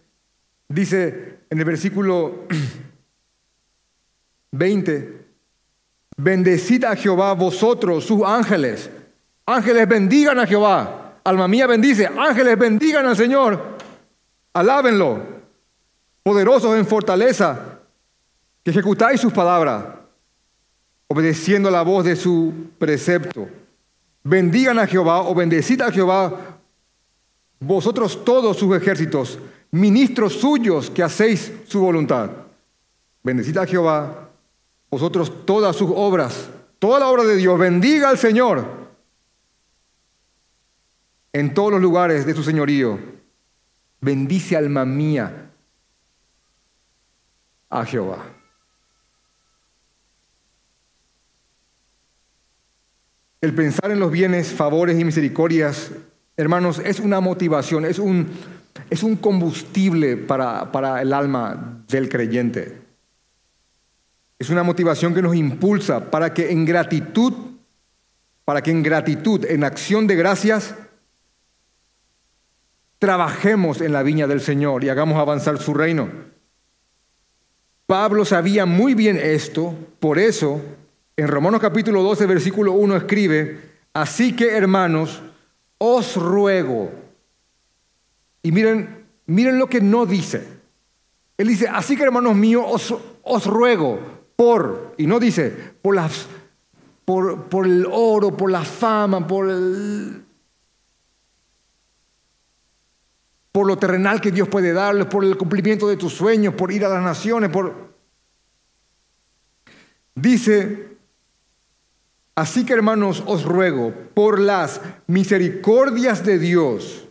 dice 0.68 1.38
en 1.47 1.60
el 1.60 1.66
versículo 1.66 2.47
20, 4.51 5.20
Bendecid 6.18 6.84
a 6.86 6.95
Jehová 6.95 7.34
vosotros, 7.34 8.05
sus 8.05 8.24
ángeles. 8.24 8.89
Ángeles 9.45 9.88
bendigan 9.88 10.39
a 10.39 10.47
Jehová. 10.47 11.14
Alma 11.24 11.47
mía 11.47 11.68
bendice. 11.68 12.07
Ángeles 12.07 12.57
bendigan 12.57 13.05
al 13.05 13.16
Señor. 13.16 13.78
Alábenlo. 14.51 15.22
Poderosos 16.24 16.76
en 16.76 16.88
fortaleza. 16.88 17.82
Que 18.64 18.72
ejecutáis 18.72 19.22
sus 19.22 19.32
palabras. 19.32 19.86
Obedeciendo 21.05 21.70
la 21.70 21.84
voz 21.84 22.03
de 22.03 22.16
su 22.16 22.72
precepto. 22.80 23.47
Bendigan 24.24 24.80
a 24.80 24.88
Jehová 24.88 25.22
o 25.22 25.34
bendecid 25.34 25.82
a 25.82 25.92
Jehová 25.92 26.58
vosotros 27.60 28.24
todos 28.24 28.58
sus 28.58 28.76
ejércitos, 28.76 29.40
ministros 29.72 30.34
suyos 30.34 30.90
que 30.90 31.04
hacéis 31.04 31.52
su 31.68 31.80
voluntad. 31.80 32.30
Bendecid 33.24 33.58
a 33.58 33.66
Jehová 33.66 34.30
vosotros 34.90 35.46
todas 35.46 35.76
sus 35.76 35.92
obras, 35.94 36.50
toda 36.80 37.00
la 37.00 37.08
obra 37.08 37.24
de 37.24 37.36
Dios, 37.36 37.60
bendiga 37.60 38.10
al 38.10 38.18
Señor 38.18 38.66
en 41.32 41.54
todos 41.54 41.72
los 41.72 41.82
lugares 41.82 42.26
de 42.26 42.34
su 42.34 42.44
señorío. 42.44 43.00
Bendice 44.02 44.56
alma 44.56 44.86
mía 44.86 45.52
a 47.70 47.86
Jehová. 47.86 48.39
El 53.42 53.54
pensar 53.54 53.92
en 53.92 54.00
los 54.00 54.12
bienes, 54.12 54.52
favores 54.52 55.00
y 55.00 55.06
misericordias, 55.06 55.92
hermanos, 56.36 56.82
es 56.84 57.00
una 57.00 57.22
motivación, 57.22 57.86
es 57.86 57.98
un, 57.98 58.28
es 58.90 59.02
un 59.02 59.16
combustible 59.16 60.18
para, 60.18 60.72
para 60.74 61.02
el 61.02 61.14
alma 61.14 61.84
del 61.88 62.10
creyente. 62.10 62.82
Es 64.38 64.50
una 64.50 64.64
motivación 64.64 65.14
que 65.14 65.22
nos 65.22 65.36
impulsa 65.36 66.12
para 66.12 66.34
que 66.34 66.52
en 66.52 66.66
gratitud, 66.66 67.34
para 68.44 68.62
que 68.62 68.72
en 68.72 68.84
gratitud, 68.84 69.46
en 69.46 69.64
acción 69.64 70.06
de 70.06 70.16
gracias, 70.16 70.76
trabajemos 73.00 73.80
en 73.80 73.94
la 73.94 74.04
viña 74.04 74.28
del 74.28 74.42
Señor 74.42 74.84
y 74.84 74.90
hagamos 74.90 75.18
avanzar 75.18 75.58
su 75.60 75.74
reino. 75.74 76.10
Pablo 77.86 78.26
sabía 78.26 78.66
muy 78.66 78.96
bien 78.96 79.18
esto, 79.18 79.74
por 80.00 80.20
eso 80.20 80.62
en 81.20 81.28
Romanos 81.28 81.60
capítulo 81.60 82.02
12, 82.02 82.26
versículo 82.28 82.72
1 82.74 82.96
escribe, 82.96 83.60
así 83.94 84.34
que 84.36 84.56
hermanos, 84.56 85.22
os 85.78 86.16
ruego, 86.16 86.92
y 88.42 88.54
miren, 88.54 89.06
miren 89.26 89.60
lo 89.60 89.68
que 89.68 89.82
no 89.82 90.06
dice. 90.06 90.48
Él 91.38 91.50
dice, 91.50 91.68
así 91.68 91.98
que 91.98 92.04
hermanos 92.04 92.36
míos, 92.36 92.64
os, 92.66 92.96
os 93.24 93.46
ruego, 93.46 94.00
por, 94.38 94.96
y 94.98 95.08
no 95.08 95.20
dice 95.20 95.50
por, 95.82 95.96
las, 95.96 96.26
por, 97.04 97.50
por 97.50 97.66
el 97.66 97.86
oro, 97.92 98.38
por 98.38 98.50
la 98.50 98.64
fama, 98.64 99.28
por 99.28 99.50
el... 99.50 100.24
por 103.52 103.68
lo 103.68 103.78
terrenal 103.78 104.22
que 104.22 104.32
Dios 104.32 104.48
puede 104.48 104.72
darles, 104.72 105.08
por 105.08 105.26
el 105.26 105.36
cumplimiento 105.36 105.86
de 105.90 105.98
tus 105.98 106.14
sueños, 106.14 106.54
por 106.54 106.72
ir 106.72 106.86
a 106.86 106.90
las 106.90 107.04
naciones, 107.04 107.50
por... 107.50 107.90
Dice, 110.16 110.90
así 112.40 112.66
que 112.66 112.74
hermanos, 112.74 113.24
os 113.26 113.44
ruego, 113.44 113.94
por 114.14 114.40
las 114.40 114.82
misericordias 115.08 116.26
de 116.26 116.40
Dios, 116.40 117.08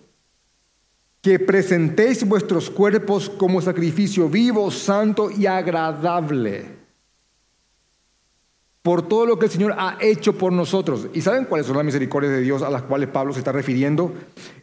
que 1.20 1.38
presentéis 1.38 2.26
vuestros 2.26 2.70
cuerpos 2.70 3.28
como 3.28 3.60
sacrificio 3.60 4.28
vivo, 4.28 4.70
santo 4.70 5.30
y 5.30 5.46
agradable 5.46 6.78
por 8.88 9.06
todo 9.06 9.26
lo 9.26 9.38
que 9.38 9.44
el 9.44 9.52
Señor 9.52 9.74
ha 9.76 9.98
hecho 10.00 10.38
por 10.38 10.50
nosotros. 10.50 11.08
¿Y 11.12 11.20
saben 11.20 11.44
cuáles 11.44 11.66
son 11.66 11.76
las 11.76 11.84
misericordias 11.84 12.32
de 12.32 12.40
Dios 12.40 12.62
a 12.62 12.70
las 12.70 12.84
cuales 12.84 13.10
Pablo 13.10 13.34
se 13.34 13.40
está 13.40 13.52
refiriendo? 13.52 14.14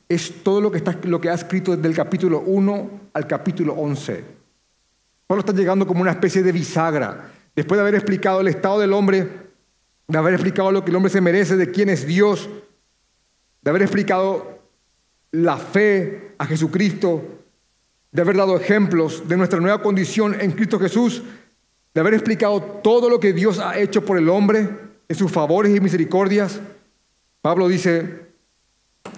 Es 0.10 0.42
todo 0.42 0.62
lo 0.62 0.72
que, 0.72 0.80
está, 0.80 0.98
lo 1.04 1.22
que 1.22 1.30
ha 1.30 1.36
escrito 1.36 1.76
desde 1.76 1.88
el 1.88 1.96
capítulo 1.96 2.40
1 2.40 2.90
al 3.14 3.28
capítulo 3.28 3.74
11. 3.74 4.24
Pablo 5.28 5.42
está 5.42 5.54
llegando 5.54 5.86
como 5.86 6.02
una 6.02 6.10
especie 6.10 6.42
de 6.42 6.52
bisagra. 6.52 7.34
Después 7.56 7.78
de 7.78 7.84
haber 7.84 7.94
explicado 7.94 8.42
el 8.42 8.48
estado 8.48 8.80
del 8.80 8.94
hombre, 8.94 9.45
de 10.08 10.18
haber 10.18 10.34
explicado 10.34 10.72
lo 10.72 10.84
que 10.84 10.92
el 10.92 10.96
hombre 10.96 11.12
se 11.12 11.22
merece, 11.22 11.56
de 11.56 11.72
quién 11.72 11.90
es 11.90 12.06
Dios, 12.06 12.50
de 13.62 13.70
haber 13.70 13.82
explicado 13.82 14.60
la 15.32 15.58
fe 15.58 16.36
a 16.38 16.46
Jesucristo, 16.46 17.24
de 18.12 18.22
haber 18.22 18.38
dado 18.38 18.56
ejemplos 18.56 19.28
de 19.28 19.38
nuestra 19.38 19.60
nueva 19.60 19.82
condición 19.82 20.40
en 20.40 20.52
Cristo 20.52 20.80
Jesús, 20.80 21.24
de 21.94 22.02
haber 22.02 22.14
explicado 22.14 22.62
todo 22.62 23.10
lo 23.10 23.20
que 23.20 23.34
Dios 23.34 23.60
ha 23.60 23.80
hecho 23.80 24.06
por 24.06 24.18
el 24.18 24.30
hombre 24.30 24.70
en 25.08 25.16
sus 25.16 25.32
favores 25.32 25.76
y 25.76 25.80
misericordias, 25.80 26.60
Pablo 27.42 27.68
dice, 27.68 28.26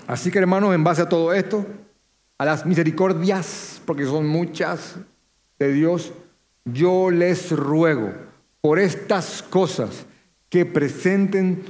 así 0.05 0.31
que 0.31 0.39
hermanos, 0.39 0.75
en 0.75 0.83
base 0.83 1.01
a 1.01 1.09
todo 1.09 1.33
esto, 1.33 1.65
a 2.37 2.45
las 2.45 2.65
misericordias, 2.65 3.81
porque 3.85 4.05
son 4.05 4.27
muchas 4.27 4.95
de 5.59 5.71
Dios, 5.71 6.11
yo 6.65 7.09
les 7.09 7.51
ruego 7.51 8.13
por 8.61 8.79
estas 8.79 9.41
cosas 9.41 10.05
que 10.49 10.65
presenten 10.65 11.63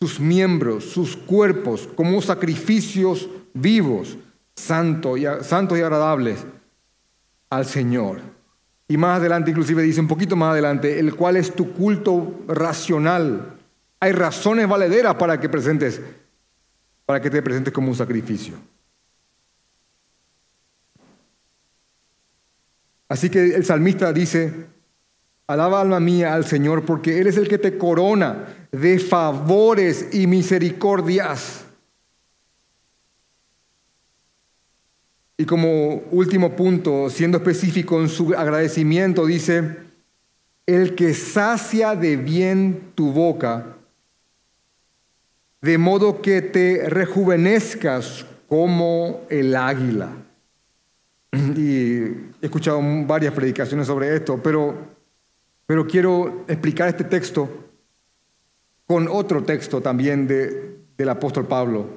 sus 0.00 0.20
miembros, 0.20 0.84
sus 0.84 1.16
cuerpos 1.16 1.88
como 1.94 2.20
sacrificios 2.22 3.28
vivos, 3.54 4.16
santos 4.54 5.18
y, 5.18 5.26
agradables 5.26 6.44
al 7.50 7.66
Señor 7.66 8.20
y 8.88 8.96
más 8.96 9.18
adelante 9.18 9.50
inclusive 9.50 9.82
dice 9.82 10.00
un 10.00 10.08
poquito 10.08 10.34
más 10.34 10.52
adelante, 10.52 10.98
el 10.98 11.14
cual 11.14 11.36
es 11.36 11.54
tu 11.54 11.74
culto 11.74 12.40
racional. 12.48 13.58
Hay 14.00 14.12
razones 14.12 14.66
valederas 14.66 15.14
para 15.16 15.38
que 15.38 15.48
presentes, 15.50 16.00
para 17.04 17.20
que 17.20 17.28
te 17.28 17.42
presentes 17.42 17.72
como 17.72 17.88
un 17.88 17.94
sacrificio. 17.94 18.54
Así 23.10 23.28
que 23.28 23.54
el 23.54 23.64
salmista 23.64 24.10
dice, 24.12 24.66
alaba 25.48 25.80
alma 25.80 25.98
mía 25.98 26.34
al 26.34 26.44
Señor 26.44 26.84
porque 26.84 27.18
Él 27.18 27.26
es 27.26 27.36
el 27.36 27.48
que 27.48 27.58
te 27.58 27.76
corona 27.76 28.68
de 28.70 29.00
favores 29.00 30.08
y 30.12 30.28
misericordias 30.28 31.64
Y 35.40 35.46
como 35.46 36.02
último 36.10 36.56
punto, 36.56 37.08
siendo 37.08 37.38
específico 37.38 38.00
en 38.00 38.08
su 38.08 38.34
agradecimiento, 38.34 39.24
dice, 39.24 39.76
el 40.66 40.96
que 40.96 41.14
sacia 41.14 41.94
de 41.94 42.16
bien 42.16 42.90
tu 42.96 43.12
boca, 43.12 43.76
de 45.62 45.78
modo 45.78 46.20
que 46.22 46.42
te 46.42 46.88
rejuvenezcas 46.88 48.26
como 48.48 49.24
el 49.30 49.54
águila. 49.54 50.08
Y 51.56 52.00
he 52.40 52.46
escuchado 52.46 52.80
varias 53.06 53.32
predicaciones 53.32 53.86
sobre 53.86 54.16
esto, 54.16 54.40
pero, 54.42 54.97
pero 55.68 55.86
quiero 55.86 56.46
explicar 56.48 56.88
este 56.88 57.04
texto 57.04 57.46
con 58.86 59.06
otro 59.06 59.44
texto 59.44 59.82
también 59.82 60.26
de, 60.26 60.78
del 60.96 61.08
apóstol 61.10 61.46
Pablo. 61.46 61.90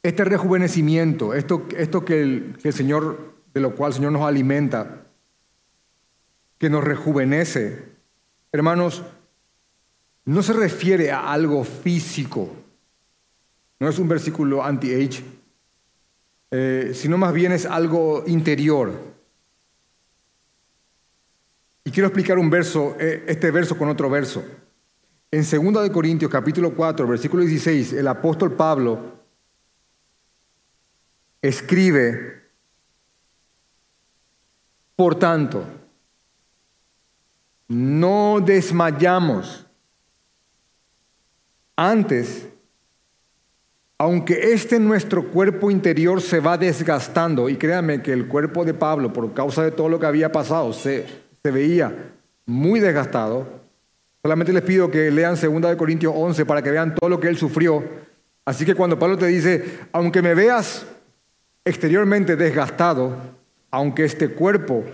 Este 0.00 0.24
rejuvenecimiento, 0.24 1.34
esto, 1.34 1.66
esto 1.76 2.04
que, 2.04 2.22
el, 2.22 2.56
que 2.62 2.68
el 2.68 2.74
Señor, 2.74 3.34
de 3.52 3.60
lo 3.60 3.74
cual 3.74 3.90
el 3.90 3.96
Señor 3.96 4.12
nos 4.12 4.22
alimenta, 4.22 5.06
que 6.56 6.70
nos 6.70 6.84
rejuvenece, 6.84 7.82
hermanos, 8.52 9.02
no 10.24 10.40
se 10.44 10.52
refiere 10.52 11.10
a 11.10 11.32
algo 11.32 11.64
físico, 11.64 12.48
no 13.80 13.88
es 13.88 13.98
un 13.98 14.06
versículo 14.06 14.62
anti-age, 14.62 15.24
eh, 16.52 16.92
sino 16.94 17.18
más 17.18 17.32
bien 17.32 17.50
es 17.50 17.66
algo 17.66 18.22
interior. 18.28 19.11
Y 21.84 21.90
quiero 21.90 22.06
explicar 22.08 22.38
un 22.38 22.48
verso, 22.48 22.96
eh, 22.98 23.24
este 23.26 23.50
verso 23.50 23.76
con 23.76 23.88
otro 23.88 24.08
verso. 24.08 24.44
En 25.30 25.42
2 25.42 25.90
Corintios 25.90 26.30
capítulo 26.30 26.74
4, 26.74 27.06
versículo 27.06 27.42
16, 27.42 27.94
el 27.94 28.06
apóstol 28.06 28.52
Pablo 28.52 29.22
escribe, 31.40 32.42
por 34.94 35.16
tanto, 35.16 35.64
no 37.66 38.40
desmayamos. 38.44 39.66
Antes, 41.74 42.46
aunque 43.96 44.52
este 44.52 44.78
nuestro 44.78 45.30
cuerpo 45.30 45.70
interior 45.70 46.20
se 46.20 46.40
va 46.40 46.58
desgastando, 46.58 47.48
y 47.48 47.56
créanme 47.56 48.02
que 48.02 48.12
el 48.12 48.28
cuerpo 48.28 48.64
de 48.64 48.74
Pablo, 48.74 49.12
por 49.12 49.32
causa 49.32 49.64
de 49.64 49.70
todo 49.70 49.88
lo 49.88 49.98
que 49.98 50.06
había 50.06 50.30
pasado, 50.30 50.72
se, 50.74 51.21
se 51.42 51.50
veía 51.50 52.12
muy 52.46 52.80
desgastado, 52.80 53.46
solamente 54.22 54.52
les 54.52 54.62
pido 54.62 54.90
que 54.90 55.10
lean 55.10 55.36
2 55.40 55.76
Corintios 55.76 56.12
11 56.16 56.46
para 56.46 56.62
que 56.62 56.70
vean 56.70 56.94
todo 56.94 57.10
lo 57.10 57.18
que 57.18 57.28
él 57.28 57.36
sufrió. 57.36 57.82
Así 58.44 58.64
que 58.64 58.74
cuando 58.74 58.98
Pablo 58.98 59.18
te 59.18 59.26
dice, 59.26 59.80
aunque 59.92 60.22
me 60.22 60.34
veas 60.34 60.86
exteriormente 61.64 62.36
desgastado, 62.36 63.16
aunque 63.70 64.04
este 64.04 64.30
cuerpo 64.30 64.84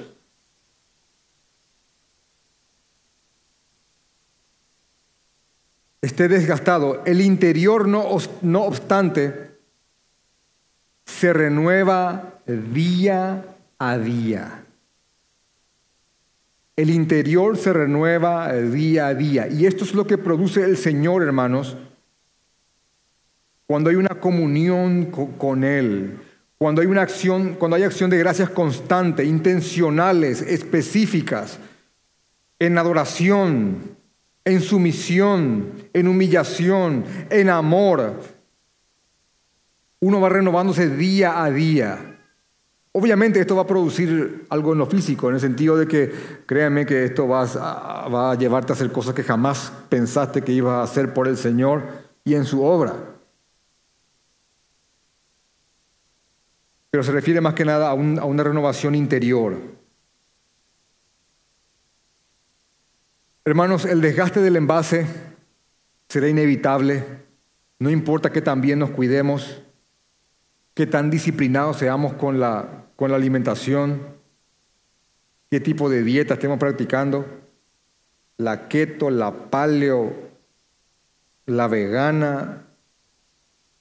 esté 6.01 6.29
desgastado, 6.29 7.03
el 7.05 7.21
interior 7.21 7.89
no, 7.89 8.07
no 8.43 8.63
obstante 8.65 9.51
se 11.05 11.33
renueva 11.33 12.41
día 12.47 13.45
a 13.79 13.99
día. 13.99 14.65
El 16.79 16.91
interior 16.91 17.57
se 17.57 17.73
renueva 17.73 18.53
día 18.53 19.09
a 19.09 19.15
día. 19.15 19.49
Y 19.49 19.67
esto 19.67 19.83
es 19.83 19.95
lo 19.95 20.07
que 20.07 20.17
produce 20.17 20.63
el 20.63 20.77
Señor, 20.77 21.25
hermanos, 21.25 21.77
cuando 23.67 23.91
hay 23.91 23.97
una 23.97 24.21
comunión 24.21 25.07
con 25.07 25.65
Él, 25.65 26.21
cuando 26.57 26.81
hay 26.81 26.87
una 26.87 27.03
acción, 27.03 27.55
cuando 27.55 27.77
hay 27.77 27.83
acción 27.83 28.11
de 28.11 28.19
gracias 28.19 28.51
constante, 28.51 29.25
intencionales, 29.25 30.41
específicas, 30.41 31.59
en 32.61 32.79
adoración, 32.79 33.97
en 34.45 34.61
sumisión, 34.61 35.73
en 35.93 36.07
humillación, 36.07 37.05
en 37.29 37.51
amor, 37.51 38.23
uno 39.99 40.21
va 40.21 40.29
renovándose 40.29 40.89
día 40.89 41.43
a 41.43 41.51
día. 41.51 42.18
Obviamente 42.99 43.41
esto 43.41 43.57
va 43.57 43.63
a 43.63 43.67
producir 43.67 44.47
algo 44.49 44.73
en 44.73 44.79
lo 44.79 44.87
físico, 44.87 45.29
en 45.29 45.35
el 45.37 45.41
sentido 45.41 45.77
de 45.77 45.87
que 45.87 46.13
créanme 46.47 46.85
que 46.85 47.05
esto 47.05 47.29
va 47.29 47.43
a, 47.43 48.09
va 48.09 48.33
a 48.33 48.35
llevarte 48.35 48.73
a 48.73 48.75
hacer 48.75 48.91
cosas 48.91 49.15
que 49.15 49.23
jamás 49.23 49.73
pensaste 49.89 50.43
que 50.43 50.53
ibas 50.53 50.75
a 50.75 50.83
hacer 50.83 51.15
por 51.15 51.29
el 51.29 51.37
Señor 51.37 51.83
y 52.25 52.35
en 52.35 52.45
su 52.45 52.63
obra. 52.65 52.95
pero 56.91 57.03
se 57.03 57.13
refiere 57.13 57.41
más 57.41 57.55
que 57.55 57.65
nada 57.65 57.91
a, 57.91 57.95
una 57.95 58.43
renovación 58.43 58.95
interior. 58.95 59.57
Hermanos, 63.45 63.85
el 63.85 64.01
desgaste 64.01 64.41
del 64.41 64.57
envase 64.57 65.07
será 66.09 66.29
inevitable, 66.29 67.05
no 67.79 67.91
importa 67.91 68.33
que 68.33 68.43
también 68.43 68.79
nos 68.79 68.91
cuidemos, 68.91 69.63
que 70.75 70.87
tan 70.87 71.11
disciplinados 71.11 71.79
seamos 71.79 72.15
con 72.15 72.41
la, 72.41 72.87
con 72.99 73.13
la 73.13 73.17
alimentación, 73.17 74.01
qué 75.49 75.61
tipo 75.61 75.89
de 75.89 76.03
dieta 76.03 76.35
estemos 76.35 76.59
practicando, 76.59 77.25
la 78.39 78.67
keto, 78.67 79.09
la 79.09 79.33
paleo, 79.33 80.13
la 81.47 81.69
vegana, 81.69 82.65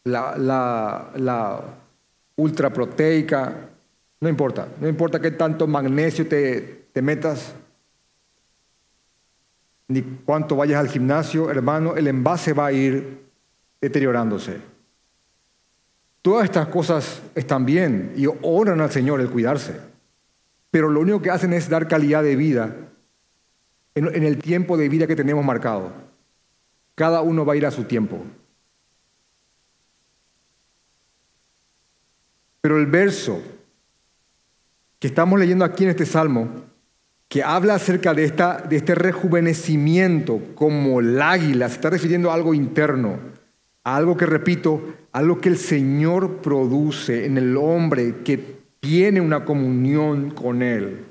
la, 0.04 1.64
ultraproteica, 2.36 3.70
no 4.20 4.30
importa, 4.30 4.68
no 4.80 4.88
importa 4.88 5.20
qué 5.20 5.32
tanto 5.32 5.66
magnesio 5.66 6.28
te, 6.28 6.90
te 6.94 7.02
metas, 7.02 7.56
ni 9.88 10.04
cuánto 10.26 10.56
vayas 10.56 10.80
al 10.80 10.90
gimnasio, 10.90 11.50
hermano, 11.50 11.96
el 11.96 12.06
envase 12.06 12.54
va 12.54 12.68
a 12.68 12.72
ir 12.72 13.26
deteriorándose. 13.82 14.77
Todas 16.22 16.46
estas 16.46 16.68
cosas 16.68 17.22
están 17.36 17.66
bien 17.66 18.14
y 18.16 18.26
honran 18.42 18.82
al 18.82 18.92
Señor 18.92 19.22
el 19.22 19.30
cuidarse, 19.30 19.80
pero 20.72 20.90
lo 20.90 21.00
único 21.00 21.22
que 21.22 21.32
hacen 21.32 21.54
es 21.54 21.70
dar 21.70 21.88
calidad 21.88 22.24
de 22.24 22.36
vida 22.36 22.76
en, 23.96 24.24
el 24.24 24.38
tiempo 24.38 24.78
de 24.78 24.90
vida 24.90 25.08
que 25.08 25.16
tenemos 25.16 25.44
marcado. 25.44 25.92
Cada 26.96 27.22
uno 27.22 27.46
va 27.46 27.54
a 27.54 27.56
ir 27.56 27.66
a 27.66 27.72
su 27.72 27.86
tiempo. 27.86 28.24
Pero 32.62 32.78
el 32.78 32.86
verso 32.86 33.42
que 35.00 35.08
estamos 35.08 35.40
leyendo 35.40 35.64
aquí 35.64 35.84
en 35.84 35.92
este 35.92 36.06
salmo, 36.06 36.50
que 37.28 37.44
habla 37.44 37.76
acerca 37.76 38.14
de, 38.14 38.24
esta, 38.24 38.58
de 38.58 38.78
este 38.78 38.96
rejuvenecimiento 38.96 40.42
como 40.56 41.00
el 41.00 41.22
águila, 41.22 41.70
se 41.70 41.76
está 41.76 41.90
refiriendo 41.90 42.32
a 42.32 42.34
algo 42.34 42.54
interno, 42.54 43.20
algo 43.96 44.18
que, 44.18 44.26
repito, 44.26 44.96
algo 45.14 45.40
que 45.40 45.48
el 45.48 45.58
Señor 45.58 46.42
produce 46.42 47.26
en 47.26 47.38
el 47.38 47.56
hombre 47.56 48.22
que 48.24 48.58
tiene 48.82 49.22
una 49.22 49.46
comunión 49.46 50.32
con 50.32 50.62
Él. 50.62 51.06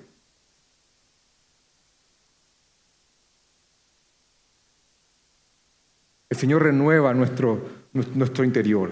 El 6.28 6.36
Señor 6.36 6.64
renueva 6.64 7.14
nuestro, 7.14 7.66
nuestro 7.92 8.44
interior. 8.44 8.90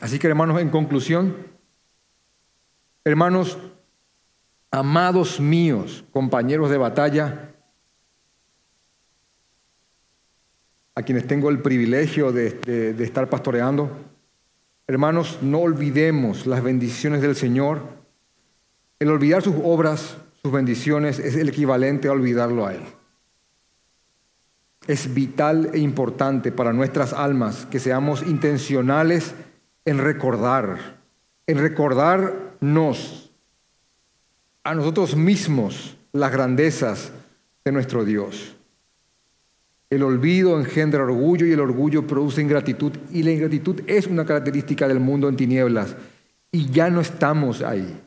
Así 0.00 0.20
que 0.20 0.28
hermanos, 0.28 0.60
en 0.60 0.70
conclusión, 0.70 1.36
hermanos, 3.04 3.58
amados 4.70 5.40
míos, 5.40 6.04
compañeros 6.12 6.70
de 6.70 6.78
batalla, 6.78 7.55
a 10.96 11.02
quienes 11.02 11.26
tengo 11.26 11.50
el 11.50 11.60
privilegio 11.60 12.32
de, 12.32 12.96
estar 12.98 13.28
pastoreando, 13.28 13.90
hermanos, 14.86 15.38
no 15.42 15.58
olvidemos 15.58 16.46
las 16.46 16.62
bendiciones 16.62 17.20
del 17.20 17.36
Señor. 17.36 17.82
El 18.98 19.10
olvidar 19.10 19.42
sus 19.42 19.56
obras, 19.62 20.16
sus 20.42 20.50
bendiciones, 20.50 21.18
es 21.18 21.36
el 21.36 21.50
equivalente 21.50 22.08
a 22.08 22.12
olvidarlo 22.12 22.66
a 22.66 22.74
Él. 22.74 22.82
Es 24.86 25.12
vital 25.12 25.70
e 25.74 25.78
importante 25.80 26.50
para 26.50 26.72
nuestras 26.72 27.12
almas 27.12 27.66
que 27.66 27.78
seamos 27.78 28.22
intencionales 28.22 29.34
en 29.84 29.98
recordar, 29.98 30.96
en 31.46 31.58
recordarnos 31.58 33.32
a 34.64 34.74
nosotros 34.74 35.14
mismos 35.14 35.98
las 36.12 36.32
grandezas 36.32 37.12
de 37.64 37.72
nuestro 37.72 38.04
Dios. 38.04 38.55
El 39.88 40.02
olvido 40.02 40.58
engendra 40.58 41.04
orgullo 41.04 41.46
y 41.46 41.52
el 41.52 41.60
orgullo 41.60 42.06
produce 42.06 42.42
ingratitud 42.42 42.92
y 43.12 43.22
la 43.22 43.30
ingratitud 43.30 43.82
es 43.86 44.06
una 44.06 44.26
característica 44.26 44.88
del 44.88 45.00
mundo 45.00 45.28
en 45.28 45.36
tinieblas 45.36 45.96
y 46.50 46.70
ya 46.70 46.90
no 46.90 47.00
estamos 47.00 47.62
ahí. 47.62 48.00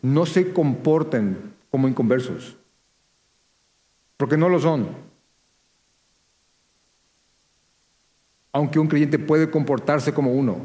No 0.00 0.26
se 0.26 0.52
comporten 0.52 1.54
como 1.70 1.86
inconversos, 1.88 2.56
porque 4.16 4.36
no 4.36 4.48
lo 4.48 4.58
son. 4.58 5.12
aunque 8.52 8.78
un 8.78 8.86
creyente 8.86 9.18
puede 9.18 9.50
comportarse 9.50 10.12
como 10.12 10.32
uno. 10.32 10.60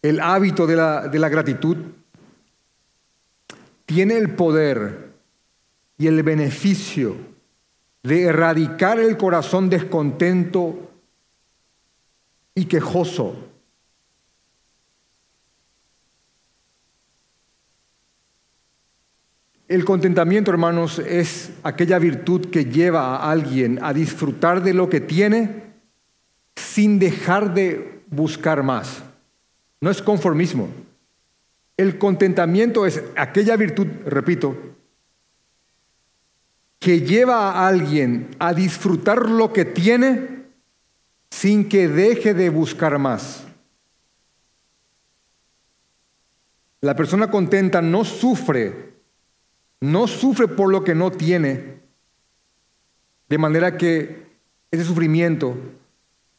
El 0.00 0.20
hábito 0.20 0.66
de 0.66 0.76
la, 0.76 1.08
de 1.08 1.18
la 1.18 1.28
gratitud 1.28 1.76
tiene 3.88 4.18
el 4.18 4.34
poder 4.34 5.14
y 5.96 6.08
el 6.08 6.22
beneficio 6.22 7.16
de 8.02 8.24
erradicar 8.24 9.00
el 9.00 9.16
corazón 9.16 9.70
descontento 9.70 10.90
y 12.54 12.66
quejoso 12.66 13.48
El 19.68 19.84
contentamiento, 19.84 20.50
hermanos, 20.50 20.98
es 20.98 21.50
aquella 21.62 21.98
virtud 21.98 22.46
que 22.50 22.64
lleva 22.64 23.16
a 23.16 23.30
alguien 23.30 23.78
a 23.82 23.92
disfrutar 23.92 24.62
de 24.62 24.72
lo 24.72 24.88
que 24.88 25.00
tiene 25.00 25.62
sin 26.56 26.98
dejar 26.98 27.52
de 27.52 28.02
buscar 28.08 28.62
más. 28.62 29.02
No 29.82 29.90
es 29.90 30.00
conformismo. 30.00 30.68
El 31.78 31.96
contentamiento 31.96 32.84
es 32.84 33.02
aquella 33.16 33.56
virtud, 33.56 33.86
repito, 34.04 34.54
que 36.78 37.00
lleva 37.00 37.52
a 37.52 37.68
alguien 37.68 38.28
a 38.38 38.52
disfrutar 38.52 39.30
lo 39.30 39.54
que 39.54 39.64
tiene 39.64 40.44
sin 41.30 41.70
que 41.70 41.88
deje 41.88 42.34
de 42.34 42.50
buscar 42.50 42.98
más. 42.98 43.46
La 46.82 46.94
persona 46.94 47.30
contenta 47.30 47.80
no 47.80 48.04
sufre 48.04 48.88
no 49.80 50.06
sufre 50.06 50.48
por 50.48 50.70
lo 50.70 50.82
que 50.82 50.94
no 50.94 51.10
tiene, 51.10 51.80
de 53.28 53.38
manera 53.38 53.76
que 53.76 54.26
ese 54.70 54.84
sufrimiento 54.84 55.56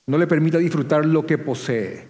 no 0.08 0.18
le 0.18 0.28
permita 0.28 0.58
disfrutar 0.58 1.06
lo 1.06 1.26
que 1.26 1.38
posee. 1.38 2.08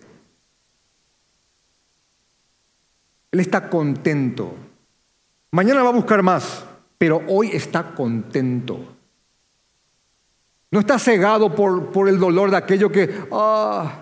Él 3.31 3.39
está 3.39 3.69
contento. 3.69 4.55
Mañana 5.51 5.83
va 5.83 5.89
a 5.89 5.93
buscar 5.93 6.23
más, 6.23 6.65
pero 6.97 7.21
hoy 7.27 7.49
está 7.53 7.93
contento. 7.93 8.95
No 10.71 10.79
está 10.79 10.99
cegado 10.99 11.53
por, 11.55 11.91
por 11.91 12.07
el 12.07 12.19
dolor 12.19 12.51
de 12.51 12.57
aquello 12.57 12.91
que, 12.91 13.23
ah, 13.31 14.01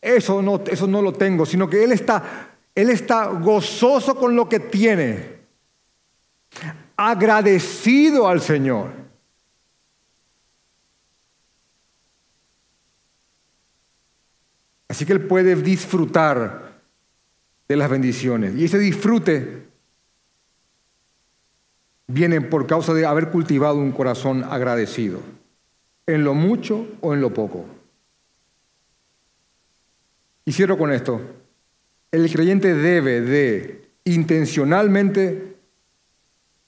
eso 0.00 0.42
no, 0.42 0.62
eso 0.66 0.86
no 0.86 1.02
lo 1.02 1.12
tengo, 1.12 1.44
sino 1.44 1.68
que 1.68 1.82
él 1.82 1.92
está, 1.92 2.50
él 2.74 2.90
está 2.90 3.26
gozoso 3.26 4.14
con 4.14 4.36
lo 4.36 4.48
que 4.48 4.60
tiene 4.60 5.34
agradecido 6.96 8.28
al 8.28 8.40
Señor. 8.40 8.90
Así 14.88 15.04
que 15.04 15.12
Él 15.12 15.26
puede 15.26 15.56
disfrutar 15.56 16.63
de 17.68 17.76
las 17.76 17.90
bendiciones. 17.90 18.54
Y 18.56 18.64
ese 18.64 18.78
disfrute 18.78 19.64
viene 22.06 22.40
por 22.40 22.66
causa 22.66 22.92
de 22.94 23.06
haber 23.06 23.30
cultivado 23.30 23.78
un 23.78 23.92
corazón 23.92 24.44
agradecido, 24.44 25.20
en 26.06 26.24
lo 26.24 26.34
mucho 26.34 26.86
o 27.00 27.14
en 27.14 27.20
lo 27.20 27.32
poco. 27.32 27.64
Y 30.44 30.52
cierro 30.52 30.76
con 30.76 30.92
esto. 30.92 31.20
El 32.12 32.30
creyente 32.30 32.74
debe 32.74 33.20
de 33.22 33.88
intencionalmente 34.04 35.54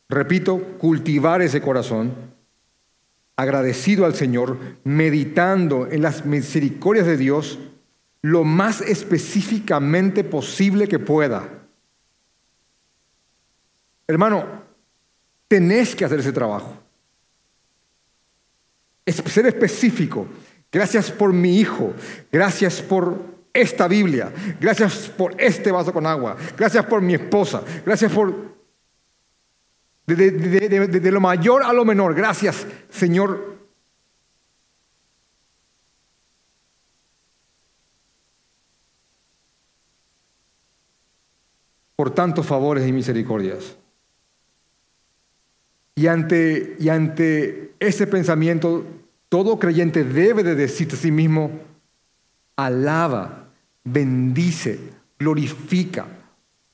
repito, 0.09 0.59
cultivar 0.79 1.43
ese 1.43 1.61
corazón, 1.61 2.15
agradecido 3.37 4.07
al 4.07 4.15
Señor, 4.15 4.59
meditando 4.85 5.89
en 5.91 6.03
las 6.03 6.25
misericordias 6.25 7.07
de 7.07 7.17
Dios 7.17 7.59
lo 8.27 8.43
más 8.43 8.81
específicamente 8.81 10.24
posible 10.24 10.89
que 10.89 10.99
pueda. 10.99 11.49
Hermano, 14.09 14.45
tenés 15.47 15.95
que 15.95 16.05
hacer 16.05 16.18
ese 16.18 16.33
trabajo. 16.33 16.77
ser 19.07 19.47
específico. 19.47 20.27
Gracias 20.72 21.12
por 21.12 21.33
mi 21.33 21.61
hijo. 21.61 21.95
Gracias 22.33 22.83
por 22.83 23.16
esta 23.53 23.87
Biblia. 23.87 24.33
Gracias 24.61 25.09
por 25.09 25.41
este 25.41 25.70
vaso 25.70 25.93
con 25.93 26.05
agua. 26.05 26.37
Gracias 26.57 26.85
por 26.87 27.01
mi 27.01 27.14
esposa. 27.14 27.62
Gracias 27.85 28.11
por 28.11 28.57
de, 30.07 31.12
lo 31.12 31.20
mayor 31.20 31.62
a 31.62 31.72
lo 31.72 31.85
menor. 31.85 32.12
Gracias, 32.16 32.66
Señor. 32.91 33.56
Por 41.97 42.11
tantos 42.11 42.47
favores 42.47 42.87
y 42.87 42.93
misericordias. 42.93 43.77
Y 45.95 46.07
ante, 46.09 46.77
y 46.79 46.91
ante 46.91 47.73
ese 47.81 48.07
pensamiento, 48.07 48.85
todo 49.29 49.59
creyente 49.59 50.05
debe 50.05 50.43
de 50.43 50.55
decirte 50.55 50.95
a 50.95 50.99
sí 50.99 51.11
mismo, 51.11 51.51
alaba, 52.55 53.49
bendice, 53.83 54.79
glorifica, 55.19 56.07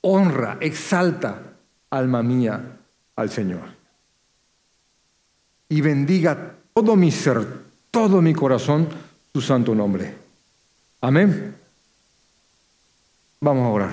honra, 0.01 0.59
exalta, 0.61 1.55
alma 1.91 2.23
mía, 2.23 2.79
al 3.17 3.31
Señor. 3.31 3.61
Y 5.69 5.81
bendiga 5.81 6.57
todo 6.75 6.97
mi 6.97 7.11
ser, 7.11 7.47
todo 7.91 8.21
mi 8.21 8.35
corazón, 8.35 8.89
su 9.33 9.41
santo 9.41 9.75
nombre. 9.75 10.15
Amén. 11.01 11.55
Vamos 13.41 13.65
a 13.65 13.69
orar. 13.69 13.93